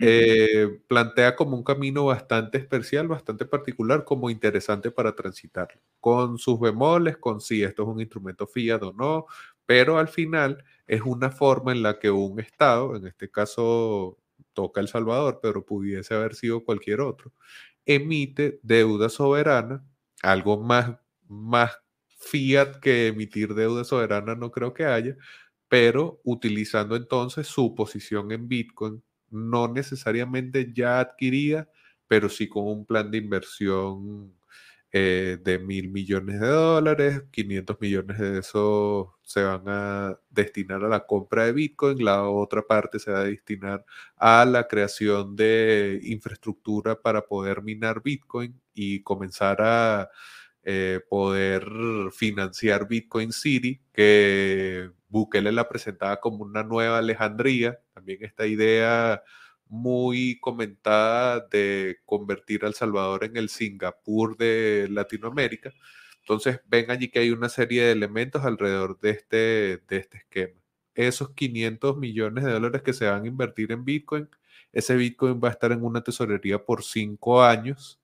eh, 0.00 0.80
plantea 0.86 1.36
como 1.36 1.56
un 1.56 1.64
camino 1.64 2.06
bastante 2.06 2.58
especial, 2.58 3.08
bastante 3.08 3.44
particular, 3.44 4.04
como 4.04 4.30
interesante 4.30 4.90
para 4.90 5.14
transitar, 5.14 5.68
con 6.00 6.38
sus 6.38 6.60
bemoles, 6.60 7.16
con 7.18 7.40
si 7.40 7.62
esto 7.62 7.82
es 7.82 7.88
un 7.88 8.00
instrumento 8.00 8.46
fiat 8.46 8.82
o 8.82 8.92
no, 8.92 9.26
pero 9.66 9.98
al 9.98 10.08
final 10.08 10.64
es 10.86 11.02
una 11.02 11.30
forma 11.30 11.72
en 11.72 11.82
la 11.82 11.98
que 11.98 12.10
un 12.10 12.40
Estado, 12.40 12.96
en 12.96 13.06
este 13.06 13.30
caso 13.30 14.18
toca 14.52 14.80
El 14.80 14.88
Salvador, 14.88 15.40
pero 15.42 15.64
pudiese 15.64 16.14
haber 16.14 16.34
sido 16.34 16.64
cualquier 16.64 17.00
otro, 17.00 17.32
emite 17.86 18.60
deuda 18.62 19.08
soberana, 19.08 19.84
algo 20.22 20.58
más, 20.62 20.96
más 21.28 21.72
fiat 22.18 22.76
que 22.80 23.08
emitir 23.08 23.54
deuda 23.54 23.84
soberana 23.84 24.34
no 24.34 24.50
creo 24.50 24.74
que 24.74 24.84
haya, 24.84 25.16
pero 25.68 26.20
utilizando 26.24 26.96
entonces 26.96 27.46
su 27.46 27.74
posición 27.74 28.32
en 28.32 28.48
Bitcoin 28.48 29.02
no 29.30 29.68
necesariamente 29.68 30.72
ya 30.74 31.00
adquirida, 31.00 31.70
pero 32.08 32.28
sí 32.28 32.48
con 32.48 32.66
un 32.66 32.84
plan 32.86 33.10
de 33.10 33.18
inversión 33.18 34.34
eh, 34.92 35.38
de 35.42 35.58
mil 35.58 35.88
millones 35.90 36.40
de 36.40 36.48
dólares, 36.48 37.22
500 37.30 37.80
millones 37.80 38.18
de 38.18 38.38
eso 38.40 39.16
se 39.22 39.42
van 39.42 39.62
a 39.66 40.18
destinar 40.30 40.84
a 40.84 40.88
la 40.88 41.06
compra 41.06 41.44
de 41.46 41.52
Bitcoin, 41.52 42.04
la 42.04 42.28
otra 42.28 42.62
parte 42.62 42.98
se 42.98 43.12
va 43.12 43.20
a 43.20 43.24
destinar 43.24 43.84
a 44.16 44.44
la 44.44 44.66
creación 44.66 45.36
de 45.36 46.00
infraestructura 46.02 47.00
para 47.00 47.22
poder 47.26 47.62
minar 47.62 48.02
Bitcoin 48.02 48.60
y 48.74 49.02
comenzar 49.02 49.62
a 49.62 50.10
eh, 50.64 51.00
poder 51.08 51.64
financiar 52.12 52.88
Bitcoin 52.88 53.32
City, 53.32 53.80
que 53.92 54.90
Bukele 55.08 55.52
la 55.52 55.68
presentaba 55.68 56.20
como 56.20 56.44
una 56.44 56.64
nueva 56.64 56.98
Alejandría, 56.98 57.80
también 57.94 58.24
esta 58.24 58.46
idea 58.46 59.22
muy 59.70 60.38
comentada 60.40 61.40
de 61.50 61.98
convertir 62.04 62.64
a 62.64 62.68
El 62.68 62.74
Salvador 62.74 63.24
en 63.24 63.36
el 63.36 63.48
Singapur 63.48 64.36
de 64.36 64.88
Latinoamérica. 64.90 65.72
Entonces 66.20 66.60
ven 66.68 66.90
allí 66.90 67.08
que 67.08 67.20
hay 67.20 67.30
una 67.30 67.48
serie 67.48 67.84
de 67.84 67.92
elementos 67.92 68.44
alrededor 68.44 69.00
de 69.00 69.10
este, 69.10 69.36
de 69.88 69.96
este 69.96 70.18
esquema. 70.18 70.60
Esos 70.94 71.30
500 71.30 71.96
millones 71.96 72.44
de 72.44 72.52
dólares 72.52 72.82
que 72.82 72.92
se 72.92 73.06
van 73.06 73.24
a 73.24 73.28
invertir 73.28 73.72
en 73.72 73.84
Bitcoin 73.84 74.28
ese 74.72 74.96
Bitcoin 74.96 75.40
va 75.42 75.48
a 75.48 75.52
estar 75.52 75.72
en 75.72 75.84
una 75.84 76.02
tesorería 76.02 76.64
por 76.64 76.84
cinco 76.84 77.42
años 77.42 78.00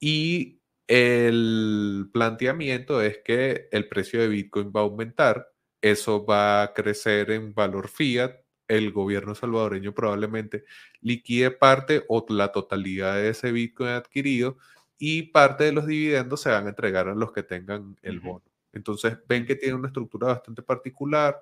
y 0.00 0.60
el 0.88 2.10
planteamiento 2.12 3.00
es 3.02 3.18
que 3.24 3.68
el 3.72 3.88
precio 3.88 4.20
de 4.20 4.28
Bitcoin 4.28 4.72
va 4.74 4.80
a 4.80 4.84
aumentar, 4.84 5.52
eso 5.80 6.24
va 6.26 6.62
a 6.62 6.74
crecer 6.74 7.30
en 7.30 7.54
valor 7.54 7.88
fiat, 7.88 8.32
el 8.68 8.92
gobierno 8.92 9.34
salvadoreño 9.34 9.92
probablemente 9.92 10.64
liquide 11.00 11.50
parte 11.50 12.04
o 12.08 12.24
la 12.28 12.52
totalidad 12.52 13.16
de 13.16 13.30
ese 13.30 13.52
Bitcoin 13.52 13.90
adquirido 13.90 14.56
y 14.98 15.22
parte 15.24 15.64
de 15.64 15.72
los 15.72 15.86
dividendos 15.86 16.40
se 16.40 16.50
van 16.50 16.66
a 16.66 16.70
entregar 16.70 17.08
a 17.08 17.14
los 17.14 17.32
que 17.32 17.42
tengan 17.42 17.96
el 18.02 18.20
bono. 18.20 18.44
Entonces 18.72 19.18
ven 19.28 19.46
que 19.46 19.56
tiene 19.56 19.74
una 19.74 19.88
estructura 19.88 20.28
bastante 20.28 20.62
particular, 20.62 21.36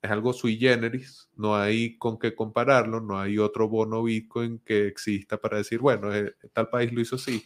es 0.00 0.10
algo 0.10 0.32
sui 0.32 0.56
generis, 0.56 1.28
no 1.36 1.54
hay 1.56 1.96
con 1.96 2.18
qué 2.18 2.34
compararlo, 2.34 3.00
no 3.00 3.20
hay 3.20 3.38
otro 3.38 3.68
bono 3.68 4.02
Bitcoin 4.02 4.58
que 4.60 4.88
exista 4.88 5.40
para 5.40 5.58
decir, 5.58 5.78
bueno, 5.78 6.12
eh, 6.14 6.34
tal 6.52 6.68
país 6.68 6.92
lo 6.92 7.00
hizo 7.00 7.16
así. 7.16 7.44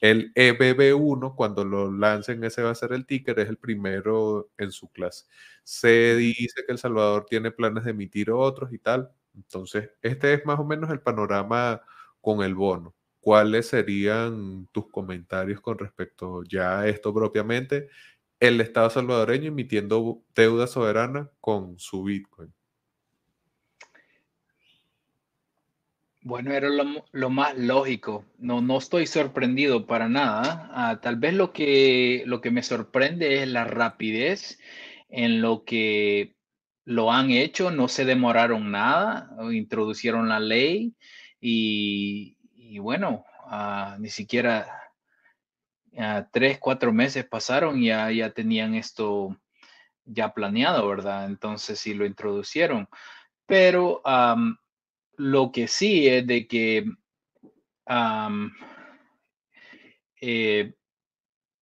El 0.00 0.32
EBB1, 0.34 1.34
cuando 1.36 1.64
lo 1.64 1.90
lancen, 1.92 2.44
ese 2.44 2.62
va 2.62 2.70
a 2.70 2.74
ser 2.74 2.92
el 2.92 3.06
ticker, 3.06 3.38
es 3.40 3.48
el 3.48 3.56
primero 3.58 4.50
en 4.58 4.70
su 4.72 4.88
clase. 4.88 5.26
Se 5.64 6.14
dice 6.16 6.62
que 6.66 6.72
El 6.72 6.78
Salvador 6.78 7.26
tiene 7.28 7.50
planes 7.50 7.84
de 7.84 7.90
emitir 7.90 8.30
otros 8.30 8.72
y 8.72 8.78
tal. 8.78 9.10
Entonces, 9.34 9.90
este 10.02 10.34
es 10.34 10.46
más 10.46 10.58
o 10.60 10.64
menos 10.64 10.90
el 10.90 11.00
panorama 11.00 11.82
con 12.20 12.42
el 12.42 12.54
bono. 12.54 12.94
¿Cuáles 13.20 13.66
serían 13.68 14.68
tus 14.72 14.88
comentarios 14.90 15.60
con 15.60 15.78
respecto 15.78 16.42
ya 16.44 16.80
a 16.80 16.88
esto 16.88 17.12
propiamente? 17.12 17.88
El 18.40 18.60
Estado 18.60 18.90
salvadoreño 18.90 19.48
emitiendo 19.48 20.22
deuda 20.34 20.66
soberana 20.68 21.30
con 21.40 21.78
su 21.78 22.04
Bitcoin. 22.04 22.52
Bueno, 26.28 26.52
era 26.52 26.68
lo, 26.68 27.30
más 27.30 27.56
lógico. 27.56 28.26
No, 28.36 28.60
no 28.60 28.76
estoy 28.76 29.06
sorprendido 29.06 29.86
para 29.86 30.10
nada. 30.10 30.68
Ah, 30.74 31.00
tal 31.00 31.16
vez 31.16 31.32
lo 31.32 31.54
que, 31.54 32.22
lo 32.26 32.42
que 32.42 32.50
me 32.50 32.62
sorprende 32.62 33.42
es 33.42 33.48
la 33.48 33.64
rapidez 33.64 34.58
en 35.08 35.40
lo 35.40 35.64
que 35.64 36.36
lo 36.84 37.10
han 37.10 37.30
hecho. 37.30 37.70
No 37.70 37.88
se 37.88 38.04
demoraron 38.04 38.70
nada, 38.70 39.30
introducieron 39.50 40.28
la 40.28 40.38
ley 40.38 40.94
y, 41.40 42.36
bueno, 42.78 43.24
ah, 43.46 43.96
ni 43.98 44.10
siquiera 44.10 44.66
ah, 45.96 46.28
tres, 46.30 46.58
cuatro 46.58 46.92
meses 46.92 47.24
pasaron 47.24 47.82
y 47.82 47.86
ya, 47.86 48.10
ya 48.10 48.32
tenían 48.32 48.74
esto 48.74 49.34
ya 50.04 50.34
planeado, 50.34 50.86
¿verdad? 50.86 51.24
Entonces 51.24 51.80
sí 51.80 51.94
lo 51.94 52.04
introducieron. 52.04 52.86
Pero 53.46 54.02
lo 55.18 55.52
que 55.52 55.68
sí 55.68 56.08
es 56.08 56.26
de 56.26 56.46
que 56.46 56.86
eh, 60.20 60.74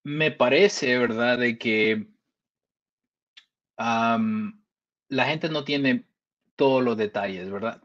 me 0.04 0.30
parece, 0.30 0.98
¿verdad? 0.98 1.38
De 1.38 1.58
que 1.58 2.06
la 3.78 5.24
gente 5.26 5.48
no 5.48 5.64
tiene 5.64 6.06
todos 6.56 6.82
los 6.82 6.96
detalles, 6.96 7.50
¿verdad? 7.50 7.82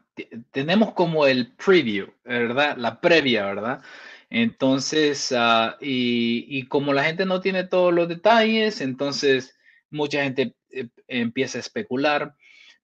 tenemos 0.50 0.92
como 0.92 1.26
el 1.26 1.54
preview, 1.54 2.12
¿verdad? 2.24 2.76
La 2.76 3.00
previa, 3.00 3.46
¿verdad? 3.46 3.82
Entonces, 4.30 5.32
ah, 5.36 5.76
y, 5.80 6.66
como 6.68 6.92
la 6.92 7.04
gente 7.04 7.26
no 7.26 7.40
tiene 7.40 7.64
todos 7.64 7.92
los 7.92 8.08
detalles, 8.08 8.80
entonces 8.80 9.58
mucha 9.90 10.22
gente 10.22 10.54
eh, 10.70 10.88
empieza 11.08 11.58
a 11.58 11.60
especular. 11.60 12.34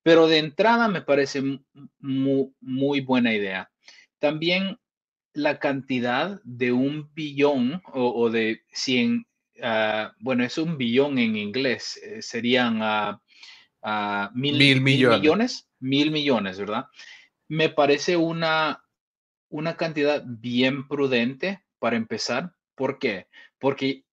Pero 0.08 0.26
de 0.26 0.38
entrada 0.38 0.88
me 0.88 1.02
parece 1.02 1.42
muy, 2.00 3.00
buena 3.02 3.34
idea. 3.34 3.70
También 4.18 4.78
la 5.34 5.58
cantidad 5.58 6.40
de 6.44 6.72
un 6.72 7.12
billón 7.12 7.82
o, 7.92 8.30
de 8.30 8.62
100, 8.72 9.26
ah, 9.62 10.14
bueno, 10.20 10.44
es 10.44 10.56
un 10.56 10.78
billón 10.78 11.18
en 11.18 11.36
inglés, 11.36 12.00
eh, 12.02 12.22
serían 12.22 12.80
uh, 12.80 13.18
mil, 14.32 14.80
millones. 14.80 15.68
Mil 15.78 16.10
millones, 16.10 16.58
¿verdad? 16.58 16.86
Me 17.46 17.68
parece 17.68 18.16
una, 18.16 18.82
una 19.50 19.76
cantidad 19.76 20.24
bien 20.26 20.88
prudente 20.88 21.62
para 21.78 21.96
empezar. 21.96 22.54
¿Por 22.74 22.98
qué? 22.98 23.26
Porque 23.58 24.04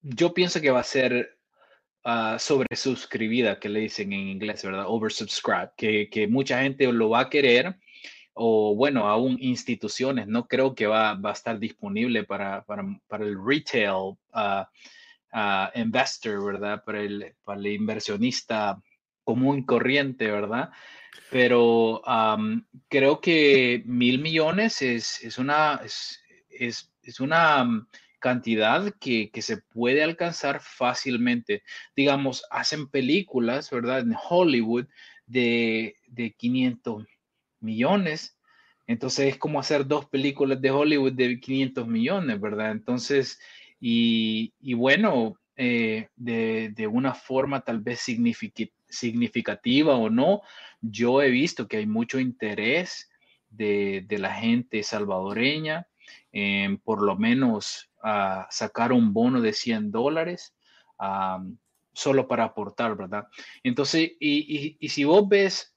yo 0.00 0.32
pienso 0.32 0.60
que 0.60 0.70
va 0.70 0.78
a 0.78 0.84
ser 0.84 1.37
uh, 2.04 2.38
sobresuscribida, 2.38 3.58
que 3.58 3.68
le 3.68 3.80
dicen 3.80 4.12
en 4.12 4.28
inglés, 4.28 4.62
¿verdad? 4.64 4.86
Oversubscribed, 4.88 5.70
que, 5.76 6.08
que 6.10 6.28
mucha 6.28 6.62
gente 6.62 6.90
lo 6.92 7.10
va 7.10 7.20
a 7.20 7.30
querer 7.30 7.76
o 8.40 8.76
bueno, 8.76 9.08
aún 9.08 9.36
instituciones, 9.40 10.28
no 10.28 10.46
creo 10.46 10.74
que 10.76 10.86
va, 10.86 11.14
va 11.14 11.30
a 11.30 11.32
estar 11.32 11.58
disponible 11.58 12.22
para, 12.22 12.62
para, 12.64 12.84
para 13.08 13.24
el 13.24 13.36
retail 13.44 14.16
uh, 14.32 14.64
investor, 15.74 16.44
¿verdad? 16.44 16.84
Para 16.84 17.00
el, 17.00 17.34
para 17.42 17.58
el 17.58 17.66
inversionista 17.66 18.80
común 19.24 19.64
corriente, 19.64 20.30
¿verdad? 20.30 20.70
Pero 21.30 22.00
creo 22.88 23.20
que 23.20 23.82
mil 23.84 24.20
millones 24.20 24.82
es, 24.82 25.22
es 25.22 25.36
una, 25.36 25.80
es, 25.84 26.22
es, 26.48 26.92
es 27.02 27.20
una 27.20 27.86
cantidad 28.18 28.92
que, 29.00 29.30
se 29.40 29.58
puede 29.58 30.02
alcanzar 30.02 30.60
fácilmente. 30.60 31.62
Digamos, 31.96 32.44
hacen 32.50 32.88
películas, 32.88 33.70
¿verdad? 33.70 34.00
En 34.00 34.14
Hollywood 34.28 34.86
de, 35.26 35.96
de 36.06 36.32
500 36.32 37.06
millones. 37.60 38.36
Entonces 38.86 39.34
es 39.34 39.38
como 39.38 39.60
hacer 39.60 39.86
dos 39.86 40.06
películas 40.06 40.60
de 40.60 40.70
Hollywood 40.70 41.12
de 41.12 41.38
500 41.38 41.86
millones, 41.86 42.40
¿verdad? 42.40 42.72
Entonces, 42.72 43.38
y, 43.80 44.52
bueno, 44.74 45.38
eh, 45.56 46.08
de, 46.16 46.86
una 46.90 47.14
forma 47.14 47.60
tal 47.60 47.80
vez 47.80 48.00
significativa 48.88 49.96
o 49.96 50.10
no, 50.10 50.42
yo 50.80 51.22
he 51.22 51.30
visto 51.30 51.68
que 51.68 51.78
hay 51.78 51.86
mucho 51.86 52.18
interés 52.18 53.10
de, 53.50 54.04
de 54.06 54.18
la 54.18 54.34
gente 54.34 54.82
salvadoreña 54.82 55.86
en 56.32 56.78
por 56.78 57.02
lo 57.02 57.16
menos 57.16 57.87
a 58.02 58.46
sacar 58.50 58.92
un 58.92 59.12
bono 59.12 59.40
de 59.40 59.52
100 59.52 59.90
dólares 59.90 60.54
solo 61.92 62.28
para 62.28 62.44
aportar, 62.44 62.96
¿verdad? 62.96 63.26
Entonces, 63.62 64.12
y, 64.20 64.76
si 64.88 65.04
vos 65.04 65.28
ves 65.28 65.74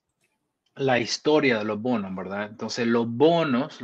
la 0.76 1.00
historia 1.00 1.58
de 1.58 1.66
los 1.66 1.82
bonos, 1.82 2.16
¿verdad? 2.16 2.48
Entonces, 2.52 2.88
los 2.88 3.08
bonos, 3.10 3.80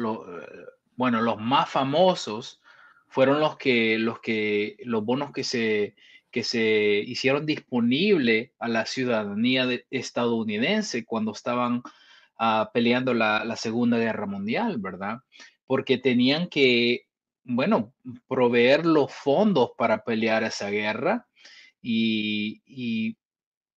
bueno, 0.96 1.22
los 1.22 1.40
más 1.40 1.70
famosos 1.70 2.62
fueron 3.08 3.40
los 3.40 3.58
que, 3.58 3.98
los 3.98 4.20
que, 4.20 4.78
los 4.84 5.04
bonos 5.04 5.32
que 5.32 5.44
se, 5.44 5.96
que 6.30 6.44
se 6.44 7.04
hicieron 7.06 7.46
disponible 7.46 8.54
a 8.60 8.68
la 8.68 8.86
ciudadanía 8.86 9.68
estadounidense 9.90 11.06
cuando 11.06 11.32
estaban 11.32 11.82
ah, 12.38 12.70
peleando 12.74 13.14
la 13.14 13.56
Segunda 13.56 13.98
Guerra 13.98 14.28
Mundial, 14.28 14.78
¿verdad? 14.78 15.20
Porque 15.66 15.98
tenían 15.98 16.48
que 16.50 17.07
bueno, 17.48 17.94
proveer 18.28 18.86
los 18.86 19.12
fondos 19.12 19.72
para 19.78 20.04
pelear 20.04 20.44
esa 20.44 20.70
guerra 20.70 21.28
y, 21.82 23.16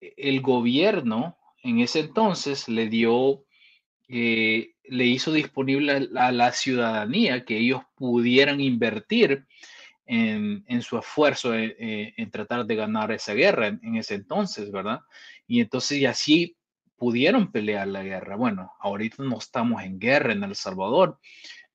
el 0.00 0.40
gobierno 0.40 1.36
en 1.62 1.80
ese 1.80 2.00
entonces 2.00 2.70
le 2.70 2.88
dio, 2.88 3.44
eh, 4.08 4.70
le 4.84 5.04
hizo 5.04 5.30
disponible 5.30 6.08
a 6.16 6.32
la 6.32 6.52
ciudadanía 6.52 7.44
que 7.44 7.58
ellos 7.58 7.82
pudieran 7.96 8.62
invertir 8.62 9.44
en, 10.06 10.64
su 10.80 10.96
esfuerzo 10.96 11.54
en, 11.54 12.30
tratar 12.30 12.64
de 12.64 12.76
ganar 12.76 13.12
esa 13.12 13.34
guerra 13.34 13.66
en, 13.66 13.80
en, 13.82 13.96
ese 13.96 14.14
entonces, 14.14 14.72
¿verdad? 14.72 15.00
Y 15.46 15.60
entonces 15.60 15.98
y 15.98 16.06
así 16.06 16.56
pudieron 16.96 17.52
pelear 17.52 17.88
la 17.88 18.02
guerra. 18.02 18.36
Bueno, 18.36 18.72
ahorita 18.78 19.22
no 19.22 19.38
estamos 19.38 19.82
en 19.82 19.98
guerra 19.98 20.32
en 20.32 20.44
El 20.44 20.54
Salvador, 20.54 21.18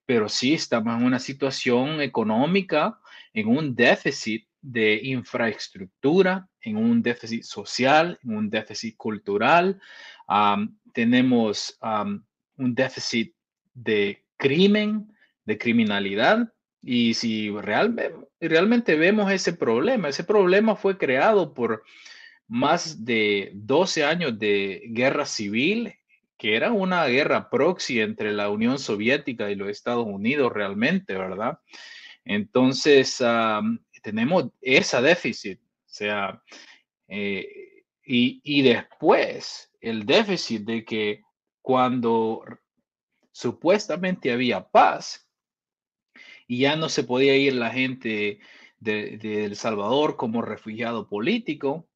pero 0.05 0.29
sí 0.29 0.53
estamos 0.53 0.97
en 0.97 1.05
una 1.05 1.19
situación 1.19 2.01
económica, 2.01 2.99
en 3.33 3.47
un 3.47 3.75
déficit 3.75 4.47
de 4.61 4.99
infraestructura, 5.03 6.47
en 6.61 6.77
un 6.77 7.01
déficit 7.01 7.43
social, 7.43 8.19
en 8.23 8.37
un 8.37 8.49
déficit 8.49 8.95
cultural. 8.97 9.79
tenemos 10.93 11.77
un 12.57 12.75
déficit 12.75 13.35
de 13.73 14.25
crimen, 14.37 15.11
de 15.45 15.57
criminalidad. 15.57 16.51
Y 16.81 17.13
si 17.15 17.49
realmente 18.39 18.95
vemos 18.95 19.31
ese 19.31 19.53
problema, 19.53 20.09
ese 20.09 20.23
problema 20.23 20.75
fue 20.75 20.97
creado 20.97 21.53
por 21.53 21.83
más 22.47 23.03
de 23.03 23.51
12 23.53 24.03
años 24.03 24.37
de 24.37 24.83
guerra 24.89 25.25
civil 25.25 25.93
que 26.37 26.55
era 26.55 26.71
una 26.71 27.05
guerra 27.05 27.49
proxy 27.49 28.01
entre 28.01 28.33
la 28.33 28.49
Unión 28.49 28.79
Soviética 28.79 29.49
y 29.49 29.55
los 29.55 29.69
Estados 29.69 30.05
Unidos 30.05 30.51
realmente, 30.51 31.15
¿verdad? 31.15 31.59
Entonces, 32.23 33.23
tenemos 34.01 34.45
esa 34.61 35.01
déficit, 35.01 35.59
o 35.61 35.87
sea, 35.87 36.41
eh, 37.07 37.83
y, 38.03 38.41
y, 38.43 38.61
después 38.61 39.71
el 39.79 40.05
déficit 40.05 40.63
de 40.63 40.85
que 40.85 41.21
cuando 41.61 42.43
supuestamente 43.31 44.31
había 44.31 44.67
paz 44.69 45.27
y 46.47 46.59
ya 46.59 46.75
no 46.75 46.89
se 46.89 47.03
podía 47.03 47.35
ir 47.35 47.53
la 47.53 47.71
gente 47.71 48.39
de, 48.79 49.45
El 49.45 49.55
Salvador 49.55 50.15
como 50.15 50.41
refugiado 50.41 51.07
político. 51.07 51.87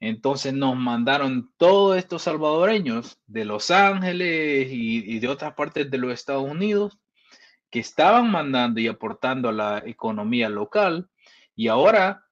Entonces 0.00 0.52
nos 0.52 0.76
mandaron 0.76 1.50
todos 1.56 1.96
estos 1.96 2.22
salvadoreños 2.22 3.18
de 3.26 3.44
Los 3.44 3.70
Ángeles 3.70 4.68
y, 4.70 5.18
de 5.18 5.28
otras 5.28 5.54
partes 5.54 5.90
de 5.90 5.98
los 5.98 6.12
Estados 6.12 6.44
Unidos 6.44 6.98
que 7.70 7.80
estaban 7.80 8.30
mandando 8.30 8.80
y 8.80 8.88
aportando 8.88 9.48
a 9.48 9.52
la 9.52 9.82
economía 9.84 10.48
local 10.48 11.08
y 11.54 11.68
ahora 11.68 12.24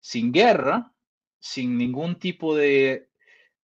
sin 0.00 0.32
guerra, 0.32 0.92
sin 1.38 1.76
ningún 1.76 2.18
tipo 2.18 2.54
de 2.54 3.08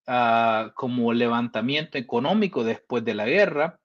ah, 0.07 0.73
como 0.75 1.13
levantamiento 1.13 1.99
económico 1.99 2.65
después 2.65 3.05
de 3.05 3.15
la 3.15 3.27
guerra, 3.27 3.81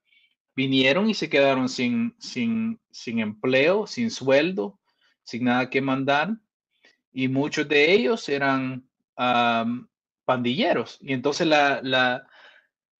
vinieron 0.56 1.10
y 1.10 1.14
se 1.14 1.30
quedaron 1.30 1.70
sin, 1.70 2.16
sin, 2.20 2.82
sin 2.92 3.20
empleo, 3.20 3.88
sin 3.88 4.12
sueldo, 4.12 4.80
sin 5.24 5.46
nada 5.46 5.70
que 5.70 5.82
mandar. 5.82 6.36
Y 7.14 7.28
muchos 7.28 7.68
de 7.68 7.94
ellos 7.94 8.28
eran 8.28 8.90
pandilleros. 10.26 10.98
Y 11.02 11.14
entonces 11.14 11.48
la, 11.48 12.28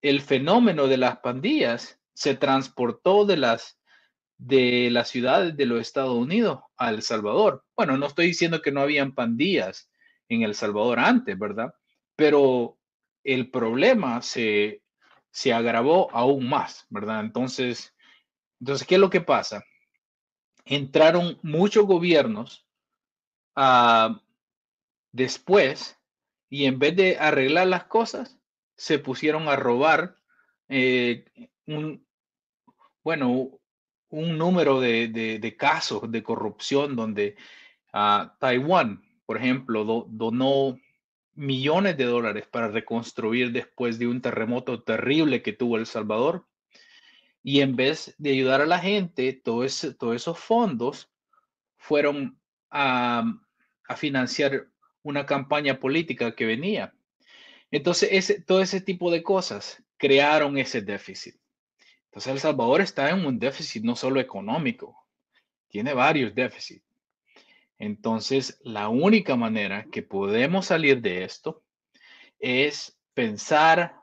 el 0.00 0.20
fenómeno 0.20 0.86
de 0.86 0.96
las 0.96 1.18
pandillas 1.18 2.00
se 2.14 2.34
transportó 2.34 3.24
de 3.24 3.36
las, 3.36 3.80
de 4.36 4.90
las 4.90 5.08
ciudades 5.08 5.56
de 5.56 5.66
los 5.66 5.80
Estados 5.80 6.14
Unidos 6.14 6.60
a 6.76 6.90
El 6.90 7.02
Salvador. 7.02 7.64
Bueno, 7.76 7.96
no 7.96 8.06
estoy 8.06 8.26
diciendo 8.26 8.60
que 8.60 8.72
no 8.72 8.80
habían 8.80 9.14
pandillas 9.14 9.90
en 10.28 10.42
El 10.42 10.54
Salvador 10.54 10.98
antes, 10.98 11.38
¿verdad? 11.38 11.72
Pero 12.16 12.78
el 13.24 13.50
problema 13.50 14.20
se, 14.22 14.82
se 15.30 15.52
agravó 15.52 16.10
aún 16.12 16.48
más, 16.48 16.86
¿verdad? 16.90 17.20
Entonces, 17.20 17.94
entonces, 18.60 18.86
¿qué 18.86 18.94
es 18.94 19.00
lo 19.00 19.10
que 19.10 19.20
pasa? 19.20 19.64
Entraron 20.64 21.38
muchos 21.42 21.84
gobiernos 21.84 22.64
uh, 23.56 24.14
después 25.10 25.98
y 26.52 26.66
en 26.66 26.78
vez 26.78 26.94
de 26.94 27.16
arreglar 27.16 27.66
las 27.66 27.84
cosas, 27.84 28.38
se 28.76 28.98
pusieron 28.98 29.48
a 29.48 29.56
robar 29.56 30.16
eh, 30.68 31.24
un, 31.66 32.06
bueno, 33.02 33.58
un 34.10 34.36
número 34.36 34.78
de, 34.78 35.08
de, 35.08 35.56
casos 35.56 36.12
de 36.12 36.22
corrupción 36.22 36.94
donde 36.94 37.36
uh, 37.94 38.28
Taiwán, 38.38 39.02
por 39.24 39.38
ejemplo, 39.38 40.06
donó 40.10 40.78
millones 41.32 41.96
de 41.96 42.04
dólares 42.04 42.46
para 42.48 42.68
reconstruir 42.68 43.50
después 43.50 43.98
de 43.98 44.08
un 44.08 44.20
terremoto 44.20 44.82
terrible 44.82 45.40
que 45.40 45.54
tuvo 45.54 45.78
El 45.78 45.86
Salvador. 45.86 46.46
Y 47.42 47.62
en 47.62 47.76
vez 47.76 48.14
de 48.18 48.32
ayudar 48.32 48.60
a 48.60 48.66
la 48.66 48.78
gente, 48.78 49.32
todo 49.32 49.64
todos 49.98 50.16
esos 50.16 50.38
fondos 50.38 51.10
fueron 51.78 52.38
a, 52.70 53.24
a, 53.88 53.96
financiar 53.96 54.68
una 55.02 55.26
campaña 55.26 55.78
política 55.78 56.34
que 56.34 56.46
venía. 56.46 56.94
Entonces, 57.70 58.10
ese, 58.12 58.40
todo 58.40 58.60
ese 58.60 58.80
tipo 58.80 59.10
de 59.10 59.22
cosas 59.22 59.82
crearon 59.96 60.58
ese 60.58 60.82
déficit. 60.82 61.36
Entonces, 62.06 62.32
El 62.32 62.40
Salvador 62.40 62.80
está 62.80 63.10
en 63.10 63.24
un 63.24 63.38
déficit 63.38 63.82
no 63.82 63.96
solo 63.96 64.20
económico, 64.20 65.06
tiene 65.68 65.94
varios 65.94 66.34
déficits. 66.34 66.84
Entonces, 67.78 68.60
la 68.62 68.88
única 68.88 69.34
manera 69.34 69.86
que 69.90 70.02
podemos 70.02 70.66
salir 70.66 71.00
de 71.00 71.24
esto 71.24 71.62
es 72.38 72.98
pensar 73.14 73.96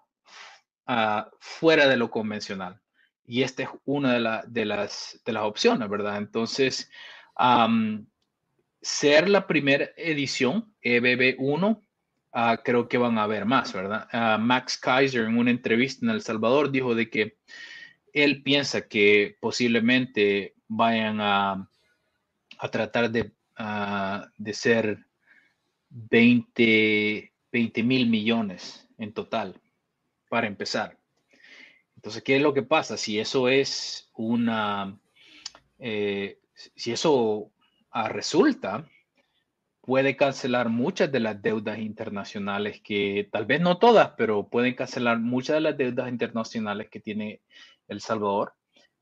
ah, 0.88 1.30
fuera 1.40 1.88
de 1.88 1.98
lo 1.98 2.10
convencional. 2.10 2.82
Y 3.26 3.44
esta 3.44 3.64
es 3.64 3.70
una 3.86 4.14
de, 4.14 4.66
las, 4.66 5.22
de 5.24 5.32
las 5.32 5.44
opciones, 5.44 5.88
¿verdad? 5.88 6.18
Entonces, 6.18 6.90
ser 8.82 9.30
la 9.30 9.48
primera 9.48 9.90
edición, 9.98 10.74
EBB1, 10.82 11.82
ah, 12.32 12.62
creo 12.64 12.88
que 12.88 12.98
van 12.98 13.18
a 13.18 13.24
haber 13.24 13.46
más, 13.46 13.74
¿verdad? 13.74 14.08
Ah, 14.12 14.38
Max 14.40 14.78
Kaiser 14.78 15.26
en 15.26 15.38
una 15.38 15.52
entrevista 15.52 16.06
en 16.06 16.12
El 16.12 16.22
Salvador 16.22 16.72
dijo 16.72 16.96
de 16.96 17.10
que 17.10 17.38
él 18.14 18.44
piensa 18.44 18.88
que 18.88 19.38
posiblemente 19.40 20.56
vayan 20.68 21.20
a, 21.22 21.70
a 22.58 22.72
tratar 22.72 23.12
de 23.12 23.32
de 24.38 24.54
ser 24.54 25.06
20, 25.90 27.32
mil 27.84 28.10
millones 28.10 28.88
en 28.98 29.14
total 29.14 29.60
para 30.30 30.48
empezar. 30.48 30.98
Entonces, 31.96 32.24
¿qué 32.24 32.38
es 32.38 32.42
lo 32.42 32.54
que 32.54 32.64
pasa? 32.64 32.96
Si 32.96 33.20
eso 33.20 33.50
es 33.50 34.10
una, 34.14 34.98
eh, 35.80 36.40
si 36.54 36.92
eso 36.92 37.52
ah, 37.92 38.10
resulta, 38.10 38.88
puede 39.82 40.16
cancelar 40.16 40.70
muchas 40.70 41.12
de 41.12 41.20
las 41.20 41.42
deudas 41.42 41.80
internacionales 41.80 42.82
que, 42.84 43.28
tal 43.32 43.46
vez 43.46 43.62
no 43.62 43.78
todas, 43.78 44.12
pero 44.18 44.48
pueden 44.48 44.76
cancelar 44.76 45.20
muchas 45.20 45.56
de 45.56 45.62
las 45.62 45.78
deudas 45.78 46.10
internacionales 46.10 46.90
que 46.90 47.00
tiene 47.00 47.42
El 47.88 48.02
Salvador, 48.02 48.54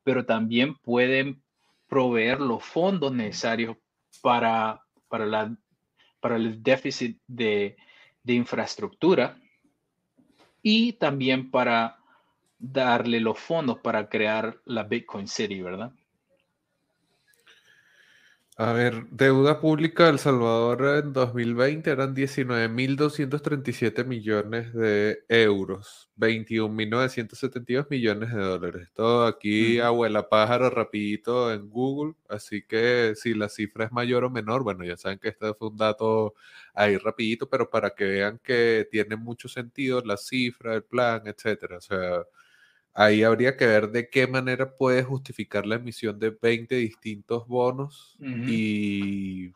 pero 0.04 0.26
también 0.26 0.76
pueden 0.76 1.44
proveer 1.88 2.40
los 2.40 2.64
fondos 2.64 3.12
necesarios 3.14 3.78
para, 4.22 4.82
para, 5.08 5.26
la, 5.26 5.56
para 6.20 6.38
el 6.38 6.64
déficit 6.64 7.20
de, 7.28 7.76
de 8.24 8.34
infraestructura 8.34 9.40
y 10.62 10.94
también 10.94 11.52
para 11.52 11.98
darle 12.60 13.20
los 13.20 13.40
fondos 13.40 13.80
para 13.80 14.10
crear 14.10 14.60
la 14.66 14.84
Bitcoin 14.84 15.28
City, 15.28 15.62
¿verdad? 15.62 15.92
A 18.60 18.74
ver, 18.74 19.06
deuda 19.12 19.60
pública 19.62 20.06
de 20.06 20.10
El 20.12 20.20
Salvador 20.20 21.04
en 21.04 21.14
2020 21.14 21.92
eran 21.92 22.16
19.237 22.16 24.04
millones 24.04 24.74
de 24.74 25.24
euros, 25.30 26.10
21.972 26.18 27.86
millones 27.92 28.34
de 28.34 28.42
dólares. 28.42 28.90
Todo 28.96 29.28
aquí, 29.28 29.80
abuela 29.80 30.28
pájaro, 30.28 30.72
rapidito 30.72 31.54
en 31.54 31.70
Google. 31.70 32.16
Así 32.30 32.64
que 32.64 33.14
si 33.16 33.36
la 33.36 33.48
cifra 33.48 33.86
es 33.86 33.92
mayor 33.92 34.24
o 34.24 34.32
menor, 34.32 34.64
bueno, 34.64 34.84
ya 34.84 34.98
saben 34.98 35.20
que 35.20 35.30
este 35.30 35.54
fue 35.54 35.68
un 35.68 35.78
dato 35.78 36.34
ahí 36.74 36.98
rapidito, 36.98 37.48
pero 37.48 37.70
para 37.70 37.92
que 37.92 38.06
vean 38.06 38.40
que 38.44 38.88
tiene 38.90 39.18
mucho 39.18 39.48
sentido 39.50 40.02
la 40.02 40.18
cifra, 40.18 40.74
el 40.74 40.84
plan, 40.84 41.22
etcétera. 41.28 41.78
O 41.78 41.82
sea, 41.82 42.24
Ahí 43.00 43.22
habría 43.22 43.56
que 43.56 43.68
ver 43.68 43.92
de 43.92 44.10
qué 44.10 44.26
manera 44.26 44.76
puede 44.76 45.04
justificar 45.04 45.68
la 45.68 45.76
emisión 45.76 46.18
de 46.18 46.32
20 46.32 46.74
distintos 46.78 47.48
bonos. 47.48 48.18
Y 48.20 49.52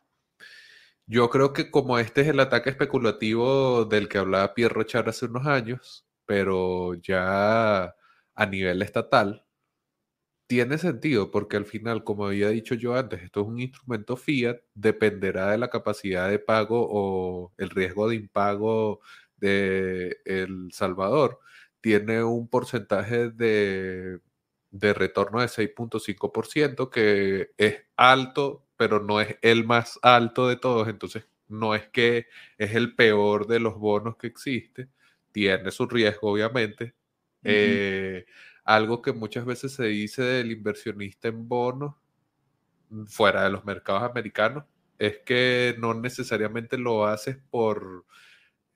yo 1.08 1.28
creo 1.32 1.52
que 1.52 1.72
como 1.72 1.98
este 1.98 2.22
es 2.22 2.28
el 2.28 2.40
ataque 2.40 2.70
especulativo 2.70 3.86
del 3.86 4.08
que 4.10 4.20
hablaba 4.20 4.54
Pierre 4.54 4.76
Rochard 4.76 5.10
hace 5.10 5.26
unos 5.26 5.48
años, 5.48 6.06
pero 6.28 6.94
ya 6.94 7.96
a 8.36 8.46
nivel 8.46 8.84
estatal, 8.84 9.44
tiene 10.48 10.78
sentido 10.78 11.32
porque 11.32 11.58
al 11.58 11.66
final, 11.66 12.04
como 12.04 12.28
había 12.28 12.50
dicho 12.50 12.76
yo 12.76 12.96
antes, 12.96 13.24
esto 13.24 13.42
es 13.42 13.48
un 13.48 13.60
instrumento 13.60 14.18
fiat, 14.18 14.58
dependerá 14.76 15.50
de 15.52 15.58
la 15.58 15.70
capacidad 15.72 16.30
de 16.30 16.38
pago 16.38 16.88
o 16.92 17.54
el 17.58 17.72
riesgo 17.72 18.08
de 18.08 18.18
impago 18.18 19.00
de 19.38 20.18
El 20.26 20.72
Salvador 20.74 21.40
tiene 21.82 22.24
un 22.24 22.48
porcentaje 22.48 23.30
de, 23.30 24.20
retorno 24.72 25.42
de 25.42 25.48
6.5%, 25.48 26.90
que 26.90 27.52
es 27.58 27.84
alto, 27.98 28.66
pero 28.78 29.02
no 29.02 29.22
es 29.22 29.38
el 29.42 29.66
más 29.66 30.00
alto 30.02 30.48
de 30.48 30.56
todos, 30.58 30.88
entonces 30.88 31.28
no 31.48 31.76
es 31.76 31.88
que 31.90 32.28
es 32.58 32.76
el 32.76 32.96
peor 32.96 33.48
de 33.48 33.60
los 33.60 33.76
bonos 33.78 34.16
que 34.18 34.28
existe, 34.28 34.90
tiene 35.32 35.72
su 35.72 35.88
riesgo, 35.88 36.32
obviamente. 36.32 36.96
Eh, 37.44 38.26
algo 38.64 39.02
que 39.02 39.12
muchas 39.14 39.46
veces 39.46 39.74
se 39.74 39.86
dice 39.86 40.22
del 40.22 40.52
inversionista 40.52 41.28
en 41.28 41.48
bonos 41.48 41.96
fuera 43.08 43.44
de 43.44 43.50
los 43.50 43.66
mercados 43.66 44.04
americanos 44.04 44.66
es 45.00 45.20
que 45.20 45.76
no 45.80 45.94
necesariamente 45.94 46.78
lo 46.78 47.08
haces 47.08 47.38
por 47.50 48.06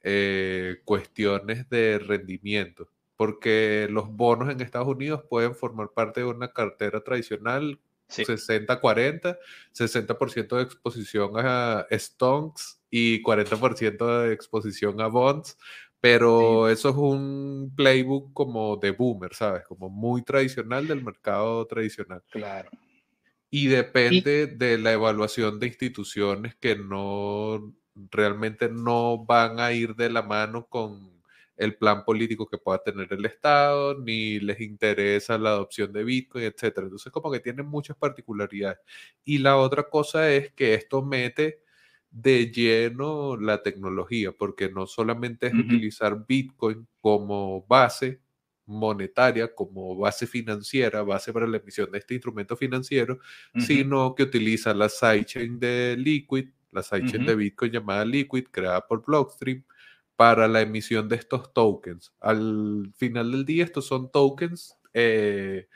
eh, 0.01 0.77
cuestiones 0.85 1.69
de 1.69 1.99
rendimiento, 1.99 2.89
porque 3.17 3.87
los 3.89 4.09
bonos 4.09 4.49
en 4.49 4.61
Estados 4.61 4.87
Unidos 4.87 5.23
pueden 5.29 5.55
formar 5.55 5.89
parte 5.93 6.21
de 6.21 6.27
una 6.27 6.51
cartera 6.51 7.01
tradicional 7.01 7.79
60-40, 8.09 9.37
60% 9.73 10.55
de 10.57 10.61
exposición 10.61 11.31
a 11.35 11.87
stonks 11.91 12.79
y 12.89 13.21
40% 13.23 14.21
de 14.21 14.33
exposición 14.33 15.01
a 15.01 15.07
bonds, 15.07 15.57
pero 15.99 16.69
eso 16.69 16.89
es 16.89 16.95
un 16.95 17.73
playbook 17.75 18.31
como 18.33 18.77
de 18.77 18.91
boomer, 18.91 19.33
¿sabes? 19.33 19.63
Como 19.65 19.89
muy 19.89 20.21
tradicional 20.23 20.87
del 20.87 21.03
mercado 21.03 21.65
tradicional. 21.65 22.21
Claro. 22.29 22.69
Y 23.49 23.67
depende 23.67 24.47
de 24.47 24.77
la 24.77 24.93
evaluación 24.93 25.59
de 25.59 25.67
instituciones 25.67 26.55
que 26.55 26.75
no 26.75 27.73
realmente 28.11 28.69
no 28.69 29.25
van 29.25 29.59
a 29.59 29.71
ir 29.71 29.95
de 29.95 30.09
la 30.09 30.21
mano 30.21 30.67
con 30.67 31.14
el 31.57 31.75
plan 31.75 32.03
político 32.03 32.47
que 32.47 32.57
pueda 32.57 32.83
tener 32.83 33.11
el 33.11 33.25
Estado, 33.25 33.99
ni 33.99 34.39
les 34.39 34.59
interesa 34.61 35.37
la 35.37 35.51
adopción 35.51 35.93
de 35.93 36.03
Bitcoin, 36.03 36.45
etc. 36.45 36.77
Entonces 36.77 37.11
como 37.11 37.31
que 37.31 37.39
tienen 37.39 37.65
muchas 37.65 37.95
particularidades. 37.97 38.79
Y 39.23 39.37
la 39.37 39.57
otra 39.57 39.89
cosa 39.89 40.31
es 40.31 40.51
que 40.53 40.73
esto 40.73 41.01
mete 41.01 41.61
de 42.11 42.51
lleno 42.51 43.35
la 43.37 43.61
tecnología, 43.61 44.31
porque 44.31 44.69
no 44.69 44.87
solamente 44.87 45.47
es 45.47 45.53
utilizar 45.53 46.25
Bitcoin 46.25 46.87
como 47.01 47.65
base 47.67 48.21
monetaria, 48.65 49.53
como 49.53 49.95
base 49.95 50.25
financiera, 50.25 51.03
base 51.03 51.31
para 51.33 51.47
la 51.47 51.57
emisión 51.57 51.91
de 51.91 51.99
este 51.99 52.15
instrumento 52.15 52.55
financiero, 52.55 53.19
sino 53.57 54.15
que 54.15 54.23
utiliza 54.23 54.73
la 54.73 54.89
sidechain 54.89 55.59
de 55.59 55.95
Liquid, 55.97 56.49
la 56.71 56.81
sidechain 56.83 57.25
de 57.25 57.35
Bitcoin 57.35 57.71
llamada 57.71 58.05
Liquid, 58.05 58.45
creada 58.49 58.85
por 58.85 59.05
Blockstream, 59.05 59.63
para 60.15 60.47
la 60.47 60.61
emisión 60.61 61.09
de 61.09 61.17
estos 61.17 61.53
tokens. 61.53 62.13
Al 62.19 62.91
final 62.97 63.31
del 63.31 63.45
día, 63.45 63.63
estos 63.63 63.87
son 63.87 64.11
tokens 64.11 64.77
eh, 64.93 65.67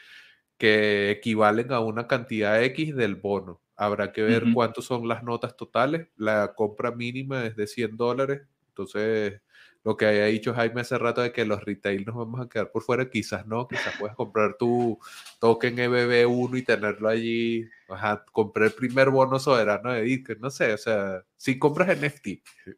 que 0.57 1.11
equivalen 1.11 1.71
a 1.73 1.79
una 1.81 2.07
cantidad 2.07 2.63
X 2.63 2.95
del 2.95 3.15
bono. 3.15 3.61
Habrá 3.75 4.11
que 4.11 4.23
ver 4.23 4.45
cuántos 4.53 4.85
son 4.85 5.07
las 5.07 5.23
notas 5.23 5.55
totales. 5.57 6.09
La 6.17 6.53
compra 6.55 6.91
mínima 6.91 7.45
es 7.45 7.55
de 7.55 7.67
100 7.67 7.97
dólares. 7.97 8.41
Entonces, 8.69 9.41
lo 9.83 9.95
que 9.95 10.05
había 10.05 10.25
dicho 10.25 10.53
Jaime 10.53 10.81
hace 10.81 10.97
rato 10.97 11.21
de 11.21 11.31
que 11.31 11.45
los 11.45 11.63
retail 11.63 12.05
nos 12.05 12.15
vamos 12.15 12.41
a 12.41 12.49
quedar 12.49 12.69
por 12.71 12.83
fuera, 12.83 13.09
quizás 13.09 13.47
no, 13.47 13.67
quizás 13.67 13.93
puedes 13.97 14.15
comprar 14.15 14.55
tu 14.57 14.99
token 15.39 15.77
EBB1 15.77 16.57
y 16.57 16.63
tenerlo 16.63 17.07
allí, 17.07 17.65
ajá, 17.87 18.25
comprar 18.31 18.67
el 18.67 18.73
primer 18.73 19.09
bono 19.09 19.39
soberano 19.39 19.93
de 19.93 20.01
Bitcoin, 20.01 20.39
no 20.41 20.49
sé, 20.49 20.73
o 20.73 20.77
sea, 20.77 21.23
si 21.37 21.57
compras 21.57 21.97
NFT 21.97 22.27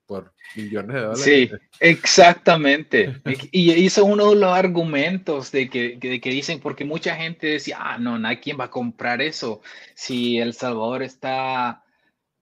por 0.06 0.32
millones 0.56 0.96
de 0.96 1.02
dólares. 1.02 1.24
Sí, 1.24 1.50
exactamente. 1.80 3.20
y 3.52 3.72
eso 3.86 4.02
es 4.02 4.08
uno 4.08 4.30
de 4.30 4.36
los 4.36 4.54
argumentos 4.54 5.52
de 5.52 5.70
que, 5.70 5.98
de 6.00 6.22
que 6.22 6.30
dicen, 6.30 6.60
porque 6.60 6.86
mucha 6.86 7.16
gente 7.16 7.48
decía, 7.48 7.78
ah, 7.80 7.98
no, 7.98 8.20
nadie 8.20 8.54
va 8.54 8.66
a 8.66 8.72
comprar 8.72 9.22
eso 9.22 9.62
si 9.96 10.38
El 10.38 10.54
Salvador 10.54 11.02
está... 11.02 11.84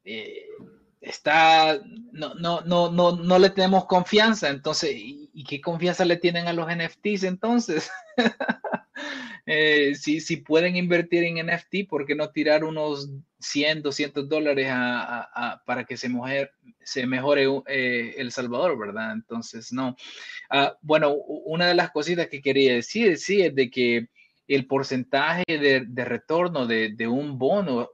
Eh, 0.04 0.48
está, 1.02 1.80
no, 2.12 2.34
no, 2.36 2.62
no, 2.62 2.92
no, 2.92 3.16
no 3.16 3.40
le 3.40 3.50
tenemos 3.50 3.86
confianza, 3.86 4.50
entonces, 4.50 4.92
¿y, 4.94 5.44
qué 5.48 5.62
confianza 5.62 6.04
le 6.06 6.18
tienen 6.18 6.48
a 6.48 6.54
los 6.54 6.68
NFTs 6.68 7.24
entonces? 7.24 7.90
eh, 9.46 9.96
si, 9.96 10.20
si, 10.20 10.38
pueden 10.38 10.76
invertir 10.76 11.24
en 11.24 11.46
NFT, 11.48 11.88
¿por 11.88 12.06
qué 12.06 12.16
no 12.16 12.30
tirar 12.30 12.64
unos 12.64 13.10
100, 13.40 13.82
200 13.82 14.28
dólares 14.28 14.68
a, 14.70 15.62
para 15.66 15.86
que 15.86 15.96
se, 15.96 16.10
mejore, 16.10 16.52
se 16.84 17.08
mejore 17.08 17.48
eh, 17.68 18.16
El 18.18 18.32
Salvador, 18.32 18.78
verdad? 18.78 19.14
Entonces, 19.14 19.72
no. 19.72 19.96
Ah, 20.50 20.76
bueno, 20.82 21.14
una 21.14 21.68
de 21.68 21.76
las 21.76 21.92
cositas 21.92 22.28
que 22.28 22.42
quería 22.42 22.74
decir, 22.74 23.18
sí, 23.18 23.42
es 23.42 23.56
de 23.56 23.70
que 23.70 24.10
el 24.48 24.66
porcentaje 24.66 25.44
de, 25.48 25.86
de 25.88 26.06
retorno 26.06 26.66
de, 26.66 26.90
de 26.90 27.08
un 27.08 27.38
bono 27.38 27.92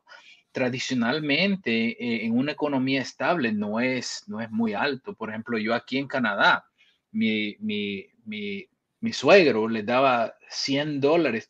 tradicionalmente 0.55 2.01
eh, 2.01 2.25
en 2.25 2.31
una 2.31 2.53
economía 2.53 3.01
estable 3.01 3.51
no 3.51 3.81
es, 3.81 4.23
no 4.27 4.39
es 4.39 4.49
muy 4.49 4.73
alto. 4.73 5.13
Por 5.13 5.29
ejemplo, 5.29 5.57
yo 5.57 5.73
aquí 5.73 5.97
en 5.97 6.07
Canadá, 6.07 6.65
mi, 7.11 7.57
mi, 7.59 8.05
mi, 8.23 8.69
suegro 9.11 9.67
le 9.67 9.83
daba 9.83 10.33
100 10.49 11.01
dólares 11.01 11.49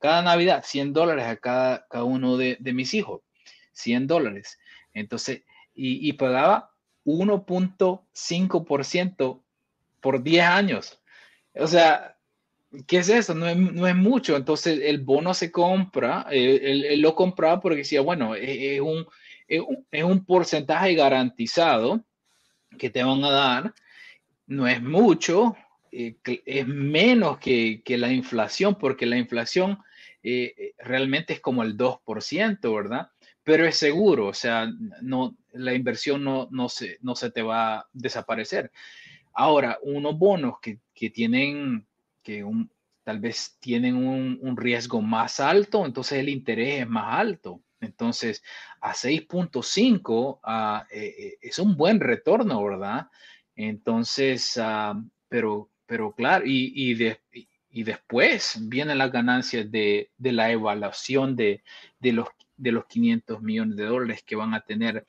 cada 0.00 0.22
Navidad, 0.22 0.64
100 0.64 0.94
dólares 0.94 1.26
a 1.26 1.36
cada, 1.36 1.86
cada 1.88 2.04
uno 2.04 2.38
de, 2.38 2.56
de, 2.58 2.72
mis 2.72 2.94
hijos, 2.94 3.20
100 3.72 4.06
dólares. 4.06 4.58
Entonces, 4.94 5.42
y, 5.74 6.08
y 6.08 6.14
pagaba 6.14 6.72
1.5% 7.04 9.42
por 10.00 10.22
10 10.22 10.44
años. 10.44 11.02
O 11.54 11.66
sea, 11.66 12.17
¿qué 12.86 12.98
es 12.98 13.08
eso? 13.08 13.34
No 13.34 13.46
es, 13.48 13.56
no 13.56 13.86
es, 13.86 13.96
mucho. 13.96 14.36
Entonces 14.36 14.80
el 14.82 14.98
bono 14.98 15.34
se 15.34 15.50
compra, 15.50 16.26
él, 16.30 17.00
lo 17.00 17.14
compraba 17.14 17.60
porque 17.60 17.78
decía, 17.78 18.00
bueno, 18.00 18.34
e, 18.34 18.76
es, 18.76 18.80
un, 18.80 19.06
es, 19.46 20.04
un, 20.04 20.24
porcentaje 20.24 20.94
garantizado 20.94 22.04
que 22.78 22.90
te 22.90 23.02
van 23.02 23.24
a 23.24 23.30
dar. 23.30 23.74
No 24.46 24.66
es 24.66 24.82
mucho, 24.82 25.56
eh, 25.92 26.16
es 26.24 26.66
menos 26.66 27.38
que, 27.38 27.82
que, 27.84 27.98
la 27.98 28.12
inflación, 28.12 28.76
porque 28.76 29.06
la 29.06 29.18
inflación 29.18 29.78
eh, 30.22 30.72
realmente 30.78 31.34
es 31.34 31.40
como 31.40 31.62
el 31.62 31.76
2%, 31.76 32.74
¿verdad? 32.74 33.10
Pero 33.44 33.66
es 33.66 33.76
seguro, 33.76 34.26
o 34.26 34.34
sea, 34.34 34.70
no, 35.00 35.36
la 35.52 35.74
inversión 35.74 36.22
no, 36.24 36.48
no, 36.50 36.68
se, 36.68 36.98
no 37.00 37.14
se 37.14 37.30
te 37.30 37.42
va 37.42 37.78
a 37.78 37.88
desaparecer. 37.92 38.70
Ahora, 39.32 39.78
unos 39.82 40.18
bonos 40.18 40.60
que, 40.60 40.80
que 40.94 41.10
tienen 41.10 41.87
que 42.28 42.44
tal 43.04 43.20
vez 43.20 43.56
tienen 43.58 43.96
un, 43.96 44.54
riesgo 44.54 45.00
más 45.00 45.40
alto, 45.40 45.86
entonces 45.86 46.18
el 46.18 46.28
interés 46.28 46.82
es 46.82 46.86
más 46.86 47.18
alto. 47.18 47.62
Entonces, 47.80 48.42
a 48.82 48.92
6.5 48.92 50.40
ah, 50.42 50.86
eh, 50.90 51.14
eh, 51.18 51.38
es 51.40 51.58
un 51.58 51.74
buen 51.74 52.00
retorno, 52.00 52.62
¿verdad? 52.62 53.08
Entonces, 53.56 54.58
ah, 54.60 55.02
pero, 55.26 55.70
pero 55.86 56.12
claro, 56.12 56.44
y, 56.46 56.92
después 57.72 58.58
vienen 58.68 58.98
las 58.98 59.10
ganancias 59.10 59.70
de, 59.70 60.10
la 60.18 60.50
evaluación 60.50 61.34
de, 61.34 61.62
de, 61.98 62.12
los, 62.12 62.28
de 62.58 62.72
los 62.72 62.84
500 62.84 63.40
millones 63.40 63.76
de 63.78 63.86
dólares 63.86 64.22
que 64.22 64.36
van 64.36 64.52
a 64.52 64.60
tener 64.60 65.06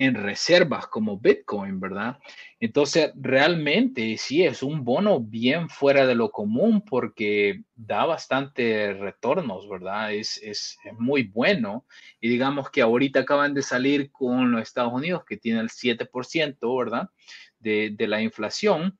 en 0.00 0.14
reservas 0.14 0.86
como 0.86 1.18
Bitcoin, 1.18 1.78
¿verdad? 1.78 2.18
Entonces, 2.58 3.12
realmente 3.16 4.16
sí 4.16 4.42
es 4.42 4.62
un 4.62 4.82
bono 4.82 5.20
bien 5.20 5.68
fuera 5.68 6.06
de 6.06 6.14
lo 6.14 6.30
común 6.30 6.80
porque 6.80 7.64
da 7.76 8.06
bastante 8.06 8.94
retornos, 8.94 9.68
¿verdad? 9.68 10.14
Es, 10.14 10.40
es, 10.42 10.78
muy 10.98 11.24
bueno. 11.24 11.84
Y 12.18 12.30
digamos 12.30 12.70
que 12.70 12.80
ahorita 12.80 13.20
acaban 13.20 13.52
de 13.52 13.60
salir 13.60 14.10
con 14.10 14.52
los 14.52 14.62
Estados 14.62 14.94
Unidos, 14.94 15.22
que 15.28 15.36
tiene 15.36 15.60
el 15.60 15.68
7%, 15.68 16.78
¿verdad? 16.78 17.10
De, 17.58 17.90
de 17.90 18.08
la 18.08 18.22
inflación. 18.22 18.98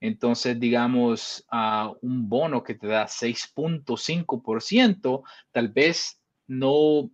Entonces, 0.00 0.58
digamos, 0.58 1.44
a 1.50 1.92
un 2.00 2.26
bono 2.26 2.62
que 2.62 2.74
te 2.74 2.86
da 2.86 3.06
6.5%, 3.06 5.22
tal 5.52 5.68
vez 5.68 6.22
no 6.46 7.10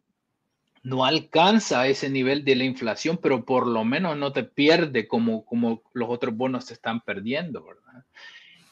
no 0.85 1.07
alcanza 1.07 1.89
ese 1.89 2.11
nivel 2.11 2.45
de 2.45 2.57
la 2.57 2.64
inflación, 2.64 3.18
pero 3.20 3.45
por 3.45 3.66
lo 3.66 3.85
menos 3.85 4.18
no 4.18 4.32
te 4.32 4.45
pierde 4.45 5.09
como, 5.09 5.45
como 5.45 5.82
los 5.95 6.11
otros 6.11 6.37
bonos 6.37 6.66
se 6.66 6.74
están 6.74 7.01
perdiendo, 7.01 7.64
¿verdad? 7.64 8.05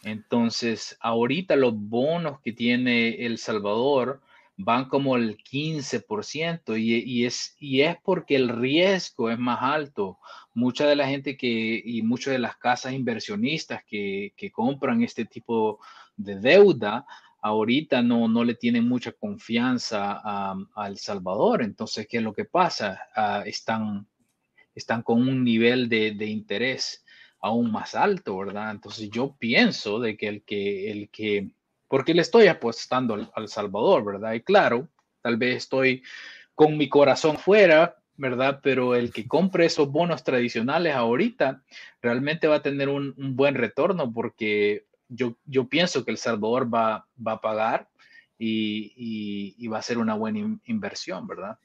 Entonces, 0.04 0.98
ahorita 1.00 1.56
los 1.56 1.74
bonos 1.74 2.38
que 2.40 2.52
tiene 2.52 3.24
El 3.24 3.38
Salvador 3.38 4.20
van 4.58 4.90
como 4.90 5.16
el 5.16 5.38
15% 5.38 6.78
y, 6.78 6.96
y, 6.96 7.24
es, 7.24 7.56
y 7.58 7.80
es 7.80 7.96
porque 8.02 8.36
el 8.36 8.50
riesgo 8.50 9.30
es 9.30 9.38
más 9.38 9.62
alto. 9.62 10.18
Mucha 10.52 10.86
de 10.86 10.96
la 10.96 11.08
gente 11.08 11.38
que 11.38 11.82
y 11.82 12.02
muchas 12.02 12.32
de 12.32 12.40
las 12.40 12.58
casas 12.58 12.92
inversionistas 12.92 13.84
que, 13.84 14.34
que 14.36 14.50
compran 14.50 15.02
este 15.02 15.24
tipo 15.24 15.80
de 16.16 16.38
deuda 16.38 17.06
ahorita 17.42 18.02
no, 18.02 18.28
no 18.28 18.44
le 18.44 18.54
tienen 18.54 18.88
mucha 18.88 19.12
confianza 19.12 20.20
a, 20.24 20.86
El 20.86 20.96
Salvador. 20.96 21.62
Entonces, 21.62 22.06
¿qué 22.08 22.18
es 22.18 22.22
lo 22.22 22.32
que 22.32 22.44
pasa? 22.44 23.00
Ah, 23.14 23.42
están, 23.44 24.06
están 24.74 25.02
con 25.02 25.20
un 25.28 25.44
nivel 25.44 25.88
de, 25.88 26.12
de, 26.12 26.26
interés 26.26 27.04
aún 27.40 27.72
más 27.72 27.96
alto, 27.96 28.38
¿verdad? 28.38 28.70
Entonces, 28.70 29.10
yo 29.10 29.36
pienso 29.38 29.98
de 29.98 30.16
que 30.16 30.28
el 30.28 30.44
que, 30.44 30.90
el 30.92 31.10
que, 31.10 31.50
porque 31.88 32.14
le 32.14 32.22
estoy 32.22 32.46
apostando 32.46 33.14
al, 33.14 33.30
al 33.34 33.48
Salvador, 33.48 34.04
¿verdad? 34.04 34.34
Y 34.34 34.42
claro, 34.42 34.88
tal 35.20 35.36
vez 35.36 35.56
estoy 35.56 36.02
con 36.54 36.76
mi 36.76 36.88
corazón 36.88 37.38
fuera, 37.38 37.96
¿verdad? 38.16 38.60
Pero 38.62 38.94
el 38.94 39.12
que 39.12 39.26
compre 39.26 39.66
esos 39.66 39.90
bonos 39.90 40.22
tradicionales 40.22 40.94
ahorita 40.94 41.64
realmente 42.00 42.46
va 42.46 42.56
a 42.56 42.62
tener 42.62 42.88
un, 42.88 43.14
un 43.16 43.34
buen 43.34 43.56
retorno 43.56 44.12
porque 44.12 44.86
yo, 45.14 45.68
pienso 45.68 46.04
que 46.04 46.10
El 46.10 46.18
Salvador 46.18 46.72
va, 46.72 47.06
va 47.24 47.32
a 47.32 47.40
pagar 47.40 47.88
y, 48.38 49.68
va 49.68 49.78
a 49.78 49.82
ser 49.82 49.98
una 49.98 50.14
buena 50.14 50.58
inversión, 50.64 51.26
¿verdad? 51.26 51.58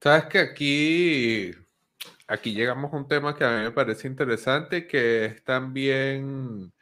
Sabes 0.00 0.24
que 0.24 0.38
aquí, 0.38 1.50
aquí 2.26 2.52
llegamos 2.52 2.92
a 2.92 2.96
un 2.96 3.06
tema 3.06 3.36
que 3.36 3.44
a 3.44 3.56
mí 3.56 3.62
me 3.62 3.70
parece 3.70 4.08
interesante, 4.08 4.86
que 4.86 5.26
es 5.26 5.44
también 5.44 6.72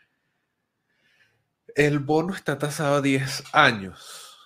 el 1.74 1.98
bono 1.98 2.34
está 2.34 2.58
tasado 2.58 2.96
a 2.96 3.02
10 3.02 3.44
años. 3.52 4.38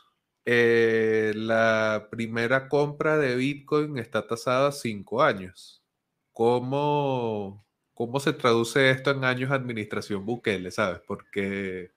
Eh, 0.44 1.32
la 1.34 2.08
primera 2.10 2.68
compra 2.68 3.16
de 3.16 3.34
Bitcoin 3.36 3.98
está 3.98 4.26
tasada 4.26 4.68
a 4.68 4.72
5 4.72 5.22
años. 5.22 5.82
¿Cómo, 6.32 7.63
cómo 7.94 8.20
se 8.20 8.32
traduce 8.34 8.90
esto 8.90 9.10
en 9.12 9.24
años 9.24 9.50
de 9.50 9.56
administración 9.56 10.26
Bukele, 10.26 10.70
¿sabes? 10.70 11.00
Porque 11.06 11.92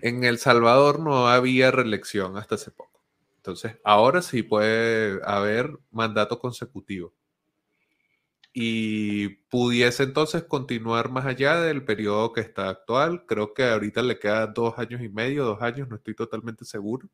en 0.00 0.24
El 0.24 0.38
Salvador 0.38 1.00
no 1.00 1.28
había 1.28 1.70
reelección 1.70 2.36
hasta 2.36 2.56
hace 2.56 2.70
poco. 2.70 3.02
Entonces, 3.36 3.78
ahora 3.84 4.22
sí 4.22 4.42
puede 4.42 5.20
haber 5.24 5.78
mandato 5.90 6.38
consecutivo. 6.38 7.14
y 8.54 9.30
pudiese 9.50 10.02
entonces 10.02 10.44
continuar 10.44 11.10
más 11.10 11.24
allá 11.26 11.60
del 11.60 11.84
periodo 11.84 12.32
que 12.32 12.42
está 12.42 12.68
actual. 12.68 13.24
Creo 13.26 13.54
que 13.54 13.64
ahorita 13.64 14.02
le 14.02 14.18
queda 14.18 14.46
dos 14.48 14.78
años 14.78 15.00
y 15.02 15.08
medio, 15.08 15.44
dos 15.44 15.62
años, 15.62 15.88
no 15.88 15.96
estoy 15.96 16.14
totalmente 16.14 16.64
seguro. 16.66 17.08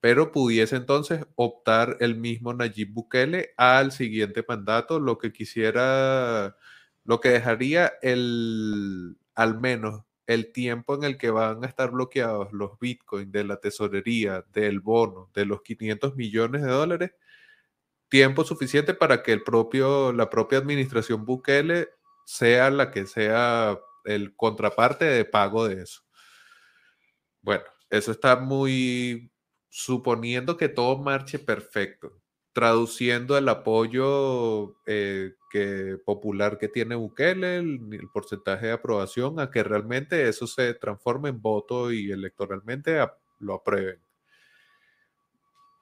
Pero 0.00 0.32
pudiese 0.32 0.76
entonces 0.76 1.26
optar 1.36 1.96
el 2.00 2.16
mismo 2.16 2.54
Nayib 2.54 2.92
Bukele 2.92 3.52
al 3.56 3.92
siguiente 3.92 4.44
mandato, 4.48 5.00
lo 5.00 5.18
que 5.18 5.32
quisiera, 5.32 6.56
lo 7.04 7.20
que 7.20 7.30
dejaría 7.30 7.92
el, 8.02 9.16
al 9.34 9.60
menos 9.60 10.04
el 10.26 10.52
tiempo 10.52 10.94
en 10.94 11.04
el 11.04 11.18
que 11.18 11.30
van 11.30 11.64
a 11.64 11.66
estar 11.66 11.90
bloqueados 11.90 12.52
los 12.52 12.78
bitcoins 12.78 13.32
de 13.32 13.42
la 13.42 13.56
tesorería, 13.58 14.44
del 14.52 14.80
bono, 14.80 15.30
de 15.34 15.44
los 15.44 15.62
500 15.62 16.14
millones 16.14 16.62
de 16.62 16.68
dólares, 16.68 17.12
tiempo 18.08 18.44
suficiente 18.44 18.94
para 18.94 19.22
que 19.22 19.32
el 19.32 19.42
propio, 19.42 20.12
la 20.12 20.30
propia 20.30 20.58
administración 20.58 21.24
Bukele 21.24 21.88
sea 22.24 22.70
la 22.70 22.90
que 22.90 23.06
sea 23.06 23.78
el 24.04 24.36
contraparte 24.36 25.04
de 25.04 25.24
pago 25.24 25.66
de 25.66 25.82
eso. 25.82 26.02
Bueno, 27.42 27.64
eso 27.88 28.12
está 28.12 28.36
muy 28.36 29.32
suponiendo 29.68 30.56
que 30.56 30.68
todo 30.68 30.98
marche 30.98 31.38
perfecto, 31.38 32.19
traduciendo 32.52 33.38
el 33.38 33.48
apoyo 33.48 34.76
eh, 34.86 35.34
que, 35.50 35.98
popular 36.04 36.58
que 36.58 36.68
tiene 36.68 36.94
Bukele, 36.94 37.56
el, 37.56 38.08
porcentaje 38.12 38.66
de 38.66 38.72
aprobación, 38.72 39.38
a 39.40 39.50
que 39.50 39.62
realmente 39.62 40.28
eso 40.28 40.46
se 40.46 40.74
transforme 40.74 41.28
en 41.28 41.40
voto 41.40 41.92
y 41.92 42.10
electoralmente 42.10 42.98
lo 43.38 43.54
aprueben. 43.54 44.00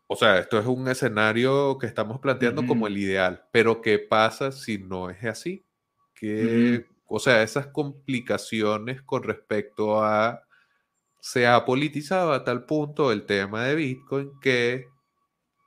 O 0.06 0.16
sea, 0.16 0.38
esto 0.38 0.58
es 0.58 0.66
un 0.66 0.88
escenario 0.88 1.76
que 1.78 1.86
estamos 1.86 2.18
planteando 2.18 2.66
como 2.66 2.86
el 2.86 2.96
ideal, 2.96 3.44
pero 3.52 3.82
¿qué 3.82 3.98
pasa 3.98 4.52
si 4.52 4.78
no 4.78 5.10
es 5.10 5.22
así? 5.24 5.66
Que, 6.14 6.86
O 7.06 7.18
sea, 7.18 7.42
esas 7.42 7.66
complicaciones 7.68 9.02
con 9.02 9.22
respecto 9.22 10.02
a... 10.02 10.42
Se 11.20 11.46
ha 11.46 11.64
politizado 11.64 12.32
a 12.32 12.44
tal 12.44 12.64
punto 12.64 13.12
el 13.12 13.26
tema 13.26 13.64
de 13.64 13.74
Bitcoin 13.74 14.30
que 14.40 14.86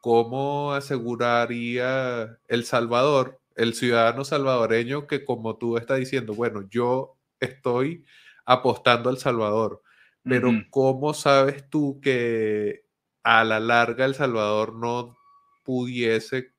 cómo 0.02 0.74
aseguraría 0.74 2.40
El 2.48 2.66
Salvador, 2.66 3.40
el 3.56 3.74
ciudadano 3.76 4.26
salvadoreño 4.26 5.08
que 5.08 5.26
como 5.26 5.58
tú 5.58 5.78
estás 5.78 6.00
diciendo, 6.00 6.34
bueno, 6.36 6.68
yo 6.70 7.18
estoy 7.40 8.06
apostando 8.46 9.10
al 9.10 9.18
Salvador, 9.20 9.82
pero 10.24 10.52
¿cómo 10.72 11.14
sabes 11.14 11.70
tú 11.70 12.00
que 12.02 12.84
a 13.24 13.44
la 13.44 13.60
larga 13.60 14.06
El 14.06 14.16
Salvador 14.16 14.76
no 14.76 15.16
pudiese 15.64 16.54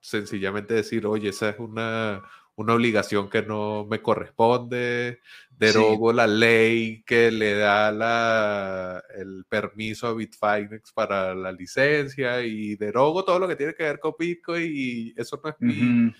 sencillamente 0.00 0.74
decir, 0.74 1.06
oye, 1.06 1.30
esa 1.30 1.50
es 1.50 1.58
una, 1.58 2.22
una 2.56 2.74
obligación 2.74 3.30
que 3.30 3.42
no 3.42 3.86
me 3.88 4.00
corresponde, 4.00 5.20
derogo 5.50 6.12
la 6.12 6.26
ley 6.26 7.02
que 7.04 7.30
le 7.30 7.54
da 7.54 7.92
la, 7.92 9.02
el 9.16 9.44
permiso 9.48 10.06
a 10.06 10.14
Bitfinex 10.14 10.92
para 10.92 11.34
la 11.34 11.52
licencia 11.52 12.42
y 12.42 12.76
derogo 12.76 13.24
todo 13.24 13.38
lo 13.38 13.48
que 13.48 13.56
tiene 13.56 13.74
que 13.74 13.84
ver 13.84 14.00
con 14.00 14.14
Bitcoin 14.18 14.72
y 14.74 15.14
eso 15.16 15.40
no 15.42 15.50
es 15.50 15.56
mi... 15.60 16.12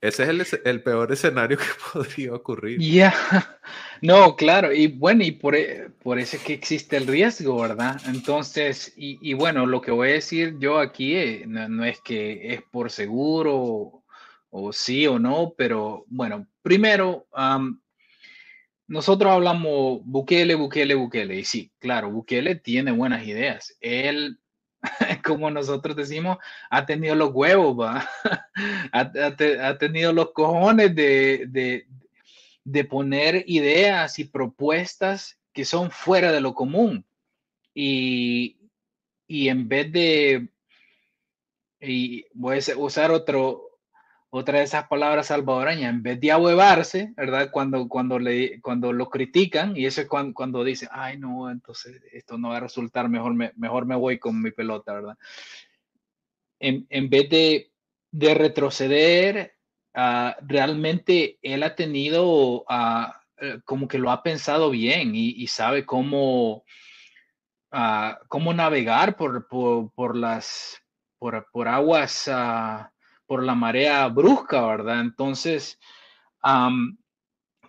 Ese 0.00 0.22
es 0.24 0.60
el, 0.64 0.82
peor 0.82 1.10
escenario 1.10 1.56
que 1.58 1.64
podría 1.92 2.34
ocurrir. 2.34 2.78
Ya, 2.78 3.12
no, 4.02 4.36
claro, 4.36 4.72
y 4.72 4.88
bueno, 4.88 5.24
y 5.24 5.32
por, 5.32 5.56
e, 5.56 5.88
por 6.02 6.18
eso 6.18 6.36
es 6.36 6.42
que 6.42 6.52
existe 6.52 6.96
el 6.96 7.06
riesgo, 7.06 7.60
¿verdad? 7.60 8.00
Entonces, 8.06 8.92
y, 8.96 9.32
bueno, 9.34 9.66
lo 9.66 9.80
que 9.80 9.90
voy 9.90 10.10
a 10.10 10.12
decir 10.12 10.56
yo 10.58 10.78
aquí 10.78 11.16
eh, 11.16 11.44
no, 11.46 11.84
es 11.84 12.00
que 12.02 12.54
es 12.54 12.62
por 12.62 12.90
seguro 12.90 14.04
o, 14.50 14.72
sí 14.72 15.06
o 15.06 15.18
no, 15.18 15.54
pero 15.56 16.04
bueno, 16.08 16.46
primero, 16.62 17.26
nosotros 18.86 19.32
hablamos 19.32 20.00
Bukele, 20.04 20.54
Bukele, 20.54 20.94
Bukele, 20.94 21.38
y 21.40 21.44
sí, 21.44 21.72
claro, 21.78 22.10
Bukele 22.10 22.56
tiene 22.56 22.92
buenas 22.92 23.26
ideas. 23.26 23.76
Él 23.80 24.38
como 25.24 25.50
nosotros 25.50 25.96
decimos, 25.96 26.38
ha 26.70 26.86
tenido 26.86 27.14
los 27.14 27.32
huevos, 27.32 27.78
¿va? 27.78 28.08
ha, 28.92 29.78
tenido 29.78 30.12
los 30.12 30.32
cojones 30.32 30.94
de, 30.94 31.86
de, 32.64 32.84
poner 32.84 33.44
ideas 33.46 34.18
y 34.18 34.24
propuestas 34.24 35.38
que 35.52 35.64
son 35.64 35.90
fuera 35.90 36.32
de 36.32 36.40
lo 36.40 36.54
común. 36.54 37.04
Y, 37.74 38.58
y 39.26 39.48
en 39.48 39.68
vez 39.68 39.92
de, 39.92 40.48
y 41.80 42.26
voy 42.34 42.58
a 42.58 42.78
usar 42.78 43.10
otro, 43.10 43.65
otra 44.36 44.58
de 44.58 44.64
esas 44.64 44.86
palabras 44.86 45.28
salvadoreñas, 45.28 45.90
en 45.90 46.02
vez 46.02 46.20
de 46.20 46.30
ahuevarse, 46.30 47.12
¿verdad? 47.16 47.50
Cuando, 47.50 47.88
cuando, 47.88 48.18
le, 48.18 48.60
cuando 48.60 48.92
lo 48.92 49.08
critican, 49.08 49.76
y 49.76 49.86
eso 49.86 50.02
es 50.02 50.08
cuando, 50.08 50.34
cuando 50.34 50.62
dicen, 50.62 50.90
ay, 50.92 51.18
no, 51.18 51.50
entonces 51.50 52.02
esto 52.12 52.36
no 52.36 52.50
va 52.50 52.58
a 52.58 52.60
resultar, 52.60 53.08
mejor 53.08 53.34
me, 53.34 53.52
mejor 53.56 53.86
me 53.86 53.96
voy 53.96 54.18
con 54.18 54.40
mi 54.42 54.50
pelota, 54.50 54.92
¿verdad? 54.92 55.16
En, 56.58 56.86
en 56.90 57.08
vez 57.08 57.30
de, 57.30 57.72
de 58.10 58.34
retroceder, 58.34 59.56
uh, 59.94 60.32
realmente 60.46 61.38
él 61.40 61.62
ha 61.62 61.74
tenido, 61.74 62.62
uh, 62.62 63.12
como 63.64 63.88
que 63.88 63.98
lo 63.98 64.10
ha 64.10 64.22
pensado 64.22 64.70
bien 64.70 65.12
y, 65.14 65.46
sabe 65.46 65.86
cómo, 65.86 66.64
uh, 67.72 68.12
cómo 68.28 68.52
navegar 68.52 69.16
por, 69.16 69.48
por, 69.48 69.90
por 69.92 70.14
las, 70.14 70.78
por, 71.18 71.46
por 71.50 71.68
aguas 71.68 72.28
por 73.26 73.42
la 73.42 73.54
marea 73.54 74.06
brusca, 74.08 74.66
¿verdad? 74.66 75.00
Entonces, 75.00 75.78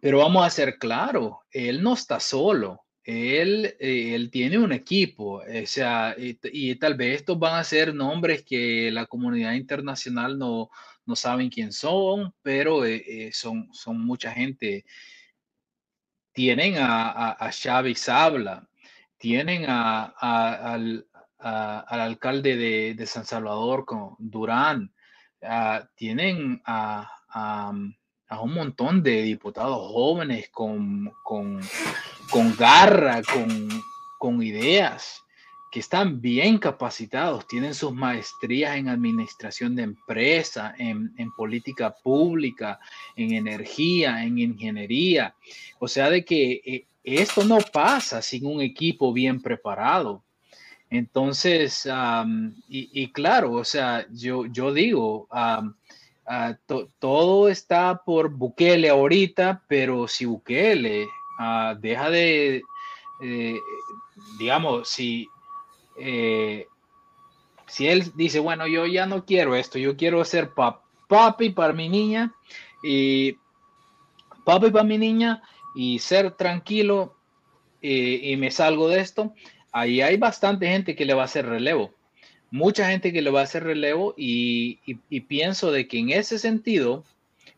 pero 0.01 0.19
vamos 0.19 0.45
a 0.45 0.49
ser 0.49 0.77
claro, 0.77 1.41
él 1.51 1.81
no 1.83 1.93
está 1.93 2.19
solo. 2.19 2.83
Él, 3.03 3.73
eh, 3.79 4.15
él 4.15 4.29
tiene 4.29 4.57
un 4.57 4.73
equipo, 4.73 5.35
o 5.37 5.65
sea, 5.65 6.13
y, 6.17 6.75
tal 6.75 6.95
vez 6.95 7.21
estos 7.21 7.39
van 7.39 7.55
a 7.57 7.63
ser 7.63 7.95
nombres 7.95 8.43
que 8.43 8.91
la 8.91 9.05
comunidad 9.05 9.53
internacional 9.53 10.37
no, 10.37 10.69
no 11.05 11.15
saben 11.15 11.49
quién 11.49 11.71
son, 11.71 12.33
pero 12.41 12.85
eh, 12.85 13.03
eh, 13.07 13.31
son, 13.31 13.69
son 13.73 14.05
mucha 14.05 14.31
gente. 14.33 14.83
Tienen 16.33 16.75
a, 16.77 17.31
a, 17.31 17.51
Xavi 17.51 17.95
Sabla, 17.95 18.67
tienen 19.17 19.65
a, 19.69 20.03
al, 20.17 21.07
al, 21.39 22.01
alcalde 22.01 22.57
de, 22.57 22.93
de, 22.93 23.05
San 23.07 23.25
Salvador, 23.25 23.85
con 23.85 24.15
Durán, 24.19 24.93
Ah, 25.49 25.87
tienen 25.95 26.61
a, 26.65 27.09
un 28.41 28.53
montón 28.53 29.01
de 29.01 29.21
diputados 29.21 29.91
jóvenes 29.91 30.49
con, 30.49 31.11
con, 31.23 31.61
garra, 32.57 33.21
con, 34.19 34.43
ideas, 34.43 35.23
que 35.71 35.79
están 35.79 36.19
bien 36.19 36.57
capacitados, 36.57 37.47
tienen 37.47 37.73
sus 37.73 37.93
maestrías 37.93 38.75
en 38.75 38.89
administración 38.89 39.75
de 39.75 39.83
empresa, 39.83 40.75
en, 40.77 41.13
en, 41.17 41.31
política 41.31 41.95
pública, 42.03 42.79
en 43.15 43.33
energía, 43.33 44.23
en 44.23 44.37
ingeniería. 44.37 45.33
O 45.79 45.87
sea, 45.87 46.09
de 46.09 46.25
que 46.25 46.61
eh, 46.65 46.87
esto 47.03 47.45
no 47.45 47.59
pasa 47.59 48.21
sin 48.21 48.45
un 48.45 48.61
equipo 48.61 49.13
bien 49.13 49.41
preparado. 49.41 50.25
Entonces, 50.89 51.88
y, 52.69 53.11
claro, 53.11 53.53
o 53.53 53.63
sea, 53.63 54.05
yo, 54.11 54.45
yo 54.45 54.73
digo, 54.73 55.27
ah, 55.31 55.63
todo 56.99 57.49
está 57.49 58.01
por 58.05 58.29
Bukele 58.29 58.89
ahorita, 58.89 59.63
pero 59.67 60.07
si 60.07 60.25
Bukele 60.25 61.07
ah, 61.39 61.75
deja 61.79 62.09
de, 62.09 62.61
eh, 63.21 63.59
digamos, 64.38 64.89
si, 64.89 65.27
eh, 65.99 66.67
si 67.67 67.88
él 67.88 68.11
dice, 68.15 68.39
bueno, 68.39 68.67
yo 68.67 68.85
ya 68.85 69.05
no 69.05 69.25
quiero 69.25 69.55
esto, 69.55 69.79
yo 69.79 69.97
quiero 69.97 70.23
ser 70.23 70.53
papi 71.07 71.49
para 71.49 71.73
mi 71.73 71.89
niña 71.89 72.33
y 72.83 73.38
papi 74.45 74.69
para 74.69 74.83
mi 74.83 74.97
niña 74.97 75.41
y 75.75 75.99
ser 75.99 76.31
tranquilo 76.31 77.15
eh, 77.81 78.19
y 78.23 78.38
me 78.38 78.51
salgo 78.51 78.88
de 78.88 78.99
esto, 78.99 79.33
ahí 79.78 80.01
hay 80.01 80.17
bastante 80.17 80.67
gente 80.67 80.95
que 80.95 81.05
le 81.05 81.13
va 81.13 81.21
a 81.21 81.25
hacer 81.25 81.45
relevo. 81.45 81.93
Mucha 82.49 82.89
gente 82.89 83.13
que 83.13 83.21
le 83.21 83.30
va 83.30 83.41
a 83.41 83.43
hacer 83.43 83.63
relevo 83.63 84.15
y, 84.17 84.80
pienso 85.28 85.71
de 85.71 85.88
que 85.88 85.99
en 85.99 86.09
ese 86.09 86.39
sentido 86.39 87.03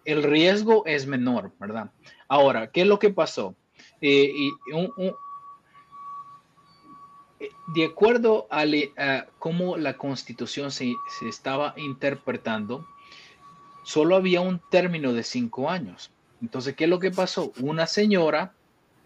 el 0.03 0.23
riesgo 0.23 0.85
es 0.85 1.05
menor, 1.05 1.53
¿verdad? 1.59 1.91
Ahora, 2.27 2.71
¿qué 2.71 2.81
es 2.81 2.87
lo 2.87 2.99
que 2.99 3.11
pasó? 3.11 3.55
Eh, 4.01 4.33
de 7.73 7.85
acuerdo 7.85 8.47
a, 8.49 8.65
cómo 9.37 9.77
la 9.77 9.95
constitución 9.95 10.71
se, 10.71 10.95
estaba 11.27 11.73
interpretando, 11.77 12.85
solo 13.83 14.15
había 14.15 14.41
un 14.41 14.59
término 14.69 15.13
de 15.13 15.23
cinco 15.23 15.69
años. 15.69 16.11
Entonces, 16.41 16.75
¿qué 16.75 16.85
es 16.85 16.89
lo 16.89 16.99
que 16.99 17.11
pasó? 17.11 17.53
Una 17.61 17.85
señora 17.85 18.53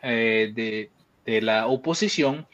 eh, 0.01 0.51
de, 0.55 0.89
de, 1.25 1.41
la 1.41 1.67
oposición 1.67 2.47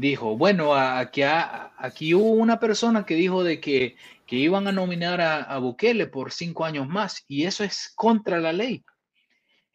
dijo, 0.00 0.36
bueno, 0.36 0.74
aquí, 0.74 2.14
hubo 2.14 2.30
una 2.30 2.58
persona 2.58 3.04
que 3.04 3.14
dijo 3.14 3.44
de 3.44 3.60
que, 3.60 3.96
que 4.26 4.36
iban 4.36 4.66
a 4.66 4.72
nominar 4.72 5.20
a, 5.20 5.42
a, 5.42 5.58
Bukele 5.58 6.06
por 6.06 6.32
cinco 6.32 6.64
años 6.64 6.88
más 6.88 7.24
y 7.28 7.44
eso 7.44 7.64
es 7.64 7.92
contra 7.94 8.38
la 8.38 8.52
ley. 8.52 8.82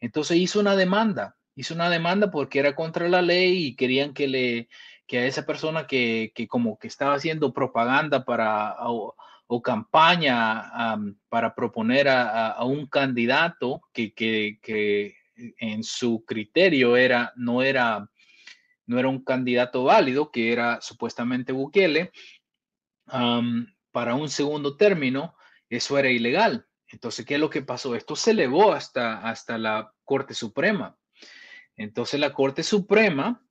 Entonces 0.00 0.36
hizo 0.38 0.58
una 0.58 0.74
demanda, 0.74 1.36
hizo 1.54 1.74
una 1.74 1.88
demanda 1.88 2.30
porque 2.30 2.58
era 2.58 2.74
contra 2.74 3.08
la 3.08 3.22
ley 3.22 3.66
y 3.66 3.76
querían 3.76 4.12
que 4.12 4.26
le 4.26 4.68
que 5.06 5.18
a 5.20 5.26
esa 5.26 5.46
persona 5.46 5.86
que, 5.86 6.32
que 6.34 6.48
como 6.48 6.76
que 6.76 6.88
estaba 6.88 7.14
haciendo 7.14 7.52
propaganda 7.52 8.24
para 8.24 8.74
o, 8.80 9.14
campaña 9.62 10.98
para 11.28 11.54
proponer 11.54 12.08
a, 12.08 12.48
a, 12.48 12.64
un 12.64 12.86
candidato 12.86 13.82
que, 13.92 14.12
que, 14.12 14.58
que 14.60 15.14
en 15.58 15.84
su 15.84 16.24
criterio 16.24 16.96
era 16.96 17.32
no 17.36 17.62
era 17.62 18.10
no 18.86 18.98
era 18.98 19.08
un 19.08 19.24
candidato 19.24 19.84
válido, 19.84 20.30
que 20.30 20.52
era 20.52 20.80
supuestamente 20.80 21.52
Bukele, 21.52 22.12
para 23.06 24.14
un 24.14 24.28
segundo 24.28 24.76
término, 24.76 25.34
eso 25.68 25.98
era 25.98 26.10
ilegal. 26.10 26.66
Entonces, 26.88 27.26
¿qué 27.26 27.34
es 27.34 27.40
lo 27.40 27.50
que 27.50 27.62
pasó? 27.62 27.94
Esto 27.94 28.14
se 28.14 28.30
elevó 28.32 28.72
hasta, 28.72 29.28
hasta 29.28 29.58
la 29.58 29.92
Corte 30.04 30.34
Suprema. 30.34 30.96
Entonces, 31.76 32.20
la 32.20 32.32
Corte 32.32 32.62
Suprema, 32.62 33.44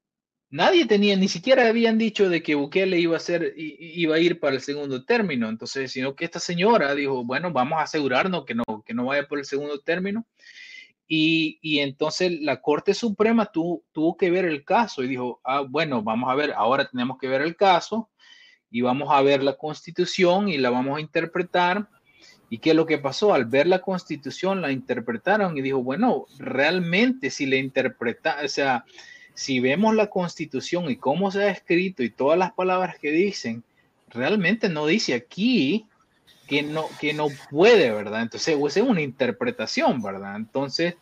nadie 0.49 0.85
tenía, 0.85 1.15
ni 1.15 1.27
siquiera 1.27 1.67
habían 1.67 1.97
dicho 1.97 2.29
de 2.29 2.41
que 2.41 2.55
Bukele 2.55 2.97
iba 2.99 3.17
a, 3.17 3.19
ser, 3.19 3.53
iba 3.57 4.15
a 4.15 4.19
ir 4.19 4.39
para 4.39 4.55
el 4.55 4.61
segundo 4.61 5.03
término. 5.03 5.49
Entonces, 5.49 5.91
sino 5.91 6.15
que 6.15 6.25
esta 6.25 6.39
señora 6.39 6.95
dijo, 6.95 7.25
bueno, 7.25 7.51
vamos 7.51 7.79
a 7.79 7.83
asegurarnos 7.83 8.45
que 8.45 8.55
no, 8.55 8.63
que 8.85 8.93
no 8.93 9.05
vaya 9.05 9.27
por 9.27 9.39
el 9.39 9.45
segundo 9.45 9.79
término. 9.81 10.25
Y, 11.07 11.79
entonces 11.79 12.41
la 12.41 12.61
Corte 12.61 12.93
Suprema 12.93 13.51
tuvo 13.51 14.17
que 14.17 14.31
ver 14.31 14.45
el 14.45 14.63
caso 14.63 15.03
y 15.03 15.07
dijo, 15.07 15.39
ah, 15.43 15.61
bueno, 15.61 16.01
vamos 16.01 16.31
a 16.31 16.35
ver, 16.35 16.53
ahora 16.53 16.89
tenemos 16.89 17.17
que 17.19 17.27
ver 17.27 17.41
el 17.41 17.55
caso 17.55 18.09
y 18.71 18.81
vamos 18.81 19.09
a 19.11 19.21
ver 19.21 19.43
la 19.43 19.55
constitución 19.55 20.49
y 20.49 20.57
la 20.57 20.69
vamos 20.69 20.97
a 20.97 21.01
interpretar. 21.01 21.87
¿Y 22.49 22.59
qué 22.59 22.71
es 22.71 22.75
lo 22.75 22.85
que 22.85 22.97
pasó? 22.97 23.33
Al 23.33 23.45
ver 23.45 23.67
la 23.67 23.81
constitución, 23.81 24.61
la 24.61 24.71
interpretaron 24.71 25.57
y 25.57 25.61
dijo, 25.61 25.83
bueno, 25.83 26.25
realmente 26.37 27.29
si 27.29 27.45
le 27.45 27.57
interpreta, 27.57 28.37
o 28.43 28.47
sea, 28.47 28.85
si 29.33 29.59
vemos 29.59 29.95
la 29.95 30.09
constitución 30.09 30.89
y 30.89 30.95
cómo 30.95 31.31
se 31.31 31.43
ha 31.43 31.49
escrito 31.49 32.03
y 32.03 32.09
todas 32.09 32.37
las 32.37 32.53
palabras 32.53 32.97
que 32.99 33.11
dicen, 33.11 33.63
realmente 34.09 34.69
no 34.69 34.85
dice 34.85 35.13
aquí 35.13 35.87
que 36.47 36.63
no, 36.63 36.85
que 36.99 37.13
no 37.13 37.27
puede, 37.49 37.91
¿verdad? 37.91 38.21
Entonces, 38.21 38.57
es 38.57 38.77
una 38.77 39.01
interpretación, 39.01 40.01
¿verdad? 40.01 40.35
Entonces, 40.35 40.95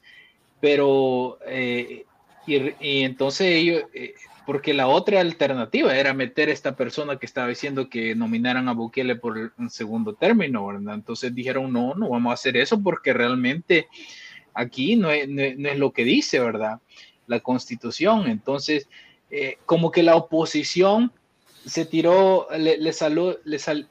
pero, 0.59 1.39
eh, 1.45 2.05
y, 2.45 3.03
entonces 3.03 3.47
ellos, 3.47 3.83
eh, 3.93 4.13
porque 4.45 4.73
la 4.73 4.87
otra 4.87 5.21
alternativa 5.21 5.95
era 5.97 6.13
meter 6.13 6.49
a 6.49 6.53
esta 6.53 6.75
persona 6.75 7.17
que 7.17 7.25
estaba 7.25 7.47
diciendo 7.47 7.89
que 7.89 8.15
nominaran 8.15 8.67
a 8.67 8.73
Bukele 8.73 9.15
por 9.15 9.53
un 9.57 9.69
segundo 9.69 10.13
término, 10.13 10.65
¿verdad? 10.67 10.95
Entonces 10.95 11.33
dijeron, 11.33 11.71
no, 11.71 11.93
no 11.95 12.09
vamos 12.09 12.31
a 12.31 12.35
hacer 12.35 12.57
eso 12.57 12.81
porque 12.81 13.13
realmente 13.13 13.87
aquí 14.53 14.95
no 14.95 15.11
es, 15.11 15.27
no 15.27 15.41
es 15.41 15.77
lo 15.77 15.91
que 15.91 16.03
dice, 16.03 16.39
¿verdad? 16.39 16.79
La 17.27 17.39
constitución. 17.39 18.27
Entonces, 18.27 18.87
eh, 19.35 19.57
como 19.65 19.91
que 19.91 20.03
la 20.03 20.15
oposición 20.15 21.11
se 21.65 21.85
tiró, 21.85 22.47
le, 22.51 22.77
le, 22.77 22.91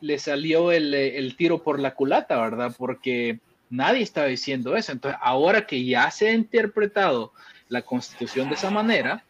le, 0.00 0.18
salió 0.18 0.72
el, 0.72 1.34
tiro 1.36 1.62
por 1.62 1.80
la 1.80 1.94
culata, 1.94 2.40
¿verdad? 2.40 2.74
Porque 2.76 3.38
nadie 3.70 4.02
estaba 4.02 4.26
diciendo 4.26 4.76
eso. 4.76 4.92
Entonces, 4.92 5.18
ahora 5.22 5.66
que 5.66 5.84
ya 5.84 6.10
se 6.10 6.28
ha 6.28 6.32
interpretado 6.32 7.32
la 7.68 7.82
constitución 7.82 8.48
de 8.48 8.54
esa 8.54 8.70
manera, 8.70 9.24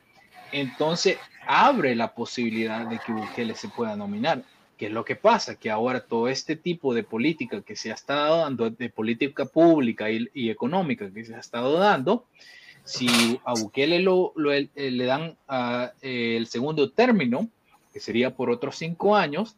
entonces 0.51 1.19
abre 1.47 1.95
la 1.95 2.15
posibilidad 2.15 2.87
de 2.87 2.99
que 2.99 3.13
Bukele 3.13 3.55
se 3.55 3.69
pueda 3.69 3.97
nominar. 3.97 4.43
¿Qué 4.77 4.87
es 4.87 4.93
lo 4.93 5.05
que 5.05 5.15
pasa? 5.15 5.55
Que 5.55 5.71
ahora 5.71 6.01
todo 6.01 6.29
este 6.29 6.57
tipo 6.57 6.93
de 6.93 7.05
política 7.05 7.63
que 7.63 7.77
se 7.77 7.93
ha 7.93 7.95
estado 7.95 8.39
dando, 8.39 8.69
de 8.69 8.89
política 8.89 9.45
pública 9.45 10.11
y, 10.11 10.51
económica 10.51 11.09
que 11.13 11.25
se 11.25 11.37
ha 11.37 11.39
estado 11.39 11.79
dando, 11.79 12.27
si 12.83 13.41
a 13.45 13.55
Bukele 13.55 14.01
lo, 14.01 14.33
le 14.37 15.05
dan 15.05 15.37
uh, 15.49 15.87
el 16.01 16.49
segundo 16.49 16.91
término, 16.91 17.49
que 17.93 18.01
sería 18.01 18.35
por 18.35 18.51
otros 18.51 18.77
cinco 18.77 19.15
años, 19.15 19.57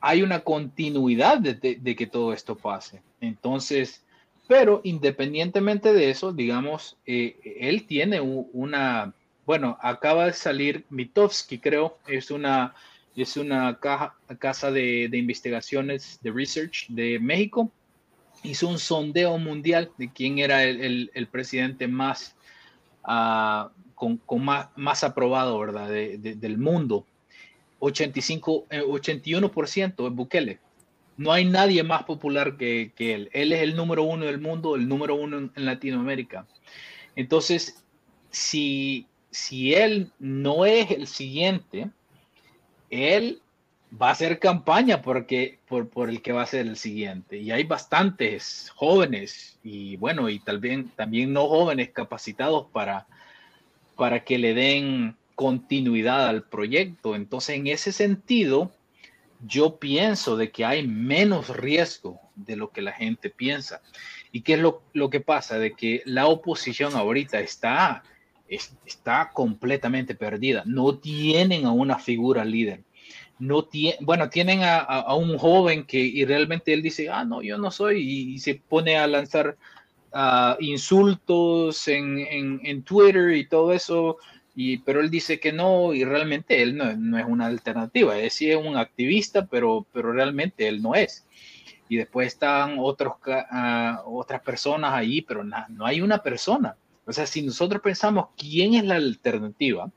hay 0.00 0.22
una 0.22 0.40
continuidad 0.40 1.38
de, 1.38 1.96
que 1.96 2.06
todo 2.06 2.32
esto 2.32 2.56
pase. 2.56 3.02
Entonces, 3.20 4.04
pero 4.46 4.80
independientemente 4.84 5.92
de 5.92 6.10
eso, 6.10 6.32
digamos, 6.32 6.96
eh, 7.06 7.36
él 7.60 7.86
tiene 7.86 8.20
una, 8.20 9.12
bueno, 9.44 9.76
acaba 9.80 10.26
de 10.26 10.32
salir 10.32 10.84
Mitofsky, 10.90 11.58
creo, 11.58 11.98
es 12.06 12.30
una, 12.30 12.74
es 13.16 13.36
una 13.36 13.78
casa 13.80 14.70
de, 14.70 15.10
investigaciones, 15.12 16.20
de 16.22 16.30
research 16.30 16.86
de 16.88 17.18
México, 17.18 17.70
hizo 18.42 18.68
un 18.68 18.78
sondeo 18.78 19.38
mundial 19.38 19.90
de 19.98 20.12
quién 20.12 20.38
era 20.38 20.62
el, 20.62 21.28
presidente 21.32 21.88
más, 21.88 22.36
uh, 23.08 23.68
con, 23.94 24.44
más, 24.44 24.68
más, 24.76 25.02
aprobado, 25.02 25.58
¿verdad?, 25.58 25.88
del 25.90 26.58
mundo 26.58 27.06
85, 27.78 28.66
81% 28.70 29.78
eh, 29.86 30.06
es 30.06 30.14
Bukele. 30.14 30.58
No 31.16 31.32
hay 31.32 31.46
nadie 31.46 31.82
más 31.82 32.04
popular 32.04 32.56
que, 32.56 32.92
él. 32.98 33.30
Él 33.32 33.52
es 33.52 33.62
el 33.62 33.74
número 33.74 34.02
uno 34.02 34.26
del 34.26 34.38
mundo, 34.38 34.76
el 34.76 34.86
número 34.86 35.14
uno 35.14 35.50
en, 35.54 35.64
Latinoamérica. 35.64 36.46
Entonces, 37.14 37.82
si, 38.30 39.06
si 39.30 39.74
él 39.74 40.10
no 40.18 40.66
es 40.66 40.90
el 40.90 41.06
siguiente, 41.06 41.88
él 42.90 43.40
va 44.00 44.08
a 44.08 44.12
hacer 44.12 44.38
campaña 44.38 45.00
porque, 45.00 45.58
por, 45.66 45.88
por, 45.88 46.10
el 46.10 46.20
que 46.20 46.32
va 46.32 46.42
a 46.42 46.46
ser 46.46 46.66
el 46.66 46.76
siguiente. 46.76 47.38
Y 47.38 47.50
hay 47.50 47.64
bastantes 47.64 48.70
jóvenes 48.74 49.58
y 49.62 49.96
bueno, 49.96 50.28
y 50.28 50.38
también, 50.38 50.90
también 50.96 51.32
no 51.32 51.48
jóvenes 51.48 51.90
capacitados 51.90 52.66
para, 52.72 53.06
para 53.96 54.22
que 54.22 54.36
le 54.36 54.52
den 54.52 55.16
continuidad 55.36 56.26
al 56.26 56.42
proyecto. 56.42 57.14
Entonces, 57.14 57.56
en 57.56 57.68
ese 57.68 57.92
sentido, 57.92 58.72
yo 59.46 59.78
pienso 59.78 60.36
de 60.36 60.50
que 60.50 60.64
hay 60.64 60.86
menos 60.86 61.54
riesgo 61.56 62.18
de 62.34 62.56
lo 62.56 62.70
que 62.70 62.82
la 62.82 62.92
gente 62.92 63.30
piensa. 63.30 63.82
¿Y 64.32 64.40
qué 64.40 64.54
es 64.54 64.60
lo, 64.60 65.10
que 65.10 65.20
pasa? 65.20 65.58
De 65.58 65.74
que 65.74 66.02
la 66.06 66.26
oposición 66.26 66.96
ahorita 66.96 67.38
está, 67.40 68.02
está 68.48 69.30
completamente 69.32 70.14
perdida. 70.14 70.62
No 70.66 70.98
tienen 70.98 71.66
a 71.66 71.72
una 71.72 71.98
figura 71.98 72.44
líder. 72.44 72.82
No 73.38 73.64
tiene, 73.64 73.98
bueno, 74.00 74.30
tienen 74.30 74.60
a, 74.62 75.14
un 75.14 75.36
joven 75.36 75.84
que 75.84 75.98
y 75.98 76.24
realmente 76.24 76.72
él 76.72 76.80
dice, 76.80 77.10
ah, 77.10 77.24
no, 77.24 77.42
yo 77.42 77.58
no 77.58 77.70
soy, 77.70 78.32
y, 78.32 78.38
se 78.38 78.54
pone 78.54 78.96
a 78.96 79.06
lanzar 79.06 79.58
ah, 80.14 80.56
insultos 80.60 81.86
en, 81.88 82.26
en 82.64 82.82
Twitter 82.82 83.36
y 83.36 83.46
todo 83.46 83.74
eso 83.74 84.16
pero 84.84 85.00
él 85.00 85.10
dice 85.10 85.38
que 85.38 85.52
no, 85.52 85.92
y 85.92 86.04
realmente 86.04 86.62
él 86.62 86.76
no, 86.76 87.18
es 87.18 87.24
una 87.26 87.46
alternativa, 87.46 88.18
es 88.18 88.34
sí 88.34 88.50
es 88.50 88.56
un 88.56 88.76
activista, 88.76 89.46
pero, 89.46 89.86
pero 89.92 90.12
realmente 90.12 90.66
él 90.66 90.80
no 90.82 90.94
es. 90.94 91.26
Y 91.88 91.96
después 91.96 92.28
están 92.28 92.76
otros, 92.78 93.14
uh, 93.26 94.18
otras 94.18 94.40
personas 94.40 94.94
ahí, 94.94 95.20
pero 95.20 95.44
no 95.44 95.86
hay 95.86 96.00
una 96.00 96.22
persona. 96.22 96.76
O 97.06 97.12
sea, 97.12 97.26
si 97.26 97.42
nosotros 97.42 97.82
pensamos 97.82 98.28
quién 98.36 98.74
es 98.74 98.84
la 98.84 98.96
alternativa, 98.96 99.90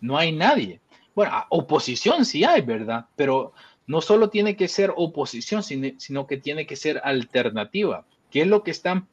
no 0.00 0.16
hay 0.16 0.32
nadie. 0.32 0.80
Bueno, 1.14 1.32
oposición 1.48 2.24
sí 2.24 2.44
hay, 2.44 2.60
¿verdad? 2.60 3.06
Pero 3.16 3.52
no 3.86 4.00
solo 4.00 4.30
tiene 4.30 4.56
que 4.56 4.68
ser 4.68 4.92
oposición, 4.96 5.62
sino 5.62 6.26
que 6.26 6.36
tiene 6.36 6.66
que 6.66 6.76
ser 6.76 7.00
alternativa. 7.02 8.06
¿Qué 8.30 8.42
es 8.42 8.46
lo 8.46 8.62
que 8.62 8.70
están 8.70 9.08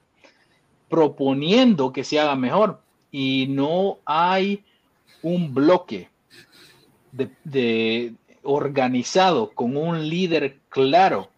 proponiendo 0.89 1.91
que 1.91 2.03
se 2.03 2.19
haga 2.19 2.35
mejor? 2.35 2.81
Y 3.19 3.47
no 3.47 3.97
hay 4.05 4.63
un 5.23 5.51
bloque 5.51 6.07
de, 7.43 8.13
organizado 8.43 9.49
con 9.55 9.75
un 9.75 10.07
líder 10.07 10.59
claro 10.69 11.31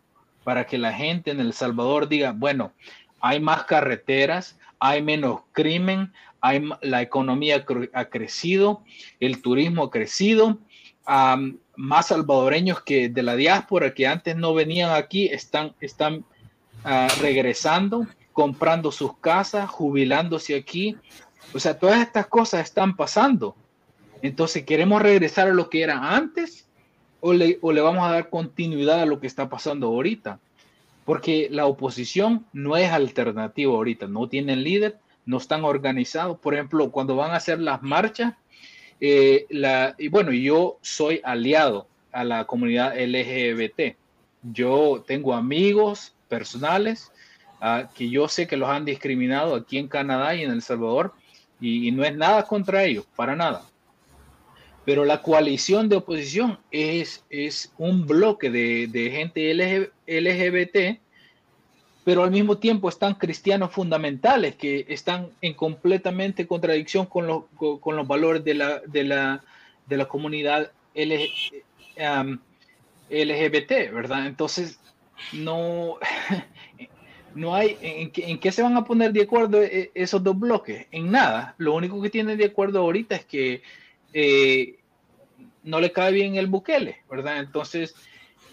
para 0.43 0.67
que 0.67 0.77
la 0.77 0.91
gente 0.91 1.31
en 1.31 1.39
El 1.39 1.53
Salvador 1.53 2.09
diga, 2.09 2.33
bueno, 2.35 2.73
hay 3.21 3.39
más 3.39 3.63
carreteras, 3.63 4.59
hay 4.77 5.01
menos 5.01 5.39
crimen, 5.53 6.11
hay, 6.41 6.67
la 6.81 7.01
economía 7.01 7.63
ha 7.93 8.05
crecido, 8.05 8.83
el 9.21 9.41
turismo 9.41 9.85
ha 9.85 9.89
crecido, 9.89 10.57
más 11.77 12.07
salvadoreños 12.07 12.81
que 12.81 13.07
de 13.07 13.23
la 13.23 13.37
diáspora 13.37 13.93
que 13.93 14.05
antes 14.05 14.35
no 14.35 14.53
venían 14.53 14.91
aquí 14.91 15.27
están, 15.27 15.73
están 15.79 16.25
ah, 16.83 17.07
regresando, 17.21 18.05
comprando 18.33 18.91
sus 18.91 19.15
casas, 19.19 19.69
jubilándose 19.69 20.57
aquí, 20.57 20.97
o 21.53 21.59
sea, 21.59 21.77
todas 21.77 22.01
estas 22.01 22.27
cosas 22.27 22.61
están 22.63 22.95
pasando. 22.95 23.55
Entonces, 24.21 24.63
¿queremos 24.63 25.01
regresar 25.01 25.47
a 25.47 25.53
lo 25.53 25.69
que 25.69 25.81
era 25.81 26.15
antes 26.15 26.67
o 27.21 27.33
le, 27.33 27.57
o 27.61 27.71
le 27.71 27.81
vamos 27.81 28.07
a 28.07 28.11
dar 28.11 28.29
continuidad 28.29 29.01
a 29.01 29.05
lo 29.05 29.19
que 29.19 29.27
está 29.27 29.49
pasando 29.49 29.87
ahorita? 29.87 30.39
Porque 31.05 31.47
la 31.49 31.65
oposición 31.65 32.45
no 32.53 32.77
es 32.77 32.91
alternativa 32.91 33.73
ahorita, 33.73 34.07
no 34.07 34.27
tienen 34.27 34.63
líder, 34.63 34.99
no 35.25 35.37
están 35.37 35.63
organizados. 35.63 36.37
Por 36.39 36.53
ejemplo, 36.53 36.91
cuando 36.91 37.15
van 37.15 37.31
a 37.31 37.37
hacer 37.37 37.59
las 37.59 37.81
marchas, 37.81 38.33
eh, 39.01 39.45
la, 39.49 39.95
y 39.97 40.09
bueno, 40.09 40.31
yo 40.31 40.77
soy 40.81 41.21
aliado 41.23 41.87
a 42.11 42.23
la 42.23 42.45
comunidad 42.45 42.95
LGBT. 42.97 43.95
Yo 44.43 45.03
tengo 45.07 45.33
amigos 45.33 46.13
personales 46.27 47.11
ah, 47.61 47.89
que 47.95 48.09
yo 48.09 48.27
sé 48.27 48.47
que 48.47 48.57
los 48.57 48.69
han 48.69 48.85
discriminado 48.85 49.55
aquí 49.55 49.77
en 49.77 49.87
Canadá 49.87 50.35
y 50.35 50.43
en 50.43 50.51
El 50.51 50.61
Salvador 50.61 51.13
y, 51.59 51.91
no 51.91 52.03
es 52.03 52.15
nada 52.15 52.43
contra 52.43 52.83
ellos, 52.83 53.05
para 53.15 53.35
nada. 53.35 53.63
Pero 54.85 55.05
la 55.05 55.21
coalición 55.21 55.89
de 55.89 55.97
oposición 55.97 56.57
es, 56.71 57.23
es 57.29 57.71
un 57.77 58.07
bloque 58.07 58.49
de, 58.49 58.87
de 58.87 59.11
gente 59.11 59.91
LGBT 60.07 60.99
pero 62.09 62.23
al 62.23 62.31
mismo 62.31 62.57
tiempo 62.57 62.89
están 62.89 63.13
cristianos 63.13 63.71
fundamentales 63.71 64.55
que 64.55 64.83
están 64.89 65.29
en 65.41 65.53
completamente 65.53 66.47
contradicción 66.47 67.05
con, 67.05 67.45
con, 67.55 67.95
los 67.95 68.07
valores 68.07 68.43
de 68.43 68.55
la, 68.55 68.79
de 68.79 69.03
la, 69.03 69.43
de 69.85 69.97
la 69.97 70.05
comunidad 70.05 70.71
LGBT, 70.95 72.33
¿verdad? 73.93 74.25
Entonces, 74.25 74.79
no, 75.33 75.97
no 77.35 77.55
hay, 77.55 77.77
¿en 77.81 78.39
qué, 78.39 78.51
se 78.51 78.61
van 78.61 78.77
a 78.77 78.85
poner 78.85 79.13
de 79.13 79.23
acuerdo 79.23 79.61
e, 79.61 79.91
esos 79.93 80.23
dos 80.23 80.37
bloques? 80.37 80.87
En 80.91 81.11
nada. 81.11 81.55
Lo 81.57 81.75
único 81.75 82.01
que 82.01 82.09
tienen 82.09 82.37
de 82.37 82.45
acuerdo 82.45 82.79
ahorita 82.79 83.15
es 83.15 83.25
que 83.25 83.61
eh, 84.13 84.79
no 85.63 85.79
le 85.79 85.91
cae 85.91 86.11
bien 86.11 86.35
el 86.35 86.47
Bukele, 86.47 86.97
¿verdad? 87.09 87.39
Entonces, 87.39 87.95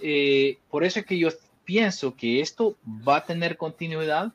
eh, 0.03 0.59
por 0.71 0.85
eso 0.85 1.01
es 1.01 1.07
que 1.07 1.19
yo 1.19 1.31
pienso 1.65 2.15
que 2.15 2.41
esto 2.41 2.77
va 2.87 3.17
a 3.17 3.25
tener 3.25 3.57
continuidad 3.57 4.33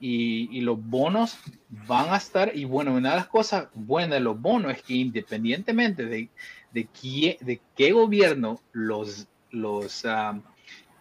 y, 0.00 0.60
los 0.60 0.78
bonos 0.84 1.38
van 1.86 2.12
a 2.12 2.18
estar, 2.18 2.52
y 2.54 2.66
bueno, 2.66 2.92
una 2.92 3.10
de 3.10 3.16
las 3.16 3.26
cosas 3.26 3.68
buenas 3.72 4.18
de 4.18 4.20
los 4.20 4.38
bonos 4.38 4.72
es 4.72 4.82
que 4.82 4.94
independientemente 4.94 6.04
de, 6.04 6.28
de, 6.72 6.88
qué, 7.00 7.38
de 7.40 7.60
qué 7.74 7.92
gobierno 7.92 8.60
los, 8.72 9.26
los, 9.50 10.04
ah, 10.04 10.38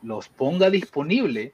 los 0.03 0.29
ponga 0.29 0.69
disponible, 0.69 1.51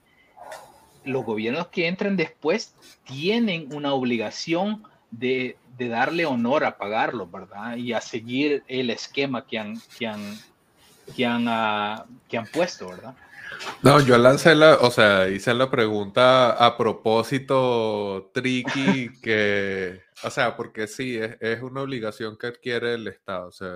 los 1.09 1.25
gobiernos 1.25 1.67
que 1.67 1.87
entren 1.87 2.15
después 2.15 2.75
tienen 3.03 3.73
una 3.73 3.93
obligación 3.93 4.83
de, 5.11 5.57
darle 5.77 6.25
honor 6.25 6.65
a 6.65 6.77
pagarlo, 6.77 7.25
¿verdad? 7.25 7.77
Y 7.77 7.93
a 7.93 8.01
seguir 8.01 8.63
el 8.67 8.89
esquema 8.89 9.45
ah, 11.47 12.05
que 12.27 12.37
han 12.37 12.45
puesto, 12.51 12.89
¿verdad? 12.89 13.15
No, 13.81 13.99
yo 14.01 14.17
lancé 14.17 14.55
la, 14.55 14.75
o 14.75 14.91
sea, 14.91 15.29
hice 15.29 15.53
la 15.53 15.71
pregunta 15.71 16.51
a 16.51 16.77
propósito 16.77 18.29
tricky 18.33 19.09
que, 19.21 20.01
o 20.23 20.29
sea, 20.29 20.55
porque 20.55 20.87
sí, 20.87 21.17
es, 21.17 21.37
es 21.39 21.61
una 21.61 21.81
obligación 21.81 22.37
que 22.37 22.47
adquiere 22.47 22.95
el 22.95 23.07
Estado, 23.07 23.47
o 23.47 23.51
sea, 23.51 23.69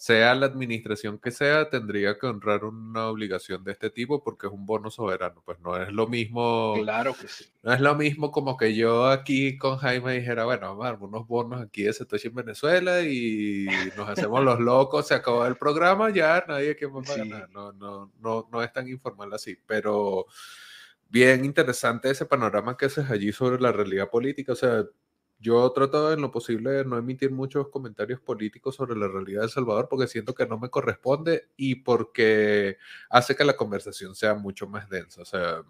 sea 0.00 0.34
la 0.34 0.46
administración 0.46 1.18
que 1.18 1.30
sea, 1.30 1.68
tendría 1.68 2.18
que 2.18 2.26
honrar 2.26 2.64
una 2.64 3.08
obligación 3.08 3.62
de 3.64 3.72
este 3.72 3.90
tipo 3.90 4.24
porque 4.24 4.46
es 4.46 4.52
un 4.54 4.64
bono 4.64 4.90
soberano. 4.90 5.42
Pues 5.44 5.60
no 5.60 5.76
es 5.76 5.92
lo 5.92 6.06
mismo. 6.06 6.72
Claro 6.78 7.12
que 7.12 7.28
sí. 7.28 7.44
No 7.62 7.74
es 7.74 7.82
lo 7.82 7.94
mismo 7.94 8.30
como 8.30 8.56
que 8.56 8.74
yo 8.74 9.08
aquí 9.08 9.58
con 9.58 9.76
Jaime 9.76 10.14
dijera, 10.14 10.46
bueno, 10.46 10.68
vamos 10.68 10.86
a 10.86 10.92
dar 10.92 11.02
unos 11.02 11.26
bonos 11.26 11.60
aquí 11.60 11.82
de 11.82 11.92
Satoshi 11.92 12.28
en 12.28 12.34
Venezuela 12.34 13.02
y 13.02 13.66
nos 13.94 14.08
hacemos 14.08 14.42
los 14.42 14.58
locos, 14.58 15.06
se 15.06 15.12
acabó 15.12 15.44
el 15.44 15.56
programa, 15.56 16.08
ya 16.08 16.46
nadie 16.48 16.76
que 16.76 16.88
más 16.88 17.06
No, 17.50 17.72
no, 17.72 18.10
no, 18.20 18.48
no 18.50 18.62
es 18.62 18.72
tan 18.72 18.88
informal 18.88 19.30
así, 19.34 19.58
pero 19.66 20.24
bien 21.10 21.44
interesante 21.44 22.08
ese 22.08 22.24
panorama 22.24 22.74
que 22.74 22.86
haces 22.86 23.10
allí 23.10 23.32
sobre 23.32 23.60
la 23.60 23.70
realidad 23.70 24.08
política. 24.08 24.52
O 24.52 24.56
sea, 24.56 24.82
yo 25.40 25.70
trato 25.72 26.12
en 26.12 26.20
lo 26.20 26.30
posible 26.30 26.70
de 26.70 26.84
no 26.84 26.98
emitir 26.98 27.30
muchos 27.30 27.68
comentarios 27.68 28.20
políticos 28.20 28.76
sobre 28.76 28.94
la 28.94 29.08
realidad 29.08 29.40
de 29.40 29.46
El 29.46 29.50
Salvador 29.50 29.88
porque 29.88 30.06
siento 30.06 30.34
que 30.34 30.46
no 30.46 30.58
me 30.58 30.68
corresponde 30.68 31.48
y 31.56 31.76
porque 31.76 32.76
hace 33.08 33.34
que 33.34 33.44
la 33.44 33.56
conversación 33.56 34.14
sea 34.14 34.34
mucho 34.34 34.66
más 34.68 34.88
densa. 34.90 35.22
O 35.22 35.24
sea, 35.24 35.62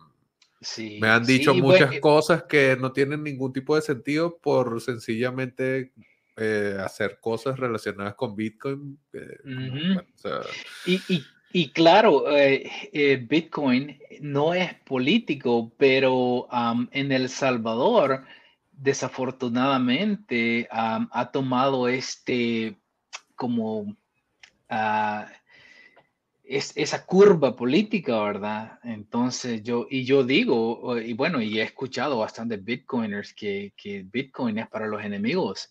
me 1.01 1.09
han 1.09 1.25
dicho 1.25 1.55
muchas 1.55 2.01
cosas 2.01 2.43
que 2.43 2.77
no 2.79 2.93
tienen 2.93 3.23
ningún 3.23 3.53
tipo 3.53 3.77
de 3.77 3.83
sentido 3.83 4.39
por 4.39 4.81
sencillamente 4.81 5.93
eh, 6.37 6.77
hacer 6.83 7.19
cosas 7.21 7.59
relacionadas 7.59 8.15
con 8.15 8.35
Bitcoin. 8.35 8.99
y, 11.53 11.71
claro, 11.71 12.37
eh, 12.37 12.69
eh, 12.93 13.25
Bitcoin 13.29 14.01
no 14.21 14.53
es 14.53 14.75
político, 14.85 15.73
pero 15.79 16.49
en 16.91 17.13
El 17.13 17.29
Salvador 17.29 18.25
desafortunadamente 18.81 20.67
ha 20.71 21.31
tomado 21.33 21.89
este 21.89 22.81
como 23.35 23.97
ah, 24.69 25.31
es, 26.51 26.73
esa 26.77 27.07
curva 27.07 27.55
política, 27.55 28.21
¿verdad? 28.23 28.79
Entonces 28.83 29.63
yo, 29.63 29.87
y 29.89 30.05
yo 30.05 30.25
digo, 30.25 30.99
y 30.99 31.13
bueno, 31.13 31.41
y 31.41 31.61
he 31.61 31.63
escuchado 31.63 32.19
bastantes 32.19 32.65
bitcoiners 32.65 33.33
que, 33.35 33.73
que 33.77 34.03
Bitcoin 34.03 34.59
es 34.59 34.69
para 34.69 34.89
los 34.89 35.05
enemigos. 35.05 35.71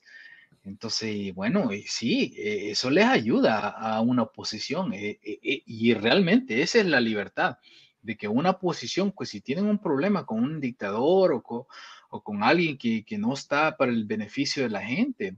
Entonces, 0.64 1.34
bueno, 1.34 1.74
y 1.74 1.84
sí, 1.84 2.34
e, 2.38 2.72
eso 2.72 2.90
les 2.90 3.06
ayuda 3.06 3.70
a 3.70 4.02
una 4.02 4.24
oposición 4.24 4.94
e, 4.94 5.20
e, 5.22 5.64
y 5.66 5.94
realmente 5.96 6.62
esa 6.62 6.80
es 6.80 6.86
la 6.86 7.02
libertad 7.02 7.58
de 8.02 8.16
que 8.16 8.28
una 8.28 8.52
oposición, 8.52 9.12
pues 9.12 9.30
si 9.30 9.42
tienen 9.42 9.66
un 9.66 9.80
problema 9.80 10.26
con 10.26 10.44
un 10.44 10.62
dictador 10.62 11.34
o 11.34 11.44
con, 11.44 11.64
o 12.10 12.22
con 12.22 12.44
alguien 12.44 12.78
que, 12.78 13.06
no 13.18 13.34
está 13.34 13.78
para 13.78 13.92
el 13.92 14.06
beneficio 14.06 14.64
de 14.64 14.70
la 14.70 14.82
gente. 14.82 15.38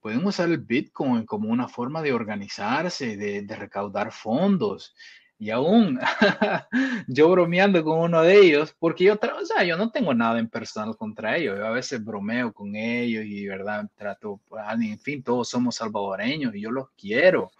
Pueden 0.00 0.24
usar 0.24 0.48
el 0.48 0.58
Bitcoin 0.58 1.26
como 1.26 1.50
una 1.50 1.68
forma 1.68 2.02
de 2.02 2.12
organizarse, 2.12 3.16
de, 3.16 3.56
recaudar 3.56 4.12
fondos. 4.12 4.94
Y 5.38 5.50
aún 5.50 5.98
yo 7.08 7.30
bromeando 7.30 7.82
con 7.82 7.98
uno 8.00 8.22
de 8.22 8.38
ellos, 8.38 8.74
porque 8.78 9.04
yo, 9.04 9.14
o 9.14 9.46
sea, 9.46 9.64
yo 9.64 9.76
no 9.78 9.90
tengo 9.90 10.12
nada 10.12 10.38
en 10.38 10.48
personal 10.48 10.96
contra 10.96 11.36
ellos. 11.36 11.58
Yo 11.58 11.66
a 11.66 11.70
veces 11.70 12.04
bromeo 12.04 12.52
con 12.52 12.76
ellos 12.76 13.24
y, 13.24 13.46
verdad, 13.46 13.88
trato, 13.96 14.40
pues, 14.48 14.62
en 14.78 14.98
fin, 14.98 15.22
todos 15.22 15.48
somos 15.48 15.76
salvadoreños 15.76 16.54
y 16.54 16.60
yo 16.60 16.70
los 16.70 16.90
quiero. 16.90 17.50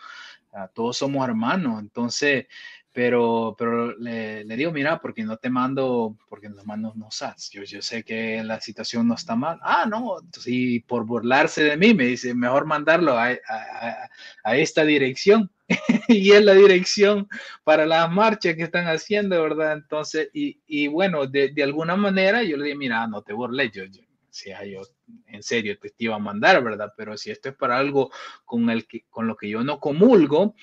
Todos 0.75 0.99
somos 0.99 1.27
hermanos. 1.27 1.81
Entonces, 1.81 2.47
pero, 3.03 3.57
pero 3.57 3.97
le, 3.97 4.45
le, 4.45 4.57
digo, 4.57 4.73
mira, 4.73 5.01
porque 5.01 5.25
no 5.25 5.39
te 5.39 5.49
mando, 5.49 6.19
porque 6.29 6.51
nos 6.51 6.67
mando 6.67 6.93
no 6.97 7.11
sats. 7.11 7.49
Yo, 7.49 7.63
yo 7.63 7.81
sé 7.81 8.05
que 8.05 8.45
la 8.45 8.61
situación 8.61 9.09
no 9.09 9.15
está 9.15 9.35
mal. 9.35 9.59
Ah, 9.63 9.87
no, 9.89 10.17
sí, 10.39 10.81
por 10.81 11.07
burlarse 11.07 11.65
de 11.65 11.79
mí, 11.79 11.95
me 11.95 12.05
dice, 12.05 12.35
mejor 12.35 12.67
mandarlo 12.67 13.17
a, 13.17 13.31
a, 13.31 14.11
a 14.45 14.57
esta 14.59 14.85
dirección. 14.85 15.51
y 16.09 16.33
es 16.33 16.45
la 16.45 16.53
dirección 16.53 17.27
para 17.65 17.87
las 17.87 18.11
marchas 18.11 18.55
que 18.55 18.65
están 18.65 18.87
haciendo, 18.87 19.43
¿verdad? 19.43 19.73
Entonces, 19.73 20.29
y, 20.35 20.61
y 20.67 20.89
bueno, 20.89 21.27
de, 21.27 21.49
de, 21.49 21.63
alguna 21.63 21.97
manera 21.97 22.43
yo 22.43 22.59
le 22.59 22.65
dije, 22.65 22.77
mira, 22.77 23.07
no 23.07 23.23
te 23.23 23.33
burles, 23.33 23.73
yo, 23.73 23.85
yo, 23.85 24.03
si 24.29 24.51
yo 24.51 24.83
en 25.27 25.43
serio 25.43 25.79
te 25.79 25.91
iba 25.97 26.17
a 26.17 26.19
mandar, 26.19 26.63
¿verdad? 26.63 26.93
Pero 26.99 27.17
si 27.17 27.31
esto 27.31 27.49
es 27.49 27.55
para 27.55 27.79
algo 27.79 28.11
con, 28.45 28.69
el 28.69 28.87
que, 28.87 29.05
con 29.09 29.27
lo 29.27 29.37
que 29.37 29.49
yo 29.49 29.65
no 29.65 29.81
comulgo, 29.81 30.55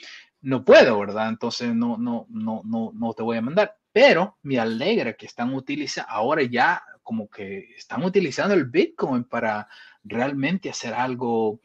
no 0.41 0.63
puedo, 0.63 0.99
¿verdad? 0.99 1.29
Entonces 1.29 1.73
no, 1.73 1.97
no, 1.97 2.25
no, 2.29 2.61
no, 2.63 2.91
no 2.93 3.13
te 3.13 3.23
voy 3.23 3.37
a 3.37 3.41
mandar. 3.41 3.75
Pero 3.91 4.37
me 4.43 4.59
alegra 4.59 5.13
que 5.13 5.25
están 5.25 5.53
utilizando, 5.53 6.11
ahora 6.11 6.43
ya 6.43 6.83
como 7.01 7.29
que 7.29 7.69
están 7.75 8.03
utilizando 8.03 8.53
el 8.53 8.65
Bitcoin 8.65 9.23
para 9.23 9.67
realmente 10.03 10.69
hacer 10.69 10.93
algo 10.93 11.61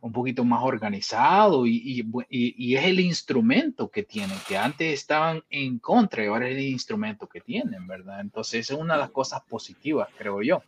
un 0.00 0.12
poquito 0.12 0.44
más 0.44 0.62
organizado 0.62 1.66
y, 1.66 2.04
y, 2.28 2.76
es 2.76 2.84
el 2.84 3.00
instrumento 3.00 3.90
que 3.90 4.02
tienen, 4.02 4.36
que 4.48 4.56
antes 4.56 4.94
estaban 4.94 5.42
en 5.50 5.78
contra 5.78 6.24
y 6.24 6.26
ahora 6.26 6.48
es 6.48 6.56
el 6.56 6.62
instrumento 6.62 7.28
que 7.28 7.40
tienen, 7.40 7.86
¿verdad? 7.86 8.20
Entonces 8.20 8.70
es 8.70 8.76
una 8.76 8.94
de 8.94 9.00
las 9.00 9.10
cosas 9.10 9.42
positivas, 9.42 10.08
creo 10.16 10.42
yo. 10.42 10.62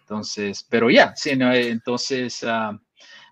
Entonces, 0.00 0.64
pero 0.68 0.90
ya, 0.90 1.14
sí, 1.16 1.30
entonces... 1.30 2.42
Uh, 2.42 2.78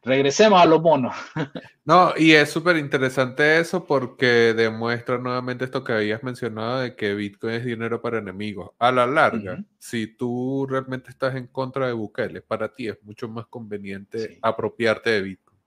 regresemos 0.04 0.60
a 0.60 0.66
los 0.66 0.82
bonos. 0.82 1.14
no, 1.84 2.12
y 2.16 2.32
es 2.32 2.50
súper 2.50 2.76
interesante 2.76 3.58
eso 3.58 3.84
porque 3.84 4.54
demuestra 4.54 5.18
nuevamente 5.18 5.64
esto 5.64 5.82
que 5.82 5.92
habías 5.92 6.22
mencionado 6.22 6.80
de 6.80 6.94
que 6.94 7.14
Bitcoin 7.14 7.54
es 7.54 7.64
dinero 7.64 8.00
para 8.00 8.18
enemigos. 8.18 8.70
A 8.78 8.92
la 8.92 9.06
larga, 9.06 9.64
si 9.78 10.06
tú 10.06 10.66
realmente 10.68 11.10
estás 11.10 11.34
en 11.34 11.46
contra 11.46 11.86
de 11.86 11.92
Bukele, 11.92 12.42
para 12.42 12.72
ti 12.72 12.88
es 12.88 13.02
mucho 13.02 13.28
más 13.28 13.46
conveniente 13.46 14.38
apropiarte 14.42 15.10
de 15.10 15.22
Bitcoin. 15.22 15.58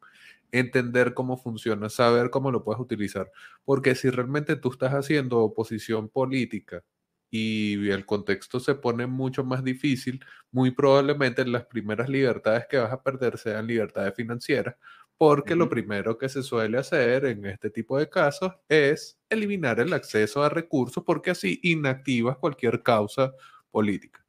Entender 0.51 1.13
cómo 1.13 1.37
funciona, 1.37 1.89
saber 1.89 2.29
cómo 2.29 2.51
lo 2.51 2.63
puedes 2.63 2.79
utilizar. 2.79 3.29
Porque 3.65 3.95
si 3.95 4.09
realmente 4.09 4.55
tú 4.55 4.71
estás 4.71 4.93
haciendo 4.93 5.39
oposición 5.39 6.07
política 6.07 6.83
y 7.29 7.89
el 7.89 8.05
contexto 8.05 8.59
se 8.59 8.75
pone 8.75 9.07
mucho 9.07 9.43
más 9.43 9.63
difícil, 9.63 10.23
muy 10.51 10.71
probablemente 10.71 11.45
las 11.45 11.65
primeras 11.65 12.09
libertades 12.09 12.65
que 12.69 12.77
vas 12.77 12.91
a 12.91 13.03
perder 13.03 13.37
sean 13.37 13.67
libertades 13.67 14.13
financieras, 14.15 14.75
porque 15.17 15.55
lo 15.55 15.69
primero 15.69 16.17
que 16.17 16.29
se 16.29 16.43
suele 16.43 16.77
hacer 16.77 17.25
en 17.25 17.45
este 17.45 17.69
tipo 17.69 17.97
de 17.97 18.09
casos 18.09 18.53
es 18.69 19.19
eliminar 19.29 19.79
el 19.79 19.93
acceso 19.93 20.43
a 20.43 20.49
recursos 20.49 21.03
porque 21.03 21.31
así 21.31 21.59
inactivas 21.63 22.37
cualquier 22.37 22.83
causa 22.83 23.33
política. 23.71 24.23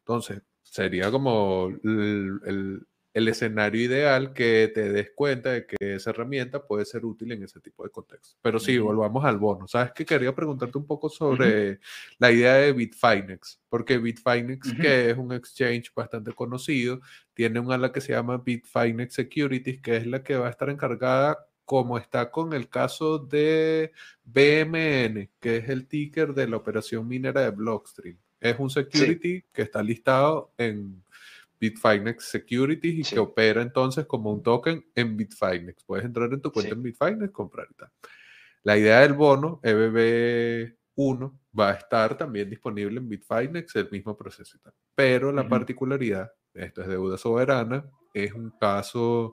Entonces, 0.00 0.42
sería 0.62 1.10
como 1.10 1.68
el, 1.82 2.40
el 2.44 2.86
escenario 3.14 3.82
ideal 3.82 4.32
que 4.32 4.70
te 4.74 4.92
des 4.92 5.12
cuenta 5.14 5.52
de 5.52 5.66
que 5.66 5.76
esa 5.94 6.10
herramienta 6.10 6.66
puede 6.66 6.84
ser 6.84 7.04
útil 7.04 7.30
en 7.32 7.44
ese 7.44 7.60
tipo 7.60 7.84
de 7.84 7.90
contexto. 7.90 8.36
Pero 8.42 8.58
sí, 8.58 8.76
volvamos 8.78 9.24
al 9.24 9.38
bono. 9.38 9.68
Sabes 9.68 9.92
que 9.92 10.04
quería 10.04 10.34
preguntarte 10.34 10.76
un 10.76 10.86
poco 10.86 11.08
sobre 11.08 11.78
la 12.18 12.32
idea 12.32 12.54
de 12.54 12.72
Bitfinex, 12.72 13.60
porque 13.68 13.98
Bitfinex, 13.98 14.74
que 14.74 15.10
es 15.10 15.16
un 15.16 15.32
exchange 15.32 15.92
bastante 15.94 16.32
conocido, 16.32 17.00
tiene 17.34 17.60
un 17.60 17.70
ala 17.70 17.92
que 17.92 18.00
se 18.00 18.12
llama 18.12 18.38
Bitfinex 18.38 19.14
Securities, 19.14 19.80
que 19.80 19.96
es 19.96 20.06
la 20.06 20.22
que 20.22 20.36
va 20.36 20.48
a 20.48 20.50
estar 20.50 20.68
encargada 20.68 21.38
como 21.64 21.98
está 21.98 22.30
con 22.30 22.52
el 22.52 22.68
caso 22.68 23.18
de 23.18 23.92
BMN, 24.24 25.30
que 25.40 25.58
es 25.58 25.68
el 25.68 25.86
ticker 25.86 26.34
de 26.34 26.48
la 26.48 26.56
operación 26.56 27.08
minera 27.08 27.42
de 27.42 27.50
Blockstream. 27.50 28.18
Es 28.40 28.58
un 28.58 28.68
security 28.68 29.44
que 29.52 29.62
está 29.62 29.82
listado 29.82 30.52
en 30.58 31.02
Bitfinex 31.64 32.24
Securities 32.24 33.10
y 33.10 33.14
que 33.14 33.20
opera 33.20 33.62
entonces 33.62 34.06
como 34.06 34.30
un 34.30 34.42
token 34.42 34.84
en 34.94 35.16
Bitfinex. 35.16 35.82
Puedes 35.84 36.04
entrar 36.04 36.30
en 36.32 36.42
tu 36.42 36.52
cuenta 36.52 36.74
en 36.74 36.82
Bitfinex, 36.82 37.32
comprar 37.32 37.68
y 37.70 37.74
tal. 37.74 37.90
La 38.62 38.76
idea 38.76 39.00
del 39.00 39.14
bono 39.14 39.60
EBB1 39.62 41.38
va 41.58 41.70
a 41.70 41.74
estar 41.74 42.18
también 42.18 42.50
disponible 42.50 42.98
en 42.98 43.08
Bitfinex, 43.08 43.76
el 43.76 43.90
mismo 43.90 44.14
proceso 44.16 44.58
y 44.58 44.60
tal. 44.60 44.74
Pero 44.94 45.32
la 45.32 45.48
particularidad, 45.48 46.30
esto 46.52 46.82
es 46.82 46.88
deuda 46.88 47.16
soberana, 47.16 47.84
es 48.12 48.32
un 48.34 48.50
caso 48.60 49.32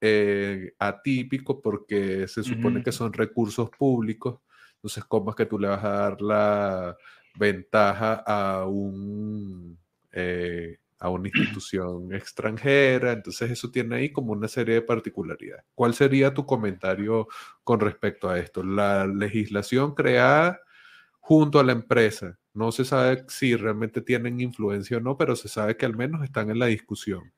eh, 0.00 0.72
atípico 0.78 1.62
porque 1.62 2.28
se 2.28 2.42
supone 2.42 2.82
que 2.82 2.92
son 2.92 3.12
recursos 3.12 3.70
públicos. 3.70 4.40
Entonces, 4.74 5.04
¿cómo 5.04 5.30
es 5.30 5.36
que 5.36 5.46
tú 5.46 5.58
le 5.58 5.68
vas 5.68 5.84
a 5.84 5.90
dar 5.90 6.20
la 6.20 6.96
ventaja 7.38 8.22
a 8.26 8.66
un 8.66 9.78
eh, 10.12 10.78
a 11.00 11.08
una 11.08 11.28
institución 11.28 12.14
extranjera. 12.14 13.12
Entonces 13.12 13.50
eso 13.50 13.70
tiene 13.70 13.96
ahí 13.96 14.12
como 14.12 14.32
una 14.32 14.46
serie 14.46 14.76
de 14.76 14.82
particularidades. 14.82 15.64
¿Cuál 15.74 15.94
sería 15.94 16.32
tu 16.32 16.46
comentario 16.46 17.26
con 17.64 17.80
respecto 17.80 18.28
a 18.28 18.38
esto? 18.38 18.62
La 18.62 19.06
legislación 19.06 19.94
creada 19.94 20.60
junto 21.18 21.58
a 21.58 21.64
la 21.64 21.72
empresa. 21.72 22.38
No 22.52 22.70
se 22.70 22.84
sabe 22.84 23.24
si 23.28 23.56
realmente 23.56 24.02
tienen 24.02 24.40
influencia 24.40 24.98
o 24.98 25.00
no, 25.00 25.16
pero 25.16 25.34
se 25.36 25.48
sabe 25.48 25.76
que 25.76 25.86
al 25.86 25.96
menos 25.96 26.22
están 26.22 26.50
en 26.50 26.58
la 26.58 26.66
discusión. 26.66 27.32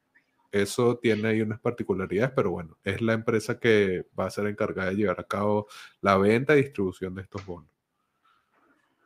Eso 0.51 0.99
tiene 0.99 1.29
ahí 1.29 1.41
unas 1.41 1.61
particularidades, 1.61 2.33
pero 2.35 2.51
bueno, 2.51 2.77
es 2.85 3.01
la 3.01 3.13
empresa 3.15 3.59
que 3.59 4.07
va 4.19 4.27
a 4.27 4.31
ser 4.31 4.47
encargada 4.49 4.91
de 4.91 4.97
llevar 4.97 5.21
a 5.21 5.25
cabo 5.25 5.67
la 6.01 6.19
venta 6.19 6.55
y 6.55 6.63
distribución 6.63 7.15
de 7.15 7.23
estos 7.23 7.47
bonos. 7.47 7.71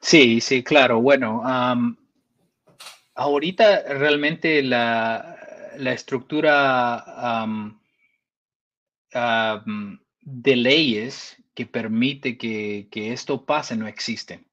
Sí, 0.01 0.41
sí, 0.41 0.63
claro. 0.63 1.01
Bueno, 1.01 1.43
ahorita 3.17 3.83
realmente 3.95 4.63
la, 4.63 5.33
estructura 5.79 7.45
de 10.21 10.57
leyes 10.57 11.43
que 11.55 11.67
permite 11.67 12.37
que, 12.37 12.89
esto 12.93 13.45
pase 13.45 13.77
no 13.77 13.89
existe. 13.89 14.45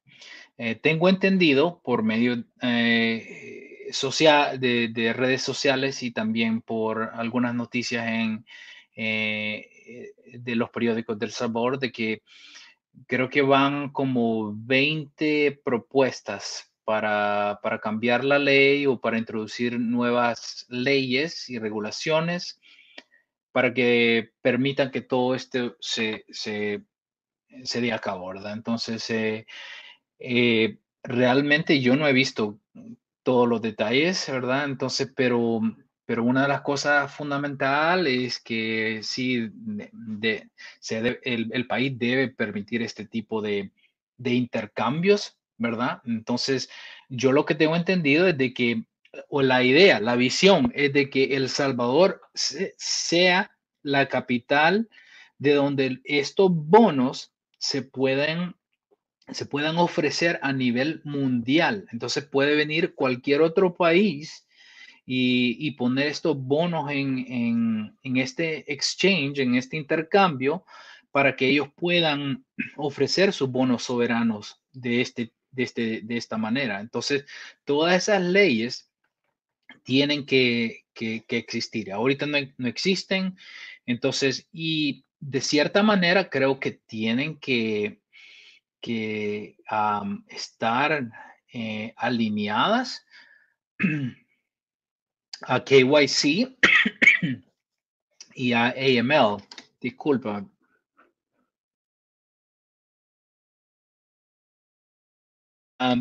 Eh, 0.56 0.76
tengo 0.76 1.08
entendido 1.08 1.80
por 1.82 2.02
medio 2.02 2.44
eh, 2.62 3.88
social, 3.92 4.58
de, 4.60 5.12
redes 5.14 5.42
sociales 5.42 6.02
y 6.02 6.12
también 6.12 6.62
por 6.62 7.10
algunas 7.14 7.54
noticias 7.54 8.06
en, 8.06 8.46
eh, 8.96 10.12
de 10.32 10.54
los 10.56 10.70
periódicos 10.70 11.18
del 11.18 11.32
sabor 11.32 11.78
de 11.78 11.92
que 11.92 12.22
creo 13.06 13.28
que 13.28 13.42
van 13.42 13.90
como 13.90 14.54
20 14.56 15.60
propuestas 15.64 16.73
para, 16.84 17.58
cambiar 17.82 18.24
la 18.24 18.38
ley 18.38 18.86
o 18.86 19.00
para 19.00 19.18
introducir 19.18 19.78
nuevas 19.78 20.66
leyes 20.68 21.48
y 21.48 21.58
regulaciones 21.58 22.60
para 23.52 23.72
que 23.72 24.32
permitan 24.42 24.90
que 24.90 25.00
todo 25.00 25.34
esto 25.34 25.76
se, 25.80 26.24
se, 26.28 26.82
se 27.62 27.80
dé 27.80 27.92
a 27.92 28.00
cabo, 28.00 28.28
¿verdad? 28.28 28.52
Entonces, 28.52 29.08
eh, 29.10 29.46
eh, 30.18 30.78
realmente 31.02 31.80
yo 31.80 31.96
no 31.96 32.08
he 32.08 32.12
visto 32.12 32.58
todos 33.22 33.48
los 33.48 33.62
detalles, 33.62 34.28
¿verdad? 34.28 34.64
Entonces, 34.64 35.12
pero, 35.14 35.60
pero 36.04 36.24
una 36.24 36.42
de 36.42 36.48
las 36.48 36.62
cosas 36.62 37.14
fundamentales 37.14 38.34
es 38.34 38.40
que 38.40 39.00
sí, 39.02 39.48
de, 39.52 40.50
el, 41.22 41.50
el, 41.52 41.66
país 41.66 41.96
debe 41.96 42.28
permitir 42.28 42.82
este 42.82 43.06
tipo 43.06 43.40
de, 43.40 43.70
de 44.16 44.34
intercambios 44.34 45.38
¿verdad? 45.56 46.00
Entonces, 46.04 46.70
yo 47.08 47.32
lo 47.32 47.44
que 47.44 47.54
tengo 47.54 47.76
entendido 47.76 48.26
es 48.28 48.36
de 48.38 48.52
que, 48.52 48.84
o 49.28 49.42
la 49.42 49.62
idea, 49.62 50.00
la 50.00 50.16
visión 50.16 50.72
es 50.74 50.92
de 50.92 51.10
que 51.10 51.36
El 51.36 51.48
Salvador 51.48 52.20
sea 52.34 53.56
la 53.82 54.08
capital 54.08 54.88
de 55.38 55.54
donde 55.54 56.00
estos 56.04 56.50
bonos 56.50 57.32
se 57.58 57.82
pueden 57.82 58.54
se 59.28 59.46
puedan 59.46 59.78
ofrecer 59.78 60.38
a 60.42 60.52
nivel 60.52 61.00
mundial. 61.04 61.88
Entonces 61.92 62.24
puede 62.24 62.56
venir 62.56 62.94
cualquier 62.94 63.40
otro 63.40 63.74
país 63.74 64.46
y, 65.06 65.70
poner 65.72 66.08
estos 66.08 66.36
bonos 66.36 66.90
en, 66.90 67.94
en, 68.02 68.16
este 68.16 68.70
exchange, 68.72 69.38
en 69.38 69.54
este 69.54 69.76
intercambio, 69.76 70.64
para 71.10 71.36
que 71.36 71.48
ellos 71.48 71.68
puedan 71.74 72.44
ofrecer 72.76 73.32
sus 73.32 73.50
bonos 73.50 73.84
soberanos 73.84 74.60
de 74.72 75.00
este 75.00 75.32
de, 75.54 75.62
este, 75.62 76.00
de 76.02 76.16
esta 76.16 76.36
manera. 76.36 76.80
Entonces, 76.80 77.24
todas 77.64 77.94
esas 77.94 78.22
leyes 78.22 78.90
tienen 79.82 80.26
que, 80.26 80.84
existir. 80.94 81.92
Ahorita 81.92 82.26
no, 82.26 82.38
existen. 82.66 83.36
Entonces, 83.86 84.48
y 84.52 85.04
de 85.20 85.40
cierta 85.40 85.82
manera 85.82 86.28
creo 86.28 86.60
que 86.60 86.72
tienen 86.72 87.38
que, 87.38 88.00
que 88.80 89.56
estar 90.28 91.10
eh, 91.52 91.92
alineadas 91.96 93.04
a 95.42 95.64
KYC 95.64 96.56
y 98.34 98.52
a 98.52 98.66
AML. 98.68 99.42
Disculpa, 99.80 100.46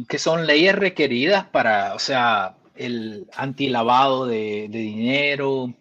que 0.07 0.19
son 0.19 0.47
leyes 0.47 0.75
requeridas 0.75 1.45
para, 1.45 1.93
o 1.95 1.99
sea, 1.99 2.57
el 2.75 3.27
antilavado 3.35 4.25
de, 4.25 4.67
de 4.69 4.79
dinero 4.79 5.73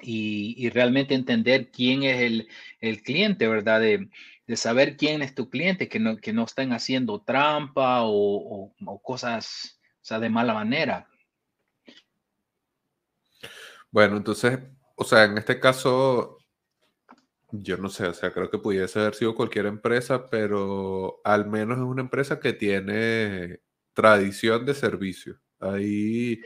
y, 0.00 0.68
realmente 0.70 1.14
entender 1.14 1.70
quién 1.70 2.02
es 2.04 2.46
el, 2.80 3.02
cliente, 3.02 3.48
¿verdad? 3.48 3.80
De, 3.80 4.08
saber 4.56 4.96
quién 4.96 5.22
es 5.22 5.34
tu 5.34 5.50
cliente, 5.50 5.88
que 5.88 5.98
no, 5.98 6.16
que 6.16 6.32
no 6.32 6.44
estén 6.44 6.72
haciendo 6.72 7.20
trampa 7.20 8.02
o, 8.04 8.72
o 8.86 9.02
cosas, 9.02 9.78
o 10.00 10.04
sea, 10.04 10.18
de 10.18 10.30
mala 10.30 10.54
manera. 10.54 11.06
Bueno, 13.90 14.16
entonces, 14.16 14.58
o 14.96 15.04
sea, 15.04 15.24
en 15.24 15.38
este 15.38 15.60
caso, 15.60 16.37
yo 17.50 17.76
no 17.78 17.88
sé, 17.88 18.06
o 18.06 18.14
sea, 18.14 18.32
creo 18.32 18.50
que 18.50 18.58
pudiese 18.58 19.00
haber 19.00 19.14
sido 19.14 19.34
cualquier 19.34 19.66
empresa, 19.66 20.28
pero 20.28 21.20
al 21.24 21.46
menos 21.46 21.78
es 21.78 21.84
una 21.84 22.02
empresa 22.02 22.40
que 22.40 22.52
tiene 22.52 23.60
tradición 23.94 24.66
de 24.66 24.74
servicio. 24.74 25.40
Ahí 25.60 26.42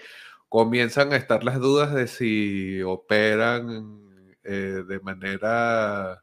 comienzan 0.49 1.13
a 1.13 1.17
estar 1.17 1.45
las 1.45 1.59
dudas 1.59 1.95
de 1.95 2.07
si 2.07 2.83
operan 2.83 4.01
eh, 4.45 4.85
de 4.87 5.01
manera 5.01 6.23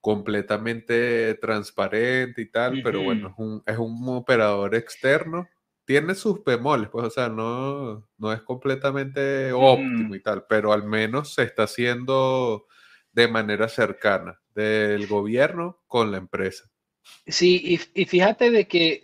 completamente 0.00 1.34
transparente 1.34 2.42
y 2.42 2.50
tal, 2.50 2.82
pero 2.82 3.02
bueno, 3.02 3.28
es 3.28 3.34
un, 3.38 3.62
es 3.66 3.78
un, 3.78 4.08
operador 4.08 4.74
externo. 4.74 5.48
Tiene 5.84 6.14
sus 6.14 6.42
bemoles, 6.44 6.88
pues, 6.88 7.06
o 7.06 7.10
sea, 7.10 7.28
no, 7.28 8.08
no 8.18 8.32
es 8.32 8.42
completamente 8.42 9.52
óptimo 9.52 10.14
y 10.14 10.22
tal, 10.22 10.44
pero 10.48 10.72
al 10.72 10.84
menos 10.84 11.34
se 11.34 11.42
está 11.44 11.64
haciendo 11.64 12.66
de 13.12 13.28
manera 13.28 13.68
cercana 13.68 14.40
del 14.54 15.06
gobierno 15.06 15.82
con 15.86 16.10
la 16.10 16.18
empresa. 16.18 16.64
Sí, 17.26 17.78
y, 17.94 18.04
fíjate 18.04 18.50
de 18.50 18.66
que 18.68 19.02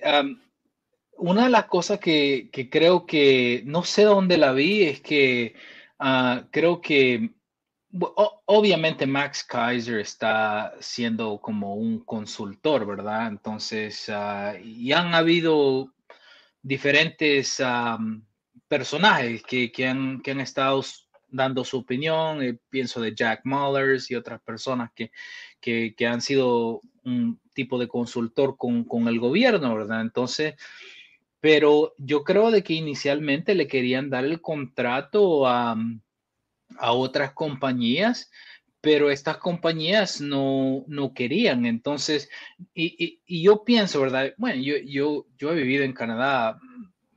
una 1.16 1.44
de 1.44 1.50
las 1.50 1.64
cosas 1.66 1.98
que, 1.98 2.50
creo 2.70 3.06
que 3.06 3.62
no 3.64 3.82
sé 3.84 4.04
dónde 4.04 4.38
la 4.38 4.52
vi 4.52 4.84
es 4.84 5.00
que 5.00 5.54
ah, 5.98 6.44
creo 6.50 6.80
que 6.80 7.30
obviamente 8.46 9.06
Max 9.06 9.44
Kaiser 9.44 10.00
está 10.00 10.74
siendo 10.80 11.40
como 11.40 11.74
un 11.74 12.00
consultor, 12.04 12.86
¿verdad? 12.86 13.28
Entonces, 13.28 14.08
uh, 14.08 14.58
y 14.62 14.92
han 14.92 15.14
habido 15.14 15.92
diferentes 16.62 17.62
personajes 18.68 19.42
que, 19.42 19.72
que, 19.72 19.86
han, 19.86 20.20
que 20.20 20.32
han 20.32 20.40
estado 20.40 20.82
dando 21.30 21.64
su 21.64 21.78
opinión. 21.78 22.42
Eh, 22.42 22.58
pienso 22.70 23.00
de 23.00 23.14
Jack 23.14 23.42
Mullers 23.44 24.10
y 24.10 24.14
otras 24.14 24.40
personas 24.40 24.90
que, 24.94 25.10
que, 25.60 26.06
han 26.06 26.20
sido 26.20 26.80
un 27.04 27.40
tipo 27.54 27.78
de 27.78 27.88
consultor 27.88 28.56
con, 28.56 28.84
con, 28.84 29.08
el 29.08 29.18
gobierno, 29.18 29.74
¿verdad? 29.74 30.00
Entonces, 30.00 30.54
pero 31.40 31.94
yo 31.98 32.24
creo 32.24 32.50
de 32.50 32.62
que 32.62 32.74
inicialmente 32.74 33.54
le 33.54 33.68
querían 33.68 34.10
dar 34.10 34.24
el 34.24 34.40
contrato 34.40 35.46
a, 35.46 35.76
a 36.78 36.92
otras 36.92 37.32
compañías, 37.32 38.30
pero 38.80 39.10
estas 39.10 39.38
compañías 39.38 40.20
no, 40.20 40.84
no 40.86 41.12
querían. 41.12 41.66
Entonces, 41.66 42.28
y, 42.74 43.20
y, 43.26 43.42
yo 43.42 43.64
pienso, 43.64 44.00
¿verdad? 44.00 44.34
Bueno, 44.36 44.62
yo, 44.62 44.76
yo, 44.78 45.26
yo 45.36 45.50
he 45.52 45.56
vivido 45.56 45.84
en 45.84 45.92
Canadá 45.92 46.60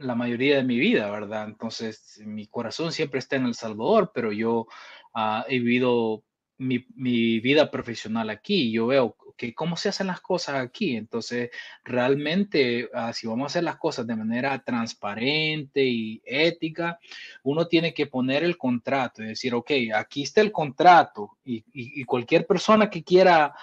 la 0.02 0.16
mayoría 0.16 0.58
de 0.58 0.64
mi 0.64 0.78
vida, 0.78 1.10
¿verdad? 1.10 1.46
Entonces, 1.48 2.22
mi 2.26 2.48
corazón 2.48 2.92
siempre 2.92 3.20
está 3.20 3.36
en 3.36 3.46
El 3.46 3.56
Salvador, 3.56 4.12
pero 4.14 4.32
yo 4.32 4.68
uh, 5.16 5.44
he 5.48 5.60
vivido 5.60 6.24
mi, 6.58 7.40
vida 7.40 7.72
profesional 7.72 8.30
aquí. 8.30 8.72
Yo 8.72 8.88
veo 8.88 9.16
que 9.38 9.56
cómo 9.56 9.78
se 9.78 9.90
hacen 9.90 10.08
las 10.08 10.22
cosas 10.22 10.56
aquí. 10.56 10.96
Entonces, 10.96 11.50
realmente, 11.84 12.90
uh, 12.94 13.14
si 13.14 13.28
vamos 13.28 13.44
a 13.44 13.48
hacer 13.48 13.64
las 13.64 13.78
cosas 13.78 14.06
de 14.06 14.16
manera 14.16 14.64
transparente 14.64 15.84
y 15.84 16.22
ética, 16.26 17.00
uno 17.44 17.68
tiene 17.68 17.94
que 17.94 18.08
poner 18.08 18.44
el 18.44 18.58
contrato 18.58 19.24
y 19.24 19.28
decir, 19.28 19.54
ok, 19.54 19.72
aquí 19.96 20.24
está 20.24 20.42
el 20.42 20.52
contrato 20.52 21.38
y, 21.44 22.04
cualquier 22.06 22.46
persona 22.46 22.90
que 22.90 23.04
quiera... 23.04 23.54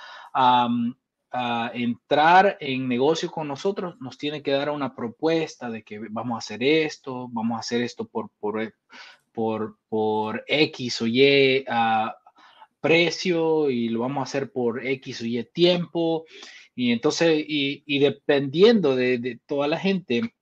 a 1.31 1.71
entrar 1.75 2.57
en 2.61 2.89
negocio 2.89 3.31
con 3.31 3.49
nosotros, 3.49 3.97
nos 4.01 4.17
tiene 4.17 4.43
que 4.43 4.53
dar 4.53 4.71
una 4.71 4.95
propuesta 4.95 5.71
de 5.71 5.83
que 5.83 6.01
vamos 6.11 6.37
a 6.37 6.39
hacer 6.39 6.63
esto, 6.63 7.29
vamos 7.31 7.57
a 7.57 7.61
hacer 7.61 7.83
esto 7.83 8.07
por, 8.07 8.31
por, 8.39 8.75
por, 9.33 9.79
por 9.89 10.45
X 10.47 11.03
o 11.03 11.07
Y 11.07 11.65
uh, 11.69 12.11
precio 12.81 13.71
y 13.71 13.89
lo 13.89 14.01
vamos 14.01 14.21
a 14.21 14.29
hacer 14.29 14.51
por 14.51 14.87
X 14.87 15.23
o 15.23 15.27
Y 15.27 15.45
tiempo. 15.53 16.25
Y 16.75 16.93
entonces, 16.93 17.45
y, 17.47 17.83
y 17.87 17.99
dependiendo 17.99 18.97
de, 18.97 19.19
de, 19.19 19.41
toda 19.47 19.67
la 19.69 19.79
gente 19.79 20.35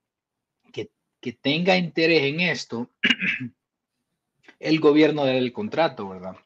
que, 0.72 0.90
que 1.20 1.32
tenga 1.32 1.76
interés 1.76 2.22
en 2.24 2.40
esto, 2.40 2.90
el 4.60 4.80
gobierno 4.80 5.24
del 5.24 5.52
contrato, 5.52 6.08
¿verdad? 6.10 6.36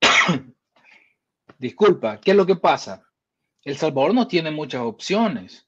Disculpa, 1.58 2.20
¿qué 2.20 2.32
es 2.32 2.36
lo 2.36 2.46
que 2.46 2.56
pasa? 2.56 3.05
El 3.66 3.76
Salvador 3.76 4.14
no 4.14 4.28
tiene 4.28 4.52
muchas 4.52 4.82
opciones. 4.82 5.66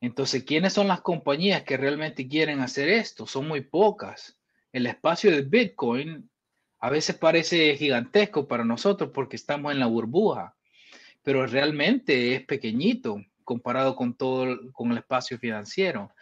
Entonces, 0.00 0.44
¿quiénes 0.44 0.74
son 0.74 0.86
las 0.86 1.00
compañías 1.00 1.64
que 1.64 1.76
realmente 1.76 2.28
quieren 2.28 2.60
hacer 2.60 2.88
esto? 2.88 3.26
Son 3.26 3.48
muy 3.48 3.62
pocas. 3.62 4.38
El 4.72 4.86
espacio 4.86 5.32
de 5.32 5.42
Bitcoin 5.42 6.30
a 6.78 6.88
veces 6.88 7.16
parece 7.16 7.76
gigantesco 7.76 8.46
para 8.46 8.64
nosotros 8.64 9.10
porque 9.12 9.34
estamos 9.34 9.72
en 9.72 9.80
la 9.80 9.86
burbuja, 9.86 10.54
pero 11.24 11.44
realmente 11.48 12.36
es 12.36 12.44
pequeñito 12.44 13.20
comparado 13.42 13.96
con 13.96 14.14
todo 14.14 14.72
con 14.72 14.92
el 14.92 14.98
espacio 14.98 15.36
financiero. 15.36 16.12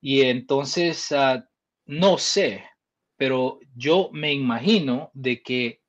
Y 0.00 0.22
entonces, 0.22 1.12
uh, 1.12 1.44
no 1.86 2.18
sé, 2.18 2.64
pero 3.16 3.60
yo 3.76 4.10
me 4.12 4.32
imagino 4.32 5.12
de 5.14 5.42
que 5.44 5.79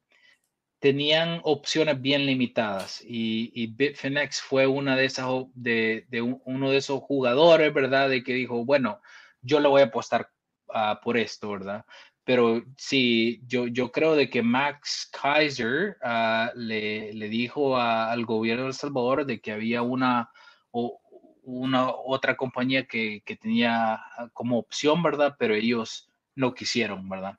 tenían 0.81 1.41
opciones 1.43 2.01
bien 2.01 2.25
limitadas 2.25 3.01
y, 3.05 3.51
y 3.53 3.67
Bitfinex 3.67 4.41
fue 4.41 4.65
una 4.65 4.95
de 4.95 5.05
esas 5.05 5.27
de, 5.53 6.07
de 6.09 6.23
un, 6.23 6.41
uno 6.43 6.71
de 6.71 6.77
esos 6.77 7.01
jugadores, 7.01 7.71
¿verdad? 7.71 8.09
De 8.09 8.23
que 8.23 8.33
dijo, 8.33 8.65
bueno, 8.65 8.99
yo 9.43 9.59
le 9.59 9.69
voy 9.69 9.81
a 9.83 9.85
apostar 9.85 10.31
uh, 10.69 10.99
por 11.03 11.17
esto, 11.17 11.51
¿verdad? 11.51 11.85
Pero 12.23 12.63
sí, 12.77 13.43
yo, 13.45 13.67
yo 13.67 13.91
creo 13.91 14.15
de 14.15 14.27
que 14.31 14.41
Max 14.41 15.07
Kaiser 15.21 15.97
uh, 16.03 16.49
le, 16.55 17.13
le, 17.13 17.29
dijo 17.29 17.77
a, 17.77 18.11
al 18.11 18.25
gobierno 18.25 18.63
de 18.63 18.69
El 18.69 18.73
Salvador 18.73 19.27
de 19.27 19.39
que 19.39 19.51
había 19.51 19.83
una, 19.83 20.31
o, 20.71 20.99
una 21.43 21.91
otra 21.91 22.35
compañía 22.35 22.87
que, 22.87 23.21
que 23.23 23.35
tenía 23.35 24.01
como 24.33 24.57
opción, 24.57 25.03
¿verdad? 25.03 25.35
Pero 25.37 25.53
ellos 25.53 26.09
no 26.33 26.55
quisieron, 26.55 27.07
¿verdad? 27.07 27.37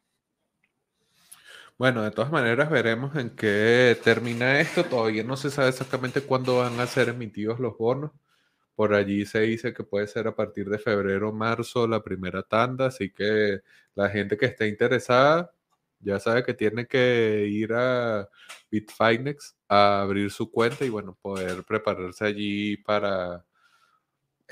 Bueno, 1.79 2.03
de 2.03 2.11
todas 2.13 2.31
maneras 2.31 2.71
veremos 2.71 3.17
en 3.17 3.31
qué 3.35 3.99
termina 4.05 4.61
esto. 4.61 4.85
Todavía 4.85 5.25
no 5.25 5.37
se 5.37 5.51
sabe 5.51 5.71
exactamente 5.71 6.21
cuándo 6.23 6.59
van 6.59 6.79
a 6.79 6.87
ser 6.87 7.09
emitidos 7.09 7.59
los 7.59 7.77
bonos. 7.77 8.13
Por 8.77 8.95
allí 8.95 9.27
se 9.27 9.41
dice 9.41 9.75
que 9.75 9.85
puede 9.85 10.07
ser 10.09 10.29
a 10.29 10.37
partir 10.37 10.69
de 10.71 10.79
febrero 10.79 11.31
o 11.31 11.33
marzo 11.33 11.87
la 11.89 12.03
primera 12.03 12.43
tanda, 12.43 12.87
así 12.87 13.13
que 13.13 13.61
la 13.95 14.11
gente 14.11 14.37
que 14.39 14.47
esté 14.47 14.69
interesada 14.69 15.53
ya 16.01 16.19
sabe 16.21 16.45
que 16.45 16.55
tiene 16.55 16.87
que 16.87 17.47
ir 17.49 17.73
a 17.75 18.29
Bitfinex 18.71 19.57
a 19.69 20.03
abrir 20.03 20.31
su 20.31 20.51
cuenta 20.51 20.85
y 20.85 20.91
bueno, 20.91 21.19
poder 21.23 21.65
prepararse 21.65 22.25
allí 22.27 22.77
para 22.79 23.45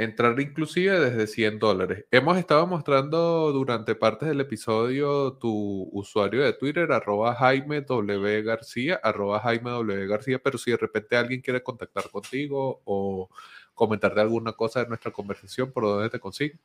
entrar 0.01 0.41
inclusive 0.41 0.99
desde 0.99 1.27
100 1.27 1.59
dólares. 1.59 2.07
Hemos 2.11 2.39
estado 2.39 2.67
mostrando 2.67 3.53
durante 3.53 3.95
partes 3.95 4.29
del 4.31 4.41
episodio 4.41 5.35
tu 5.35 5.91
usuario 5.93 6.43
de 6.43 6.55
Twitter, 6.55 6.91
arroba 6.91 7.35
Jaime 7.35 7.83
W. 7.83 8.43
García, 8.43 8.99
Jaime 9.43 9.71
W. 9.71 10.07
García, 10.07 10.39
pero 10.43 10.57
si 10.57 10.71
de 10.71 10.79
repente 10.79 11.17
alguien 11.17 11.43
quiere 11.43 11.63
contactar 11.63 12.11
contigo 12.11 12.81
o 12.85 13.29
comentarte 13.75 14.21
alguna 14.21 14.53
cosa 14.55 14.81
de 14.81 14.89
nuestra 14.89 15.13
conversación, 15.13 15.71
¿por 15.71 15.85
dónde 15.85 16.09
te 16.09 16.19
consigue? 16.19 16.59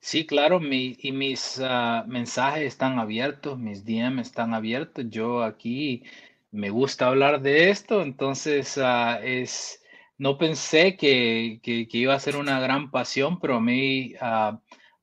Sí, 0.00 0.26
claro, 0.26 0.60
mi, 0.60 0.96
y 1.00 1.12
mis 1.12 1.58
uh, 1.58 2.06
mensajes 2.06 2.64
están 2.64 2.98
abiertos, 2.98 3.58
mis 3.58 3.84
DM 3.84 4.20
están 4.20 4.54
abiertos. 4.54 5.04
Yo 5.08 5.42
aquí 5.42 6.04
me 6.50 6.70
gusta 6.70 7.08
hablar 7.08 7.42
de 7.42 7.70
esto, 7.70 8.02
entonces 8.02 8.76
uh, 8.78 9.18
es 9.22 9.83
no 10.18 10.38
pensé 10.38 10.96
que, 10.96 11.60
que, 11.62 11.88
iba 11.92 12.14
a 12.14 12.20
ser 12.20 12.36
una 12.36 12.60
gran 12.60 12.90
pasión, 12.90 13.40
pero 13.40 13.56
a 13.56 13.60
mí 13.60 14.14
uh, 14.20 14.58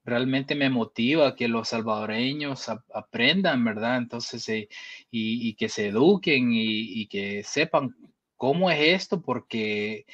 realmente 0.06 0.56
me 0.56 0.70
motiva 0.70 1.36
que 1.36 1.48
los 1.48 1.70
salvadoreños 1.70 2.70
aprendan, 2.94 3.64
¿verdad? 3.64 3.98
Entonces, 3.98 4.48
eh, 4.50 4.70
y, 5.12 5.54
que 5.56 5.70
se 5.70 5.88
eduquen 5.88 6.52
y, 6.54 7.08
que 7.08 7.44
sepan 7.44 7.96
cómo 8.38 8.72
es 8.72 8.80
esto, 8.80 9.22
porque, 9.22 10.06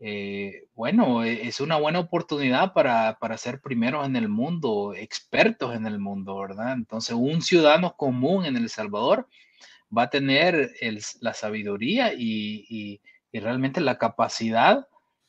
eh, 0.00 0.64
bueno, 0.74 1.24
e, 1.24 1.46
es 1.48 1.60
una 1.60 1.76
buena 1.76 2.00
oportunidad 2.00 2.72
para, 2.72 3.18
para 3.20 3.36
ser 3.38 3.60
primeros 3.60 4.06
en 4.06 4.16
el 4.16 4.28
mundo, 4.28 4.94
expertos 4.94 5.76
en 5.76 5.86
el 5.86 5.98
mundo, 5.98 6.36
¿verdad? 6.38 6.72
Entonces, 6.72 7.14
un 7.14 7.42
ciudadano 7.42 7.96
común 7.96 8.46
en 8.46 8.56
El 8.56 8.70
Salvador 8.70 9.28
va 9.96 10.04
a 10.04 10.10
tener 10.10 10.72
la 11.20 11.34
sabiduría 11.34 12.12
y 12.14 13.00
realmente 13.32 13.80
la 13.80 13.98
capacidad 13.98 14.86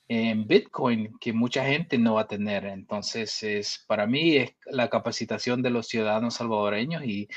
en 0.08 0.48
Bitcoin 0.48 1.18
que 1.20 1.34
mucha 1.34 1.64
gente 1.64 1.98
no 1.98 2.16
va 2.16 2.22
a 2.22 2.28
tener. 2.28 2.66
Entonces, 2.66 3.44
es, 3.44 3.86
para 3.88 4.08
mí 4.08 4.38
es 4.38 4.56
la 4.66 4.90
capacitación 4.90 5.62
de 5.62 5.70
los 5.70 5.88
ciudadanos 5.88 6.36
salvadoreños 6.36 7.04
y, 7.06 7.30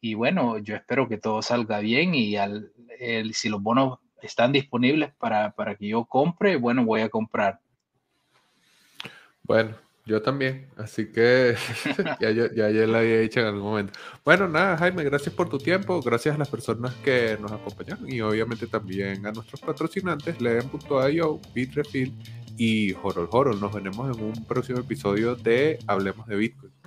y 0.00 0.14
bueno, 0.14 0.58
yo 0.58 0.76
espero 0.76 1.08
que 1.08 1.18
todo 1.18 1.42
salga 1.42 1.80
bien 1.80 2.14
y 2.14 2.36
al, 2.36 2.72
el, 2.98 3.34
si 3.34 3.48
los 3.48 3.60
bonos 3.60 3.98
están 4.22 4.52
disponibles 4.52 5.12
para, 5.14 5.50
para 5.52 5.74
que 5.74 5.88
yo 5.88 6.04
compre, 6.04 6.56
bueno, 6.56 6.84
voy 6.84 7.00
a 7.00 7.08
comprar. 7.08 7.60
Bueno, 9.42 9.74
yo 10.10 10.20
también, 10.22 10.66
así 10.76 11.12
que 11.12 11.54
ya, 12.20 12.30
ya, 12.30 12.52
ya, 12.52 12.68
ya 12.68 12.86
la 12.86 12.98
había 12.98 13.20
dicho 13.20 13.38
en 13.38 13.46
algún 13.46 13.62
momento. 13.62 13.92
Bueno, 14.24 14.48
nada, 14.48 14.76
Jaime, 14.76 15.04
gracias 15.04 15.32
por 15.32 15.48
tu 15.48 15.58
tiempo, 15.58 16.00
gracias 16.02 16.34
a 16.34 16.38
las 16.38 16.48
personas 16.48 16.94
que 16.96 17.38
nos 17.40 17.52
acompañaron 17.52 18.10
y 18.12 18.20
obviamente 18.20 18.66
también 18.66 19.24
a 19.24 19.30
nuestros 19.30 19.60
patrocinantes, 19.60 20.40
Leen.io, 20.40 21.40
Bitrefill 21.54 22.12
y 22.58 22.92
Horol 22.94 23.28
Horol. 23.30 23.60
Nos 23.60 23.72
veremos 23.72 24.16
en 24.16 24.24
un 24.24 24.44
próximo 24.46 24.80
episodio 24.80 25.36
de 25.36 25.78
Hablemos 25.86 26.26
de 26.26 26.36
Bitcoin. 26.36 26.79